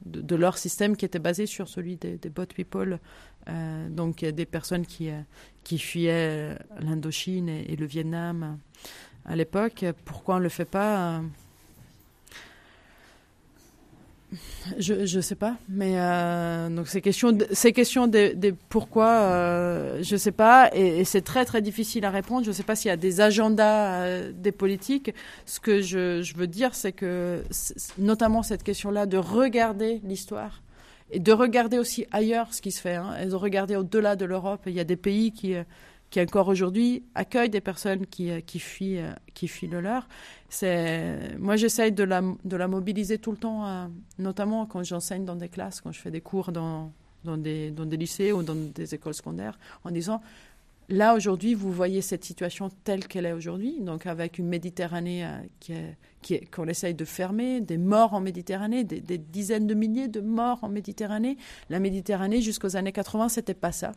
de, 0.06 0.36
leur 0.36 0.58
système 0.58 0.96
qui 0.96 1.06
était 1.06 1.20
basé 1.20 1.46
sur 1.46 1.68
celui 1.68 1.98
des, 1.98 2.18
boat 2.30 2.48
people. 2.48 3.00
Euh, 3.48 3.90
donc, 3.90 4.26
des 4.26 4.46
personnes 4.46 4.86
qui, 4.86 5.10
euh, 5.10 5.22
qui 5.64 5.78
fuyaient 5.78 6.58
l'Indochine 6.80 7.50
et, 7.50 7.76
le 7.76 7.86
Vietnam 7.86 8.44
euh, 8.44 9.32
à 9.32 9.36
l'époque. 9.36 9.86
Pourquoi 10.04 10.36
on 10.36 10.38
ne 10.40 10.44
le 10.44 10.50
fait 10.50 10.66
pas 10.66 11.18
euh, 11.18 11.20
je 14.80 15.16
ne 15.18 15.22
sais 15.22 15.36
pas, 15.36 15.56
mais 15.70 15.94
euh, 15.98 16.70
donc 16.70 16.88
ces 16.88 17.00
questions, 17.02 17.32
de- 17.32 17.48
ces 17.52 17.72
questions 17.72 18.08
des 18.08 18.34
des 18.34 18.52
pourquoi, 18.52 19.08
euh, 19.08 20.00
je 20.02 20.16
sais 20.18 20.32
pas, 20.32 20.70
et, 20.74 21.06
c'est 21.06 21.22
très 21.22 21.46
très 21.46 21.62
difficile 21.62 22.04
à 22.06 22.10
répondre. 22.10 22.46
Je 22.46 22.52
sais 22.52 22.64
pas 22.64 22.76
s'il 22.76 22.90
y 22.90 22.92
a 22.92 22.98
des 22.98 23.22
agendas 23.22 24.02
euh, 24.02 24.32
des 24.34 24.52
politiques. 24.52 25.14
Ce 25.46 25.60
que 25.60 25.82
je, 25.82 26.22
je 26.22 26.36
veux 26.36 26.48
dire, 26.48 26.74
c'est 26.76 26.92
que 26.92 27.44
notamment 27.98 28.44
cette 28.44 28.64
question-là 28.64 29.06
de 29.06 29.18
regarder 29.18 30.02
l'histoire 30.04 30.62
et 31.12 31.20
de 31.20 31.32
regarder 31.32 31.78
aussi 31.78 32.06
ailleurs 32.12 32.54
ce 32.54 32.62
qui 32.62 32.72
se 32.72 32.82
fait, 32.82 32.96
hein, 32.96 33.16
et 33.22 33.28
de 33.28 33.36
regarder 33.36 33.76
au-delà 33.76 34.16
de 34.16 34.26
l'Europe. 34.26 34.62
Il 34.66 34.74
y 34.74 34.80
a 34.80 34.84
des 34.84 34.96
pays 34.96 35.32
qui 35.32 35.56
euh, 35.56 35.64
qui 36.12 36.22
encore 36.22 36.48
aujourd'hui 36.48 37.04
accueillent 37.16 37.50
des 37.50 37.62
personnes 37.62 38.06
qui, 38.06 38.32
euh, 38.32 38.40
qui 38.40 38.60
fuient 38.60 39.00
euh, 39.00 39.12
qui 39.34 39.48
fuient 39.48 39.68
le 39.68 39.82
leur. 39.82 40.08
C'est 40.50 41.38
moi 41.38 41.56
j'essaye 41.56 41.92
de 41.92 42.04
la 42.04 42.22
de 42.22 42.58
la 42.58 42.68
mobiliser 42.68 43.18
tout 43.18 43.32
le 43.32 43.38
temps, 43.38 43.90
notamment 44.20 44.66
quand 44.66 44.84
j'enseigne 44.84 45.26
dans 45.26 45.36
des 45.36 45.50
classes, 45.50 45.82
quand 45.82 45.92
je 45.92 46.00
fais 46.00 46.12
des 46.12 46.22
cours 46.22 46.52
dans 46.52 46.92
dans 47.24 47.38
des 47.38 47.72
dans 47.72 47.86
des 47.86 47.98
lycées 47.98 48.32
ou 48.32 48.44
dans 48.44 48.56
des 48.56 48.96
écoles 48.96 49.14
secondaires, 49.14 49.58
en 49.84 49.92
disant 49.92 50.22
là 50.90 51.16
aujourd'hui 51.16 51.54
vous 51.54 51.72
voyez 51.72 52.02
cette 52.02 52.24
situation 52.24 52.70
telle 52.84 53.08
qu'elle 53.08 53.26
est 53.26 53.34
aujourd'hui, 53.34 53.80
donc 53.82 54.06
avec 54.06 54.40
une 54.40 54.48
Méditerranée 54.48 55.26
euh, 55.70 55.92
qu'on 56.52 56.68
essaye 56.68 56.94
de 56.94 57.06
fermer, 57.06 57.62
des 57.62 57.78
morts 57.78 58.14
en 58.14 58.20
Méditerranée, 58.20 58.84
des, 58.84 59.18
dizaines 59.18 59.68
de 59.68 59.74
milliers 59.74 60.08
de 60.08 60.22
morts 60.22 60.60
en 60.64 60.70
Méditerranée. 60.70 61.38
La 61.70 61.80
Méditerranée 61.80 62.42
jusqu'aux 62.42 62.76
années 62.76 62.92
80 62.92 63.30
c'était 63.30 63.54
pas 63.54 63.72
ça. 63.72 63.92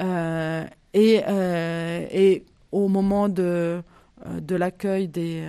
Euh, 0.00 0.64
et, 0.94 1.22
euh, 1.28 2.06
et 2.10 2.44
au 2.72 2.88
moment 2.88 3.28
de, 3.28 3.82
euh, 4.26 4.58
l'accueil 4.58 5.08
des, 5.08 5.46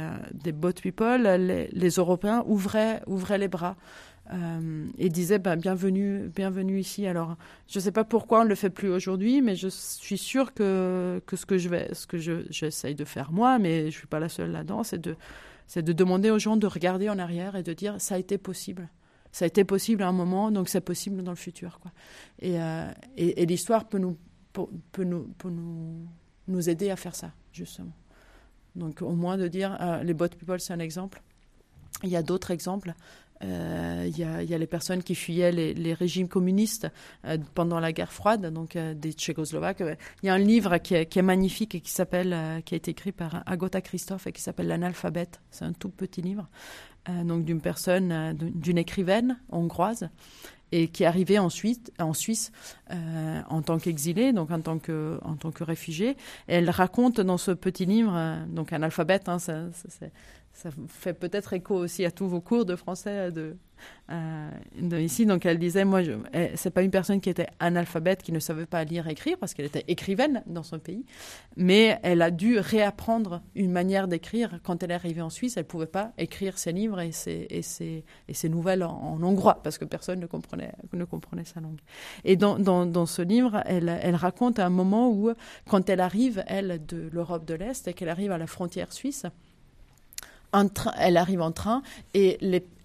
boat 0.54 0.74
people, 0.74 1.24
les, 1.74 1.90
Européens 1.90 2.44
ouvraient 2.48 3.02
les 3.38 3.48
bras 3.48 3.76
euh, 4.32 4.88
et 4.98 5.10
disaient 5.10 5.40
ben, 5.40 5.56
bienvenue, 5.56 6.30
bienvenue 6.34 6.80
ici. 6.80 7.08
Alors, 7.08 7.36
je 7.68 7.80
ne 7.80 7.84
sais 7.84 7.92
pas 7.92 8.04
pourquoi 8.04 8.42
on 8.42 8.44
ne 8.44 8.50
le 8.50 8.56
fait 8.56 8.70
plus 8.70 8.90
aujourd'hui, 8.90 9.42
mais 9.42 9.56
je 9.56 9.68
suis 9.68 10.18
sûre 10.18 10.54
que, 10.54 11.22
que 11.26 11.36
ce 11.36 11.46
que 11.46 11.58
je 11.58 11.70
vais, 11.70 11.94
ce 11.94 12.08
que 12.08 12.18
je, 12.18 12.46
j'essaye 12.50 12.96
de 12.96 13.06
faire 13.06 13.32
moi, 13.32 13.60
mais 13.60 13.82
je 13.82 13.86
ne 13.86 13.92
suis 13.92 14.08
pas 14.08 14.20
la 14.20 14.30
seule 14.30 14.52
là-dedans, 14.52 14.84
c'est 14.84 15.02
de, 15.02 15.16
de 15.76 15.94
demander 15.94 16.30
aux 16.30 16.40
gens 16.40 16.58
de 16.58 16.68
regarder 16.68 17.10
en 17.10 17.20
arrière 17.20 17.56
et 17.56 17.64
de 17.64 17.74
dire 17.74 17.96
ça 18.00 18.16
a 18.16 18.18
été 18.18 18.38
possible. 18.38 18.90
Ça 19.32 19.46
a 19.46 19.48
été 19.48 19.64
possible 19.64 20.04
à 20.04 20.08
un 20.08 20.14
moment, 20.14 20.52
donc 20.52 20.68
c'est 20.68 20.82
possible 20.82 21.24
dans 21.24 21.32
le 21.32 21.38
futur. 21.38 21.80
Quoi. 21.80 21.92
Et, 22.40 22.62
euh, 22.62 22.92
et, 23.16 23.46
l'histoire 23.46 23.88
peut 23.88 23.98
nous 23.98 24.18
peut 24.54 25.04
nous, 25.04 25.24
peut 25.38 25.50
nous, 25.50 26.06
nous 26.48 26.70
aider 26.70 26.90
à 26.90 26.96
faire 26.96 27.16
ça, 27.16 27.32
justement. 27.54 27.94
Donc, 28.76 29.02
au 29.02 29.14
moins 29.14 29.38
de 29.38 29.48
dire, 29.48 29.78
euh, 29.82 30.04
les 30.04 30.14
bot 30.14 30.28
people, 30.28 30.60
c'est 30.60 30.74
un 30.74 30.80
exemple. 30.80 31.22
Il 32.04 32.10
y 32.10 32.16
a 32.16 32.24
d'autres 32.24 32.52
exemples. 32.52 32.94
Euh, 33.44 34.06
il 34.08 34.18
y, 34.18 34.24
a, 34.24 34.58
les 34.58 34.68
personnes 34.68 35.04
qui 35.04 35.16
fuyaient 35.16 35.52
les, 35.52 35.94
régimes 35.94 36.28
communistes 36.28 36.88
euh, 37.26 37.38
pendant 37.54 37.80
la 37.80 37.92
guerre 37.92 38.12
froide, 38.12 38.52
donc 38.54 38.76
euh, 38.76 38.94
des 38.94 39.14
Tchécoslovaques. 39.14 39.84
Il 40.22 40.28
y 40.28 40.30
a 40.30 40.34
un 40.34 40.40
livre 40.40 40.78
qui 40.78 40.96
est, 40.96 41.22
magnifique 41.22 41.76
et 41.76 41.82
qui 41.82 41.92
s'appelle, 41.92 42.62
qui 42.66 42.76
a 42.76 42.78
été 42.78 42.92
écrit 42.92 43.12
par 43.12 43.44
Agota 43.46 43.82
Christophe 43.82 44.28
et 44.28 44.32
qui 44.32 44.42
s'appelle 44.42 44.68
L'analphabète. 44.68 45.42
C'est 45.50 45.66
un 45.66 45.74
tout 45.74 45.90
petit 45.90 46.22
livre, 46.22 46.50
donc 47.08 47.46
d'une 47.46 47.62
personne, 47.62 48.34
d'une 48.38 48.78
écrivaine 48.78 49.38
hongroise 49.50 50.10
et 50.74 50.88
qui 50.88 51.04
est 51.04 51.06
arrivée 51.06 51.38
en 51.38 51.50
Suisse, 51.50 51.82
en, 52.00 52.14
Suisse 52.14 52.52
en 52.90 53.62
tant 53.62 53.78
qu'exilée, 53.78 54.32
donc 54.34 54.52
en 54.52 54.62
tant 54.62 54.80
que, 54.80 55.20
tant 55.40 55.52
que 55.52 55.64
réfugiée. 55.64 56.16
Elle 56.48 56.70
raconte 56.70 57.20
dans 57.20 57.38
ce 57.38 57.52
petit 57.52 57.86
livre, 57.86 58.46
donc 58.48 58.74
un 58.74 58.82
alphabet, 58.82 59.20
hein, 59.28 59.38
ça, 60.54 60.70
fait 60.88 61.14
peut-être 61.14 61.54
écho 61.54 61.76
aussi 61.76 62.06
à 62.06 62.12
tous 62.12 62.28
vos 62.28 62.42
cours 62.42 62.66
de 62.66 62.76
français 62.76 63.32
de, 63.32 63.56
euh, 64.12 64.50
ici. 65.00 65.26
Donc 65.26 65.46
elle 65.46 65.60
disait, 65.60 65.86
moi, 65.86 66.02
c'est 66.56 66.72
pas 66.72 66.84
une 66.84 66.92
personne 66.92 67.22
qui 67.22 67.30
était 67.30 67.48
analphabète, 67.60 68.22
qui 68.24 68.32
ne 68.32 68.40
savait 68.40 68.66
pas 68.66 68.84
lire 68.84 69.08
écrire, 69.08 69.38
parce 69.40 69.54
qu'elle 69.54 69.66
était 69.66 69.86
écrivaine 69.88 70.44
dans 70.48 70.64
son 70.64 70.80
pays, 70.80 71.06
mais 71.56 72.00
elle 72.04 72.22
a 72.22 72.32
dû 72.32 72.60
réapprendre 72.60 73.42
une 73.56 73.72
manière 73.72 74.08
d'écrire. 74.08 74.60
Quand 74.64 74.84
elle 74.84 74.92
est 74.92 74.96
arrivée 74.96 75.22
en 75.22 75.30
Suisse, 75.30 75.58
elle 75.58 75.66
pouvait 75.66 75.86
pas 75.86 76.12
écrire 76.18 76.58
ses 76.58 76.72
livres 76.72 77.00
et 77.00 77.12
ses, 77.12 77.48
et 77.50 77.62
ses, 77.62 78.04
et 78.28 78.34
ses 78.34 78.50
nouvelles 78.50 78.84
en, 78.84 79.20
hongrois, 79.22 79.62
parce 79.64 79.78
que 79.78 79.86
personne 79.86 80.20
ne 80.20 80.28
comprenait, 80.28 80.74
ne 80.94 81.06
comprenait 81.06 81.46
sa 81.46 81.60
langue. 81.60 81.80
Et 82.24 82.36
dans, 82.36 82.60
dans, 82.60 82.86
dans 82.86 83.06
ce 83.06 83.22
livre, 83.22 83.64
elle, 83.66 84.00
elle 84.02 84.16
raconte 84.16 84.60
un 84.60 84.70
moment 84.70 85.10
où, 85.10 85.32
quand 85.70 85.90
elle 85.90 86.02
arrive, 86.02 86.44
elle, 86.48 86.86
de 86.86 87.10
l'Europe 87.12 87.46
de 87.46 87.54
l'Est, 87.54 87.88
et 87.88 87.94
qu'elle 87.94 88.10
arrive 88.10 88.32
à 88.32 88.38
la 88.38 88.48
frontière 88.48 88.92
suisse, 88.92 89.26
elle 90.98 91.18
arrive 91.18 91.42
en 91.42 91.52
train 91.52 91.82
et 92.14 92.38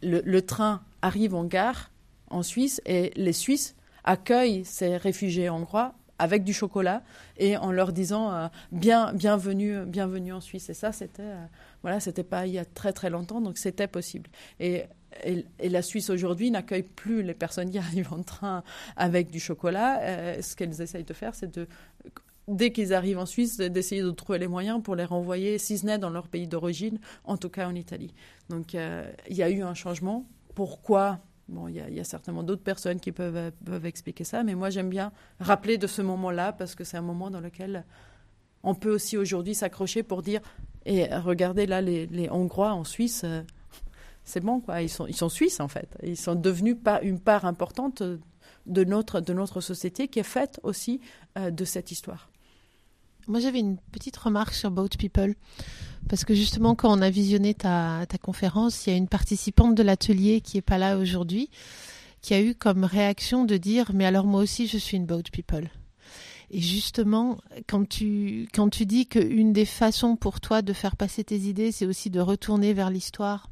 le, 0.03 0.41
train 0.41 0.83
arrive 1.03 1.35
en 1.35 1.45
gare 1.45 1.91
en 2.31 2.43
Suisse 2.43 2.81
et 2.87 3.13
les 3.17 3.33
Suisses 3.33 3.75
accueillent 4.05 4.65
ces 4.65 4.97
réfugiés 4.97 5.51
hongrois 5.51 5.95
avec 6.19 6.45
du 6.45 6.55
chocolat 6.55 7.03
et 7.37 7.57
en 7.57 7.71
leur 7.71 7.93
disant 7.93 8.33
euh, 8.33 8.49
bien 8.73 9.13
bienvenue 9.13 9.85
bienvenue 9.85 10.33
en 10.33 10.41
Suisse. 10.41 10.71
Et 10.71 10.75
ça 10.75 10.93
c'était 10.93 11.23
euh, 11.23 11.45
voilà 11.83 12.01
c'était 12.01 12.25
pas 12.25 12.47
il 12.47 12.55
y 12.55 12.59
a 12.59 12.65
très 12.65 12.93
très 12.93 13.11
longtemps 13.11 13.41
donc 13.41 13.59
c'était 13.59 13.89
possible. 13.89 14.31
Et, 14.59 14.85
et, 15.25 15.69
la 15.69 15.83
Suisse 15.83 16.09
aujourd'hui 16.09 16.51
n'accueille 16.51 16.83
plus 16.83 17.23
les 17.23 17.35
personnes 17.35 17.71
qui 17.71 17.79
arrivent 17.87 18.13
en 18.13 18.23
train 18.23 18.63
avec 18.97 19.31
du 19.31 19.41
chocolat. 19.41 20.01
Euh, 20.01 20.43
ce 20.43 20.57
qu'elles 20.57 20.81
essayent 20.81 21.05
de 21.05 21.15
faire 21.15 21.35
c'est 21.35 21.55
de 21.55 21.69
dès 22.49 22.73
qu'ils 22.73 22.95
arrivent 22.95 23.19
en 23.19 23.27
Suisse, 23.27 23.57
d'essayer 23.59 24.03
de 24.03 24.11
trouver 24.11 24.39
les 24.39 24.49
moyens 24.49 24.83
pour 24.83 24.97
les 24.97 25.05
renvoyer, 25.05 25.59
si 25.59 25.79
ce 25.79 25.87
n'est 25.87 25.99
dans 25.99 26.11
leur 26.11 26.29
pays 26.29 26.47
d'origine, 26.47 26.99
en 27.25 27.37
tout 27.37 27.49
cas 27.49 27.69
en 27.69 27.75
Italie. 27.75 28.15
Donc 28.49 28.75
euh, 28.75 29.11
il 29.29 29.37
y 29.37 29.43
a 29.43 29.51
eu 29.51 29.63
un 29.63 29.75
changement. 29.75 30.27
Pourquoi? 30.55 31.19
Bon, 31.49 31.69
il 31.69 31.77
y, 31.77 32.01
a 32.01 32.05
certainement 32.05 32.43
d'autres 32.43 32.65
personnes 32.65 32.99
qui 32.99 33.13
peuvent, 33.13 33.53
peuvent 33.65 33.87
expliquer 33.87 34.25
ça, 34.25 34.43
mais 34.43 34.57
moi 34.57 34.69
j'aime 34.69 34.89
bien 34.89 35.13
rappeler 35.39 35.79
de 35.79 35.87
ce 35.87 36.03
moment-là 36.03 36.53
parce 36.53 36.75
que 36.75 36.83
c'est 36.83 36.97
un 36.97 37.03
moment 37.03 37.31
dans 37.31 37.41
lequel 37.41 37.85
on 38.65 38.75
peut 38.75 38.93
aussi 38.93 39.17
aujourd'hui 39.17 39.55
s'accrocher 39.55 40.03
pour 40.03 40.23
dire 40.23 40.41
et 40.87 41.07
regardez 41.15 41.67
là 41.67 41.81
les, 41.81 42.29
Hongrois 42.31 42.73
en 42.73 42.83
Suisse, 42.83 43.23
euh, 43.25 43.43
c'est 44.25 44.41
bon 44.41 44.61
quoi, 44.61 44.83
ils 44.83 44.89
sont, 44.89 45.07
ils 45.07 45.15
sont 45.15 45.29
suisses 45.29 45.61
en 45.61 45.69
fait, 45.69 45.89
ils 46.03 46.17
sont 46.17 46.35
devenus 46.35 46.77
pas 46.83 47.01
une 47.03 47.21
part 47.21 47.45
importante 47.45 48.03
de 48.03 48.85
notre, 48.85 49.21
de 49.21 49.33
notre 49.33 49.61
société 49.61 50.09
qui 50.09 50.19
est 50.19 50.25
faite 50.25 50.59
aussi 50.65 51.01
euh, 51.39 51.53
de 51.53 51.65
cette 51.65 51.93
histoire. 51.93 52.29
Moi, 53.29 53.41
j'avais 53.41 53.59
une 53.59 53.79
petite 53.91 54.17
remarque 54.17 54.55
sur 54.55 54.71
Boat 54.71 54.91
People. 54.99 55.35
Parce 56.09 56.25
que 56.25 56.35
justement, 56.35 56.77
quand 56.77 56.97
on 56.97 57.03
a 57.03 57.11
visionné 57.11 57.55
ta, 57.55 58.07
conférence, 58.23 58.87
il 58.87 58.91
y 58.91 58.93
a 58.93 58.97
une 58.97 59.09
participante 59.09 59.75
de 59.75 59.83
l'atelier 59.83 60.41
qui 60.41 60.57
n'est 60.57 60.63
pas 60.63 60.79
là 60.79 60.97
aujourd'hui, 60.97 61.51
qui 62.23 62.35
a 62.35 62.41
eu 62.41 62.55
comme 62.55 62.85
réaction 62.85 63.45
de 63.45 63.57
dire 63.57 63.91
Mais 63.93 64.07
alors, 64.07 64.27
moi 64.27 64.41
aussi, 64.43 64.69
je 64.69 64.79
suis 64.79 64.97
une 64.97 65.07
Boat 65.07 65.25
People. 65.33 65.69
Et 66.53 66.61
justement, 66.61 67.39
quand 67.69 67.89
tu, 67.89 68.49
quand 68.55 68.69
tu 68.69 68.87
dis 68.87 69.09
qu'une 69.09 69.53
des 69.53 69.65
façons 69.65 70.15
pour 70.15 70.41
toi 70.41 70.63
de 70.63 70.73
faire 70.73 70.95
passer 70.95 71.25
tes 71.25 71.39
idées, 71.39 71.73
c'est 71.73 71.87
aussi 71.87 72.09
de 72.11 72.21
retourner 72.21 72.73
vers 72.73 72.91
l'histoire 72.91 73.51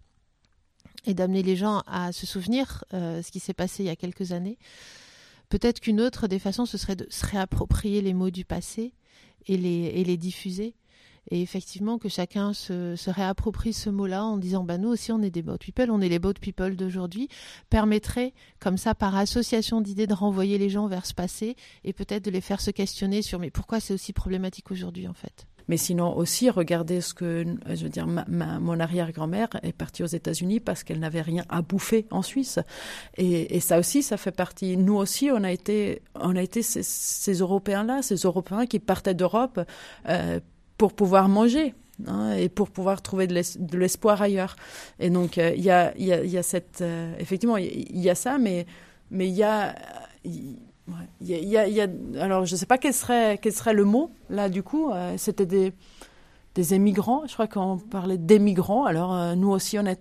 et 1.05 1.15
d'amener 1.15 1.43
les 1.43 1.57
gens 1.57 1.83
à 1.89 2.13
se 2.13 2.27
souvenir 2.27 2.85
euh, 2.95 3.21
ce 3.23 3.33
qui 3.33 3.41
s'est 3.41 3.53
passé 3.53 3.83
il 3.83 3.87
y 3.87 3.91
a 3.91 3.97
quelques 3.97 4.31
années, 4.31 4.59
peut-être 5.49 5.81
qu'une 5.81 6.01
autre 6.01 6.29
des 6.29 6.39
façons, 6.39 6.67
ce 6.67 6.79
serait 6.79 6.97
de 6.97 7.07
se 7.11 7.27
réapproprier 7.27 8.01
les 8.01 8.15
mots 8.15 8.31
du 8.31 8.45
passé 8.45 8.93
et 9.47 9.57
les, 9.57 10.17
diffuser. 10.17 10.75
Et 11.31 11.41
effectivement, 11.41 11.99
que 11.99 12.11
chacun 12.11 12.53
se, 12.53 12.97
se 12.97 13.11
réapproprie 13.11 13.73
ce 13.73 13.89
mot-là 13.89 14.25
en 14.25 14.37
disant 14.37 14.63
bah, 14.63 14.77
nous 14.77 14.91
aussi, 14.91 15.11
on 15.11 15.23
est 15.23 15.31
des 15.31 15.43
boat 15.43 15.57
people, 15.57 15.91
on 15.91 16.03
est 16.03 16.09
les 16.09 16.19
boat 16.19 16.35
people 16.35 16.77
d'aujourd'hui, 16.77 17.29
permettrait, 17.71 18.35
comme 18.61 18.77
ça, 18.77 18.95
par 18.95 19.17
association 19.17 19.81
d'idées, 19.81 20.07
de 20.07 20.15
renvoyer 20.15 20.59
les 20.59 20.69
gens 20.69 20.87
vers 20.87 21.07
ce 21.07 21.15
passé 21.15 21.57
et 21.83 21.95
peut-être 21.95 22.25
de 22.25 22.31
les 22.31 22.43
faire 22.43 22.61
se 22.61 22.71
questionner 22.71 23.23
sur 23.23 23.39
mais 23.39 23.51
pourquoi 23.51 23.81
c'est 23.81 23.95
aussi 23.95 24.13
problématique 24.13 24.71
aujourd'hui, 24.71 25.09
en 25.09 25.15
fait? 25.15 25.47
Mais 25.69 25.77
sinon 25.77 26.17
aussi 26.17 26.51
regardez 26.51 27.01
ce 27.01 27.15
que 27.15 27.45
je 27.69 27.83
veux 27.83 27.89
dire 27.89 28.07
mon 28.07 28.81
arrière-grand-mère 28.81 29.49
est 29.63 29.73
partie 29.73 30.03
aux 30.03 30.07
États-Unis 30.07 30.61
parce 30.61 30.85
qu'elle 30.85 31.01
n'avait 31.01 31.23
rien 31.23 31.45
à 31.49 31.63
bouffer 31.63 32.07
en 32.11 32.23
Suisse 32.23 32.59
et, 33.17 33.61
ça 33.61 33.79
aussi 33.79 34.03
ça 34.03 34.17
fait 34.17 34.33
partie 34.33 34.77
nous 34.77 34.97
aussi 34.97 35.31
on 35.31 35.43
a 35.43 35.51
été 35.51 36.03
on 36.15 36.37
a 36.37 36.43
été 36.43 36.63
ces, 36.63 36.83
ces 36.83 37.35
Européens 37.35 37.85
là 37.85 38.03
ces 38.03 38.17
Européens 38.17 38.67
qui 38.67 38.79
partaient 38.79 39.15
d'Europe 39.15 39.61
euh, 40.09 40.41
pour 40.77 40.93
pouvoir 40.93 41.29
manger 41.29 41.75
Hein, 42.07 42.33
et 42.33 42.49
pour 42.49 42.71
pouvoir 42.71 43.03
trouver 43.03 43.27
de 43.27 43.79
l'espoir 43.79 44.21
ailleurs. 44.21 44.57
Et 44.99 45.11
donc, 45.11 45.39
euh, 45.39 45.53
il 45.57 45.63
y, 45.63 45.71
a, 45.71 45.97
y, 45.97 46.13
a, 46.13 46.25
y, 46.25 46.37
a, 46.37 46.43
cette. 46.43 46.81
Euh, 46.81 47.15
effectivement, 47.21 47.57
il 47.57 47.99
y, 47.99 48.11
a 48.11 48.15
ça, 48.15 48.39
mais 48.39 48.67
il 49.13 49.27
y 49.27 49.43
a. 49.45 49.75
Alors, 52.21 52.45
je 52.45 52.53
ne 52.53 52.59
sais 52.59 52.67
pas 52.67 52.79
quel 52.79 52.93
serait, 52.93 53.39
quel 53.39 53.53
serait 53.53 53.73
le 53.73 53.85
mot, 53.85 54.11
là, 54.29 54.49
du 54.49 54.63
coup. 54.63 54.91
Euh, 54.91 55.15
C'était 55.17 55.47
des, 55.47 55.73
des 56.55 56.75
émigrants. 56.75 57.23
Je 57.27 57.33
crois 57.33 57.47
qu'on 57.47 57.79
parlait 57.79 58.19
d'émigrants. 58.19 58.85
Alors, 58.85 59.15
euh, 59.15 59.35
nous 59.35 59.51
aussi, 59.51 59.79
on 59.79 59.87
est, 59.87 60.01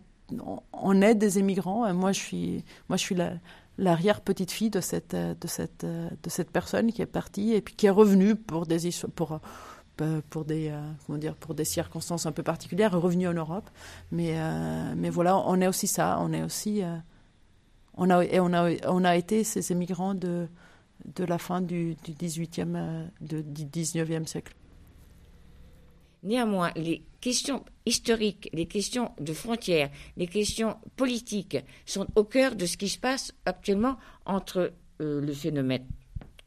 on 0.73 1.01
est 1.01 1.15
des 1.15 1.39
émigrants. 1.39 1.91
moi, 1.93 2.11
je 2.11 2.19
suis, 2.19 2.63
moi, 2.89 2.97
je 2.97 3.01
suis 3.01 3.15
la, 3.15 3.33
l'arrière-petite-fille 3.77 4.69
de 4.69 4.81
cette, 4.81 5.15
de, 5.15 5.47
cette, 5.47 5.85
de 5.85 6.29
cette 6.29 6.51
personne 6.51 6.91
qui 6.91 7.01
est 7.01 7.07
partie 7.07 7.53
et 7.53 7.61
puis 7.61 7.75
qui 7.75 7.85
est 7.85 7.91
revenue 7.91 8.35
pour 8.35 8.65
des, 8.65 8.89
pour, 9.15 9.39
euh, 10.01 10.21
pour 10.29 10.43
des, 10.43 10.73
comment 11.05 11.17
dire, 11.17 11.35
pour 11.35 11.55
des 11.55 11.65
circonstances 11.65 12.25
un 12.25 12.33
peu 12.33 12.43
particulières, 12.43 12.99
revenue 12.99 13.27
en 13.27 13.33
Europe. 13.33 13.69
Mais, 14.11 14.35
mais 14.97 15.09
voilà, 15.09 15.37
on 15.37 15.61
est 15.61 15.67
aussi 15.67 15.87
ça. 15.87 16.17
On 16.19 16.33
est 16.33 16.43
aussi. 16.43 16.81
on 17.95 18.09
a, 18.09 18.23
et 18.25 18.41
on, 18.41 18.53
a, 18.53 18.69
on 18.87 19.05
a 19.05 19.15
été 19.15 19.45
ces 19.45 19.71
émigrants 19.71 20.13
de 20.13 20.47
de 21.05 21.23
la 21.23 21.37
fin 21.37 21.61
du, 21.61 21.95
du 22.03 22.13
18e, 22.13 22.75
euh, 22.75 23.07
19e 23.21 24.25
siècle. 24.25 24.55
Néanmoins, 26.23 26.71
les 26.77 27.03
questions 27.19 27.65
historiques, 27.85 28.49
les 28.53 28.65
questions 28.65 29.11
de 29.19 29.33
frontières, 29.33 29.91
les 30.15 30.27
questions 30.27 30.77
politiques 30.95 31.57
sont 31.85 32.07
au 32.15 32.23
cœur 32.23 32.55
de 32.55 32.65
ce 32.65 32.77
qui 32.77 32.87
se 32.87 32.97
passe 32.97 33.33
actuellement 33.45 33.97
entre 34.25 34.71
euh, 35.01 35.19
le 35.19 35.33
phénomène 35.33 35.85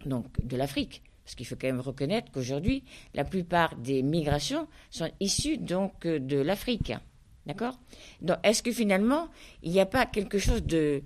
donc, 0.06 0.26
de 0.42 0.56
l'Afrique. 0.56 1.02
Parce 1.24 1.34
qu'il 1.34 1.44
faut 1.44 1.56
quand 1.56 1.66
même 1.66 1.80
reconnaître 1.80 2.30
qu'aujourd'hui, 2.32 2.84
la 3.12 3.24
plupart 3.24 3.76
des 3.76 4.02
migrations 4.02 4.66
sont 4.90 5.10
issues 5.20 5.58
donc 5.58 6.06
euh, 6.06 6.18
de 6.20 6.38
l'Afrique. 6.38 6.94
D'accord? 7.44 7.78
Donc, 8.22 8.38
est-ce 8.44 8.62
que 8.62 8.72
finalement, 8.72 9.28
il 9.62 9.72
n'y 9.72 9.80
a 9.80 9.86
pas 9.86 10.06
quelque 10.06 10.38
chose 10.38 10.64
de, 10.64 11.02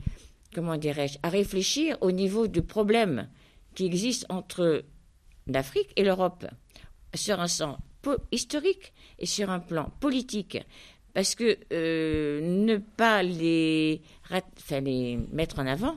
comment 0.54 0.76
dirais-je, 0.76 1.18
à 1.22 1.28
réfléchir 1.28 1.96
au 2.00 2.12
niveau 2.12 2.46
du 2.46 2.62
problème 2.62 3.28
qui 3.74 3.86
existe 3.86 4.26
entre 4.28 4.84
l'Afrique 5.46 5.92
et 5.96 6.04
l'Europe 6.04 6.46
sur 7.14 7.40
un 7.40 7.48
sens 7.48 7.78
historique 8.32 8.92
et 9.18 9.26
sur 9.26 9.50
un 9.50 9.60
plan 9.60 9.90
politique. 10.00 10.58
Parce 11.12 11.34
que 11.34 11.58
euh, 11.72 12.40
ne 12.40 12.76
pas 12.76 13.22
les, 13.22 14.00
mettre 15.32 15.58
en 15.58 15.66
avant, 15.66 15.96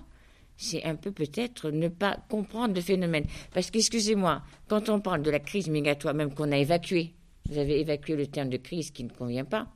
c'est 0.58 0.84
un 0.84 0.95
peu 0.95 1.12
peut-être 1.12 1.70
ne 1.70 1.88
pas 1.88 2.18
comprendre 2.30 2.74
le 2.74 2.82
phénomène. 2.82 3.26
Parce 3.54 3.70
que, 3.70 3.78
excusez-moi, 3.78 4.41
quand 4.68 4.89
on 4.89 4.99
parle 4.99 5.22
de 5.22 5.30
la 5.30 5.39
crise 5.39 5.68
migratoire, 5.68 6.14
même 6.14 6.34
qu'on 6.34 6.51
a 6.51 6.58
évacuée, 6.58 7.14
vous 7.49 7.58
avez 7.58 7.80
évacué 7.80 8.16
le 8.16 8.28
terme 8.28 8.49
de 8.49 8.58
crise 8.58 8.91
qui 8.91 9.04
ne 9.04 9.10
convient 9.10 9.45
pas, 9.45 9.68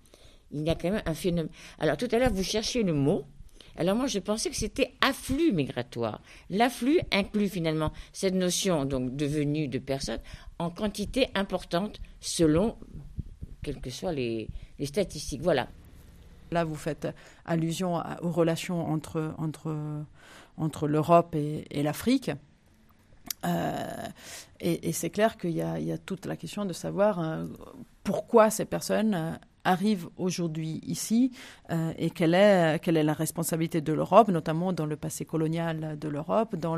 il 0.51 0.63
y 0.63 0.69
a 0.69 0.75
quand 0.75 0.89
même 0.89 1.03
un 1.05 1.13
phénomène. 1.13 1.51
Alors 1.77 1.97
tout 1.97 2.07
à 2.11 2.17
l'heure, 2.17 2.31
vous 2.31 2.43
cherchiez 2.43 2.83
le 2.83 2.93
mot, 2.93 3.25
alors 3.77 3.95
moi, 3.95 4.07
je 4.07 4.19
pensais 4.19 4.49
que 4.49 4.55
c'était 4.55 4.93
afflux 5.01 5.51
migratoire. 5.51 6.21
L'afflux 6.49 6.99
inclut 7.11 7.47
finalement 7.47 7.93
cette 8.11 8.33
notion 8.33 8.85
donc 8.85 9.15
de 9.15 9.25
venue 9.25 9.67
de 9.67 9.77
personnes 9.77 10.19
en 10.57 10.71
quantité 10.71 11.29
importante 11.35 11.99
selon 12.19 12.75
quelles 13.61 13.79
que 13.79 13.91
soient 13.91 14.13
les, 14.13 14.49
statistiques. 14.83 15.41
Voilà. 15.41 15.67
Là, 16.51 16.63
vous 16.63 16.75
faites 16.75 17.07
allusion 17.45 18.01
aux 18.21 18.31
relations 18.31 18.89
entre, 18.89 19.35
entre, 19.37 19.75
entre 20.57 20.87
l'Europe 20.87 21.35
et, 21.35 21.83
l'Afrique. 21.83 22.31
Euh, 23.45 24.07
et, 24.59 24.91
c'est 24.93 25.09
clair 25.09 25.37
qu'il 25.37 25.51
y, 25.51 25.61
a 25.61 25.97
toute 25.97 26.25
la 26.25 26.35
question 26.35 26.65
de 26.65 26.73
savoir 26.73 27.19
euh, 27.19 27.45
pourquoi 28.03 28.49
ces 28.49 28.65
personnes 28.65 29.13
euh, 29.13 29.31
arrive 29.67 30.07
aujourd'hui 30.17 30.79
ici 30.83 31.31
euh, 31.69 31.93
et 31.97 32.09
quelle 32.09 32.33
est, 32.33 32.79
quelle 32.81 32.97
est 32.97 33.03
la 33.03 33.13
responsabilité 33.13 33.81
de 33.81 33.93
l'Europe, 33.93 34.29
notamment 34.29 34.73
dans 34.73 34.85
le 34.85 34.95
passé 34.95 35.25
colonial 35.25 35.97
de 35.99 36.07
l'Europe, 36.07 36.55
dans, 36.55 36.77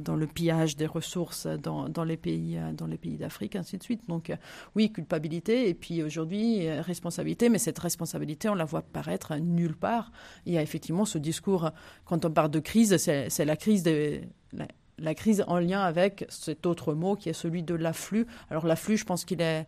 dans 0.00 0.16
le 0.16 0.26
pillage 0.26 0.76
des 0.76 0.86
ressources 0.86 1.46
dans, 1.46 1.88
dans 1.88 2.04
les 2.04 2.16
pays, 2.16 2.58
pays 3.00 3.16
d'Afrique, 3.16 3.56
ainsi 3.56 3.78
de 3.78 3.82
suite. 3.82 4.02
Donc 4.08 4.32
oui, 4.74 4.92
culpabilité 4.92 5.68
et 5.68 5.74
puis 5.74 6.02
aujourd'hui 6.02 6.68
responsabilité, 6.70 7.48
mais 7.48 7.58
cette 7.58 7.78
responsabilité, 7.78 8.48
on 8.48 8.54
la 8.54 8.64
voit 8.64 8.82
paraître 8.82 9.34
nulle 9.36 9.76
part. 9.76 10.12
Il 10.44 10.52
y 10.52 10.58
a 10.58 10.62
effectivement 10.62 11.04
ce 11.04 11.18
discours, 11.18 11.70
quand 12.04 12.24
on 12.24 12.30
parle 12.30 12.50
de 12.50 12.60
crise, 12.60 12.96
c'est 12.96 13.44
la 13.44 13.56
crise 13.56 13.82
des 13.82 14.28
crise 15.14 15.44
en 15.46 15.58
lien 15.58 15.82
avec 15.82 16.26
cet 16.28 16.66
autre 16.66 16.94
mot 16.94 17.16
qui 17.16 17.28
est 17.28 17.34
celui 17.34 17.62
de 17.62 17.74
l'afflux. 17.74 18.26
Alors 18.50 18.66
l'afflux, 18.66 18.96
je 18.96 19.04
pense 19.04 19.24
qu'il 19.24 19.40
est, 19.40 19.66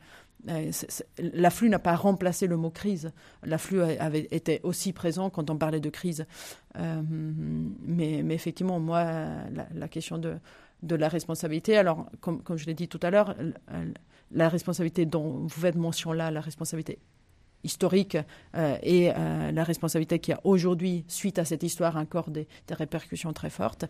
euh, 0.49 0.71
L'afflux 1.19 1.69
n'a 1.69 1.79
pas 1.79 1.97
remplacé 1.97 2.47
le 2.47 2.57
mot 2.57 2.71
crise. 2.71 3.11
L'afflux 3.43 3.83
avait 3.83 4.29
été 4.31 4.61
aussi 4.63 4.93
présent 4.93 5.31
quand 5.31 5.51
on 5.51 5.57
parlait 5.57 5.81
de 5.81 5.91
crise. 5.91 6.27
Euh, 6.79 7.03
mais, 7.03 8.19
effectivement, 8.31 8.79
moi, 8.79 9.05
la, 9.75 9.89
question 9.89 10.19
de, 10.19 10.39
la 10.83 11.09
responsabilité, 11.09 11.77
alors, 11.77 12.07
comme, 12.21 12.43
je 12.57 12.67
l'ai 12.67 12.75
dit 12.75 12.89
tout 12.89 13.01
à 13.03 13.11
l'heure, 13.11 13.35
la 14.31 14.49
responsabilité 14.49 15.07
dont 15.07 15.47
vous 15.47 15.49
faites 15.49 15.77
mention 15.77 16.13
là, 16.13 16.31
la 16.31 16.41
responsabilité 16.41 16.99
historique 17.65 18.17
euh, 18.55 18.77
et 18.85 19.09
la 19.09 19.65
responsabilité 19.65 20.21
qui 20.21 20.33
a 20.33 20.41
aujourd'hui, 20.45 21.05
suite 21.09 21.41
à 21.41 21.45
cette 21.45 21.65
histoire, 21.65 21.97
encore 21.97 22.31
des 22.31 22.47
répercussions 22.71 23.33
très 23.33 23.51
fortes. 23.51 23.87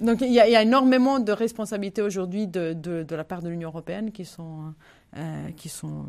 Donc 0.00 0.20
il 0.22 0.32
y, 0.32 0.40
a, 0.40 0.62
énormément 0.62 1.18
de 1.18 1.32
responsabilités 1.32 2.02
aujourd'hui 2.02 2.46
de, 2.46 2.72
de, 2.72 3.14
la 3.14 3.24
part 3.24 3.42
de 3.42 3.48
l'Union 3.48 3.68
européenne 3.68 4.12
qui 4.12 4.24
sont 4.24 4.74
euh, 5.16 5.50
qui, 5.56 5.68
sont, 5.68 6.06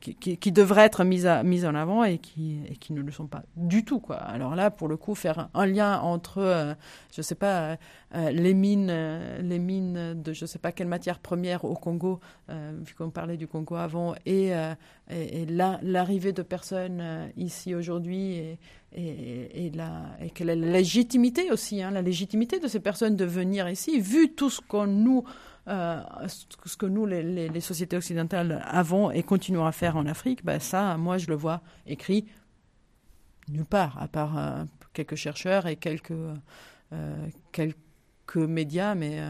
qui, 0.00 0.14
qui, 0.16 0.52
devraient 0.52 0.84
être 0.84 1.02
mises, 1.02 1.26
en 1.26 1.74
avant 1.74 2.04
et 2.04 2.18
qui, 2.18 2.58
et 2.68 2.76
qui 2.76 2.92
ne 2.92 3.00
le 3.00 3.10
sont 3.10 3.26
pas 3.26 3.42
du 3.56 3.86
tout. 3.86 4.00
Quoi. 4.00 4.16
Alors 4.16 4.54
là, 4.54 4.70
pour 4.70 4.86
le 4.86 4.98
coup, 4.98 5.14
faire 5.14 5.48
un 5.54 5.64
lien 5.64 5.98
entre, 6.00 6.42
euh, 6.42 6.74
je 7.10 7.20
ne 7.20 7.22
sais 7.22 7.36
pas, 7.36 7.78
euh, 8.14 8.30
les, 8.32 8.52
mines, 8.52 8.94
les 9.40 9.58
mines 9.58 10.20
de 10.22 10.34
je 10.34 10.44
ne 10.44 10.46
sais 10.46 10.58
pas 10.58 10.72
quelle 10.72 10.88
matière 10.88 11.20
première 11.20 11.64
au 11.64 11.74
Congo, 11.74 12.20
vu 12.50 12.94
qu'on 12.94 13.08
parlait 13.08 13.38
du 13.38 13.46
Congo 13.46 13.76
avant, 13.76 14.14
et, 14.26 14.52
et, 15.08 15.46
l'arrivée 15.46 16.34
de 16.34 16.42
personnes 16.42 17.30
ici 17.38 17.74
aujourd'hui 17.74 18.58
et, 18.94 19.66
et, 19.66 19.70
la, 19.70 20.02
et 20.20 20.28
quelle 20.28 20.48
légitimité 20.60 21.50
aussi, 21.50 21.82
hein, 21.82 21.90
la 21.90 22.02
légitimité 22.02 22.58
de 22.58 22.68
ces 22.68 22.80
personnes 22.80 23.16
de 23.16 23.24
venir 23.24 23.70
ici, 23.70 24.00
vu 24.00 24.34
tout 24.34 24.50
ce 24.50 24.60
qu'on 24.60 24.86
nous 24.86 25.24
euh, 25.66 26.02
ce 26.28 26.76
que 26.76 26.86
nous, 26.86 27.06
les, 27.06 27.60
sociétés 27.60 27.96
occidentales, 27.96 28.62
avons 28.66 29.10
et 29.10 29.22
continuons 29.22 29.64
à 29.64 29.72
faire 29.72 29.96
en 29.96 30.06
Afrique, 30.06 30.44
ben 30.44 30.60
ça, 30.60 30.96
moi, 30.98 31.16
je 31.16 31.28
le 31.28 31.34
vois 31.34 31.62
écrit 31.86 32.26
nulle 33.48 33.64
part, 33.64 34.00
à 34.00 34.08
part 34.08 34.38
euh, 34.38 34.64
quelques 34.92 35.16
chercheurs 35.16 35.66
et 35.66 35.76
quelques, 35.76 36.12
euh, 36.92 37.26
quelques 37.52 38.36
médias, 38.36 38.94
mais 38.94 39.22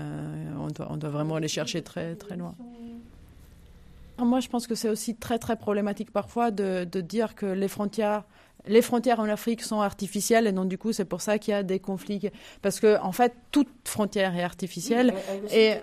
on 0.59 0.68
doit, 0.68 0.89
on, 0.91 0.97
doit, 0.97 1.11
vraiment 1.11 1.37
aller 1.37 1.49
chercher 1.49 1.82
très, 1.82 2.16
très 2.16 2.37
loin. 2.37 2.55
Moi, 4.18 4.41
je 4.41 4.49
pense 4.49 4.66
que 4.66 4.74
c'est 4.76 4.89
aussi 4.89 5.16
très, 5.16 5.39
très 5.39 5.57
problématique 5.57 6.12
parfois 6.12 6.51
de, 6.51 6.85
de 6.85 7.01
dire 7.01 7.35
que 7.35 7.47
les 7.47 7.68
frontières 7.68 8.24
les 8.66 8.80
frontières 8.80 9.20
en 9.20 9.28
Afrique 9.28 9.62
sont 9.62 9.82
artificielles 9.82 10.47
et 10.47 10.53
donc 10.53 10.68
du 10.68 10.78
coup 10.78 10.93
c'est 10.95 11.05
pour 11.05 11.20
ça 11.20 11.39
qu'il 11.39 11.53
y 11.53 11.55
a 11.55 11.62
des 11.62 11.80
conflits 11.80 12.30
parce 12.62 12.80
que 12.80 12.99
en 13.01 13.12
fait 13.12 13.35
toute 13.51 13.68
frontière 13.85 14.35
est 14.35 14.43
artificielle 14.43 15.12
et 15.53 15.74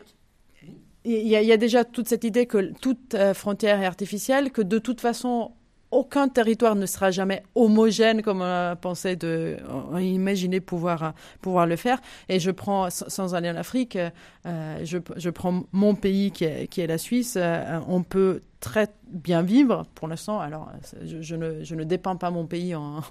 il 1.04 1.28
y, 1.28 1.52
a, 1.52 1.58
déjà 1.58 1.84
toute 1.84 2.08
cette 2.08 2.24
idée 2.24 2.45
que 2.45 2.72
toute 2.80 3.16
euh, 3.16 3.34
frontière 3.34 3.82
est 3.82 3.86
artificielle, 3.86 4.52
que 4.52 4.62
de 4.62 4.78
toute 4.78 5.02
façon, 5.02 5.52
aucun 5.89 6.28
territoire 6.30 6.76
ne 6.76 6.86
sera 6.86 7.12
jamais 7.12 7.43
homogène 7.56 8.22
comme 8.22 8.41
on 8.41 8.76
pensé 8.80 9.16
de, 9.16 9.58
on 9.91 9.97
imaginé 9.97 10.60
pouvoir, 10.60 11.14
pouvoir 11.41 11.66
le 11.66 11.76
faire. 11.76 11.99
Et 12.30 12.39
je 12.39 12.52
prends, 12.52 12.89
sans 12.89 13.36
aller 13.36 13.49
en 13.49 13.56
Afrique, 13.56 13.97
euh, 14.45 14.80
je, 14.84 15.30
prends 15.30 15.64
mon 15.72 15.95
pays 15.95 16.32
qui 16.32 16.45
est, 16.45 16.68
qui 16.68 16.82
est 16.82 16.88
la 16.88 16.97
Suisse. 16.97 17.36
Euh, 17.38 17.80
on 17.88 18.04
peut 18.04 18.41
très 18.62 18.88
bien 19.07 19.41
vivre 19.41 19.86
pour 19.95 20.07
l'instant. 20.07 20.39
Alors, 20.39 20.72
je, 21.03 21.36
ne, 21.36 21.64
je, 21.64 21.76
ne, 21.76 21.84
dépeins 21.84 22.16
pas 22.16 22.32
mon 22.32 22.45
pays 22.45 22.76
en, 22.76 23.01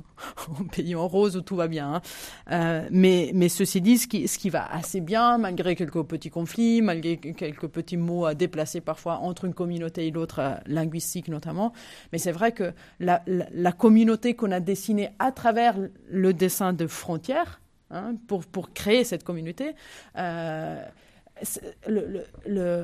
pays 0.73 0.95
en 0.95 1.07
rose 1.07 1.37
où 1.37 1.43
tout 1.43 1.57
va 1.57 1.69
bien. 1.69 1.95
Hein. 1.95 2.03
Euh, 2.51 2.89
mais, 2.91 3.33
mais 3.35 3.51
ceci 3.51 3.83
dit, 3.83 3.99
ce 3.99 4.07
qui, 4.07 4.27
ce 4.29 4.39
qui 4.39 4.49
va 4.49 4.65
assez 4.73 5.01
bien, 5.01 5.37
malgré 5.37 5.77
quelques 5.77 6.03
petits 6.05 6.31
conflits, 6.31 6.81
malgré 6.81 7.19
quelques 7.19 7.67
petits 7.67 7.99
mots 7.99 8.25
à 8.25 8.35
déplacer 8.35 8.81
parfois 8.81 9.19
entre 9.19 9.45
une 9.45 9.55
communauté 9.55 10.07
et 10.07 10.11
l'autre, 10.11 10.39
euh, 10.39 10.55
linguistique 10.67 11.29
notamment. 11.29 11.73
Mais 12.13 12.19
c'est 12.19 12.33
vrai 12.33 12.53
que 12.53 12.73
la, 13.01 13.23
la, 13.27 13.73
communauté 13.73 14.35
qu'on 14.35 14.53
a 14.53 14.61
dessinée 14.61 15.11
à 15.19 15.33
travers 15.33 15.77
le 16.09 16.33
dessin 16.33 16.73
de 16.73 16.87
frontières, 16.87 17.61
hein, 17.91 18.15
pour, 18.29 18.47
pour 18.47 18.73
créer 18.73 19.03
cette 19.03 19.25
communauté, 19.25 19.75
euh, 20.17 20.81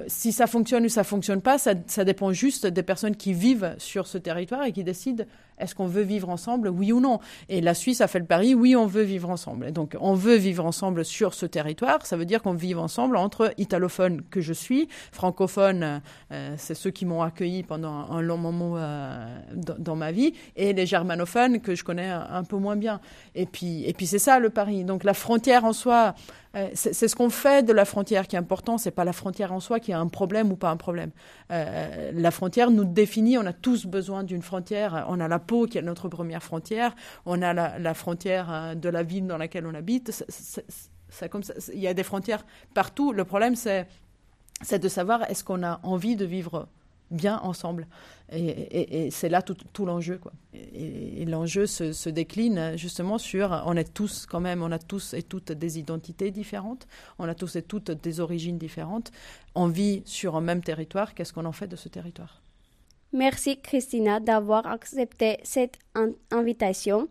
si 0.09 0.33
ça 0.33 0.47
fonctionne 0.47 0.85
ou 0.85 0.89
ça 0.89 1.05
fonctionne 1.05 1.41
pas, 1.41 1.59
ça, 1.59 2.05
dépend 2.05 2.33
juste 2.33 2.67
des 2.67 2.83
personnes 2.83 3.17
qui 3.17 3.33
vivent 3.33 3.75
sur 3.79 4.07
ce 4.07 4.19
territoire 4.19 4.65
et 4.65 4.73
qui 4.73 4.85
décident 4.85 5.25
est-ce 5.59 5.75
qu'on 5.75 5.87
veut 5.87 6.03
vivre 6.03 6.29
ensemble, 6.29 6.69
oui 6.69 6.93
ou 6.93 7.01
non? 7.01 7.19
Et 7.49 7.61
la 7.61 7.75
Suisse 7.75 8.01
a 8.01 8.07
fait 8.07 8.19
le 8.19 8.27
pari, 8.27 8.55
oui, 8.55 8.77
on 8.77 8.87
veut 8.87 9.03
vivre 9.03 9.31
ensemble. 9.31 9.67
Et 9.67 9.73
donc, 9.73 9.97
on 10.01 10.15
veut 10.15 10.37
vivre 10.37 10.65
ensemble 10.65 11.05
sur 11.05 11.35
ce 11.35 11.47
territoire. 11.47 12.05
Ça 12.07 12.17
veut 12.17 12.27
dire 12.27 12.43
qu'on 12.43 12.55
vit 12.55 12.75
ensemble 12.75 13.17
entre 13.17 13.53
italophones 13.59 14.23
que 14.31 14.41
je 14.41 14.53
suis, 14.53 14.89
francophones, 15.13 16.01
euh, 16.33 16.55
c'est 16.57 16.75
ceux 16.75 16.91
qui 16.91 17.07
m'ont 17.07 17.23
accueilli 17.23 17.63
pendant 17.63 18.11
un 18.11 18.21
long 18.21 18.39
moment 18.39 18.75
euh, 18.77 19.27
dans, 19.55 19.97
ma 19.97 20.13
vie, 20.13 20.35
et 20.57 20.73
les 20.73 20.87
germanophones 20.87 21.61
que 21.61 21.75
je 21.75 21.85
connais 21.85 22.11
un, 22.11 22.45
peu 22.45 22.57
moins 22.57 22.77
bien. 22.77 23.01
Et 23.35 23.47
puis, 23.47 23.85
et 23.85 23.93
puis 23.93 24.07
c'est 24.07 24.19
ça 24.19 24.39
le 24.39 24.51
pari. 24.51 24.85
Donc, 24.85 25.05
la 25.05 25.15
frontière 25.15 25.65
en 25.65 25.73
soi, 25.73 26.15
euh, 26.55 26.69
c'est 26.75 27.09
ce 27.09 27.15
qu'on 27.15 27.31
fait 27.31 27.65
de 27.65 27.73
la 27.73 27.85
frontière 27.85 28.27
qui 28.27 28.37
est 28.37 28.39
important. 28.39 28.79
C'est 28.79 28.91
pas 28.91 29.05
la 29.05 29.13
frontière 29.13 29.53
en 29.53 29.61
soi 29.61 29.81
qui 29.81 29.93
a 29.93 30.01
un 30.01 30.09
problème 30.09 30.51
ou 30.53 30.57
pas 30.57 30.71
un 30.71 30.77
problème. 30.77 31.11
la 31.51 32.31
frontière 32.31 32.71
nous 32.71 32.85
définit. 32.85 33.39
On 33.39 33.47
a 33.47 33.53
tous 33.53 33.87
besoin 33.87 34.25
d'une 34.25 34.43
frontière. 34.43 35.07
On 35.09 35.21
a 35.21 35.29
la 35.29 35.39
qui 35.69 35.79
est 35.79 35.83
notre 35.83 36.09
première 36.09 36.43
frontière. 36.43 36.95
On 37.25 37.43
a 37.43 37.53
la, 37.53 37.95
frontière 37.95 38.53
euh, 38.53 38.75
de 38.75 38.89
la 38.89 39.03
ville 39.03 39.27
dans 39.27 39.39
laquelle 39.39 39.67
on 39.67 39.75
habite. 39.75 40.11
Ça, 40.11 40.25
ça, 41.09 41.27
il 41.73 41.81
y 41.81 41.89
a 41.89 41.95
des 41.95 42.03
frontières 42.03 42.45
partout. 42.75 43.13
Le 43.13 43.25
problème, 43.25 43.55
c'est, 43.57 43.87
de 44.71 44.89
savoir 44.89 45.29
est-ce 45.31 45.45
qu'on 45.45 45.63
a 45.63 45.81
envie 45.83 46.17
de 46.17 46.25
vivre 46.25 46.69
bien 47.11 47.39
ensemble. 47.39 47.87
Et, 48.33 49.11
c'est 49.13 49.29
là 49.29 49.43
tout, 49.43 49.87
l'enjeu. 49.87 50.19
Quoi. 50.19 50.33
Et, 50.55 51.25
l'enjeu 51.25 51.67
se, 51.67 52.09
décline 52.09 52.77
justement 52.77 53.19
sur, 53.19 53.63
on 53.67 53.77
est 53.77 53.93
tous 53.93 54.27
quand 54.27 54.41
même, 54.41 54.63
on 54.63 54.73
a 54.73 54.79
tous 54.79 55.15
et 55.15 55.23
toutes 55.23 55.53
des 55.53 55.79
identités 55.79 56.31
différentes, 56.31 56.89
on 57.19 57.29
a 57.29 57.35
tous 57.35 57.57
et 57.57 57.63
toutes 57.63 57.93
des 57.93 58.21
origines 58.21 58.59
différentes, 58.59 59.13
on 59.55 59.69
vit 59.69 60.03
sur 60.05 60.37
un 60.37 60.41
même 60.41 60.63
territoire, 60.63 61.15
qu'est-ce 61.15 61.33
qu'on 61.33 61.45
en 61.45 61.53
fait 61.53 61.69
de 61.69 61.77
ce 61.77 61.89
territoire? 61.89 62.43
Merci 63.13 63.61
Christina 63.61 64.21
d'avoir 64.21 64.67
accepté 64.67 65.39
cette 65.43 65.79
invitation 66.31 67.09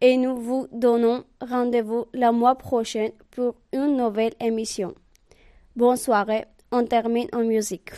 et 0.00 0.16
nous 0.16 0.36
vous 0.36 0.66
donnons 0.72 1.24
rendez-vous 1.40 2.06
le 2.12 2.30
mois 2.32 2.56
prochain 2.56 3.08
pour 3.30 3.54
une 3.72 3.96
nouvelle 3.96 4.34
émission. 4.40 4.94
Bonne 5.74 5.96
soirée, 5.96 6.44
on 6.70 6.84
termine 6.84 7.28
en 7.32 7.44
musique. 7.44 7.90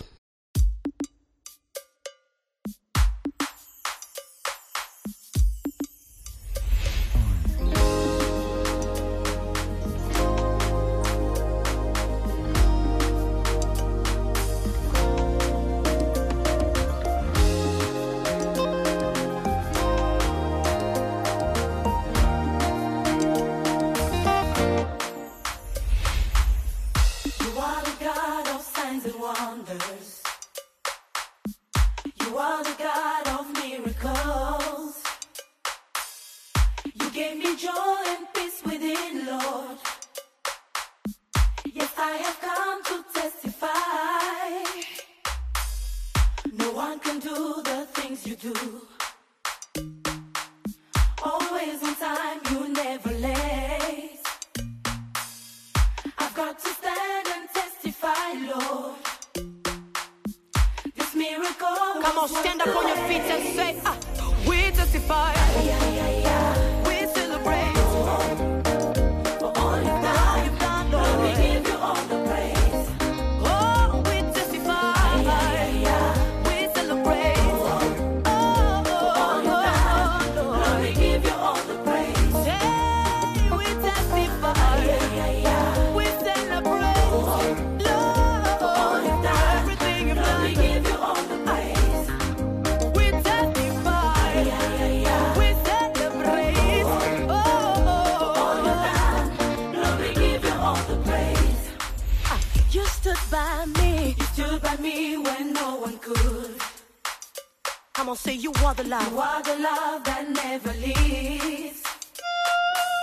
Come 108.09 108.13
on, 108.13 108.17
say 108.17 108.33
you 108.37 108.55
are 108.65 108.73
the 108.73 108.85
love. 108.85 109.13
You 109.13 109.19
are 109.19 109.43
the 109.43 109.59
love 109.59 110.03
that 110.05 110.31
never 110.31 110.73
leaves. 110.81 111.83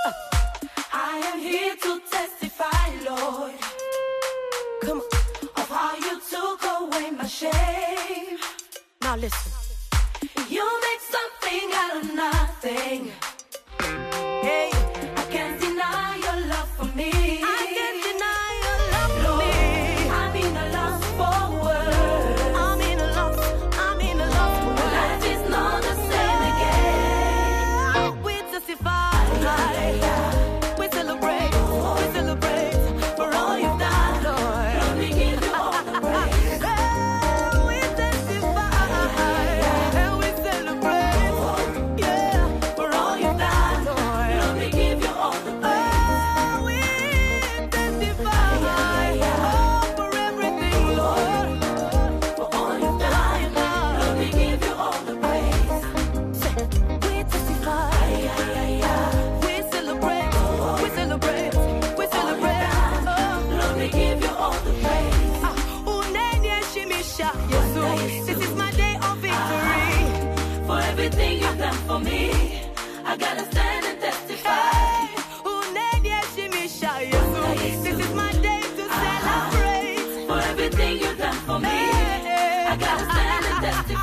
Uh. 0.04 0.12
I 0.92 1.18
am 1.32 1.38
here 1.38 1.76
to 1.76 2.02
testify, 2.10 2.90
Lord. 3.08 3.54
Come 4.82 5.02
on. 5.02 5.62
Of 5.62 5.70
how 5.70 5.96
you 5.96 6.20
took 6.28 6.60
away 6.64 7.12
my 7.12 7.28
shame. 7.28 8.40
Now 9.04 9.16
listen. 9.16 9.52
You 10.50 10.66
make 10.88 11.02
something 11.02 11.70
out 11.74 11.98
of 11.98 12.16
nothing. 12.16 13.12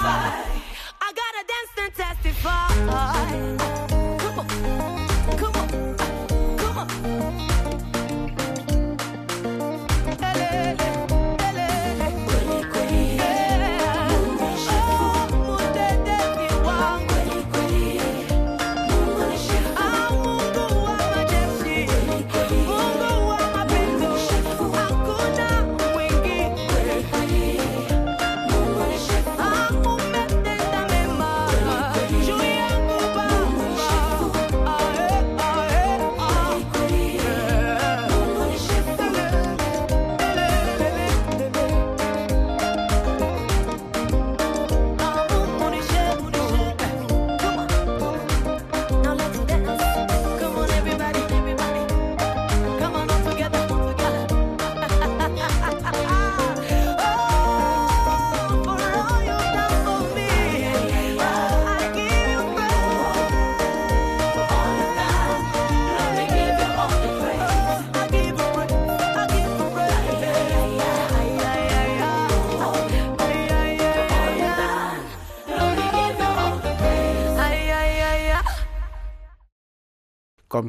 testify. 0.02 0.42
I 1.00 1.12
gotta 1.20 1.42
dance 1.52 1.74
and 1.78 1.94
testify. 1.94 3.71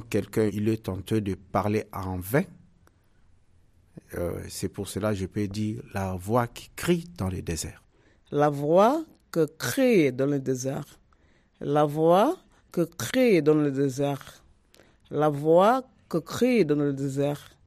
quelqu'un, 0.02 0.50
il 0.54 0.70
est 0.70 0.84
tenté 0.84 1.22
de 1.22 1.36
parler 1.36 1.86
en 1.92 2.18
vain. 2.18 2.44
Euh, 4.16 4.40
c'est 4.50 4.70
pour 4.70 4.88
cela, 4.88 5.14
je 5.14 5.26
peux 5.26 5.48
dire, 5.48 5.82
la 5.94 6.14
voix 6.16 6.48
qui 6.48 6.70
crie 6.76 7.06
dans 7.18 7.30
le 7.30 7.42
désert. 7.42 7.84
La 8.32 8.50
voix 8.50 9.04
que 9.32 9.46
crie 9.46 10.12
dans 10.12 10.26
le 10.26 10.40
désert. 10.40 11.00
La 11.60 11.86
voix 11.86 12.38
que 12.72 12.82
crie 12.82 13.42
dans 13.42 13.56
le 13.56 13.72
désert. 13.72 14.44
La 15.10 15.30
voix 15.30 15.84
que 16.10 16.18
crie 16.18 16.66
dans 16.66 16.76
le 16.76 16.94
désert. 16.94 17.53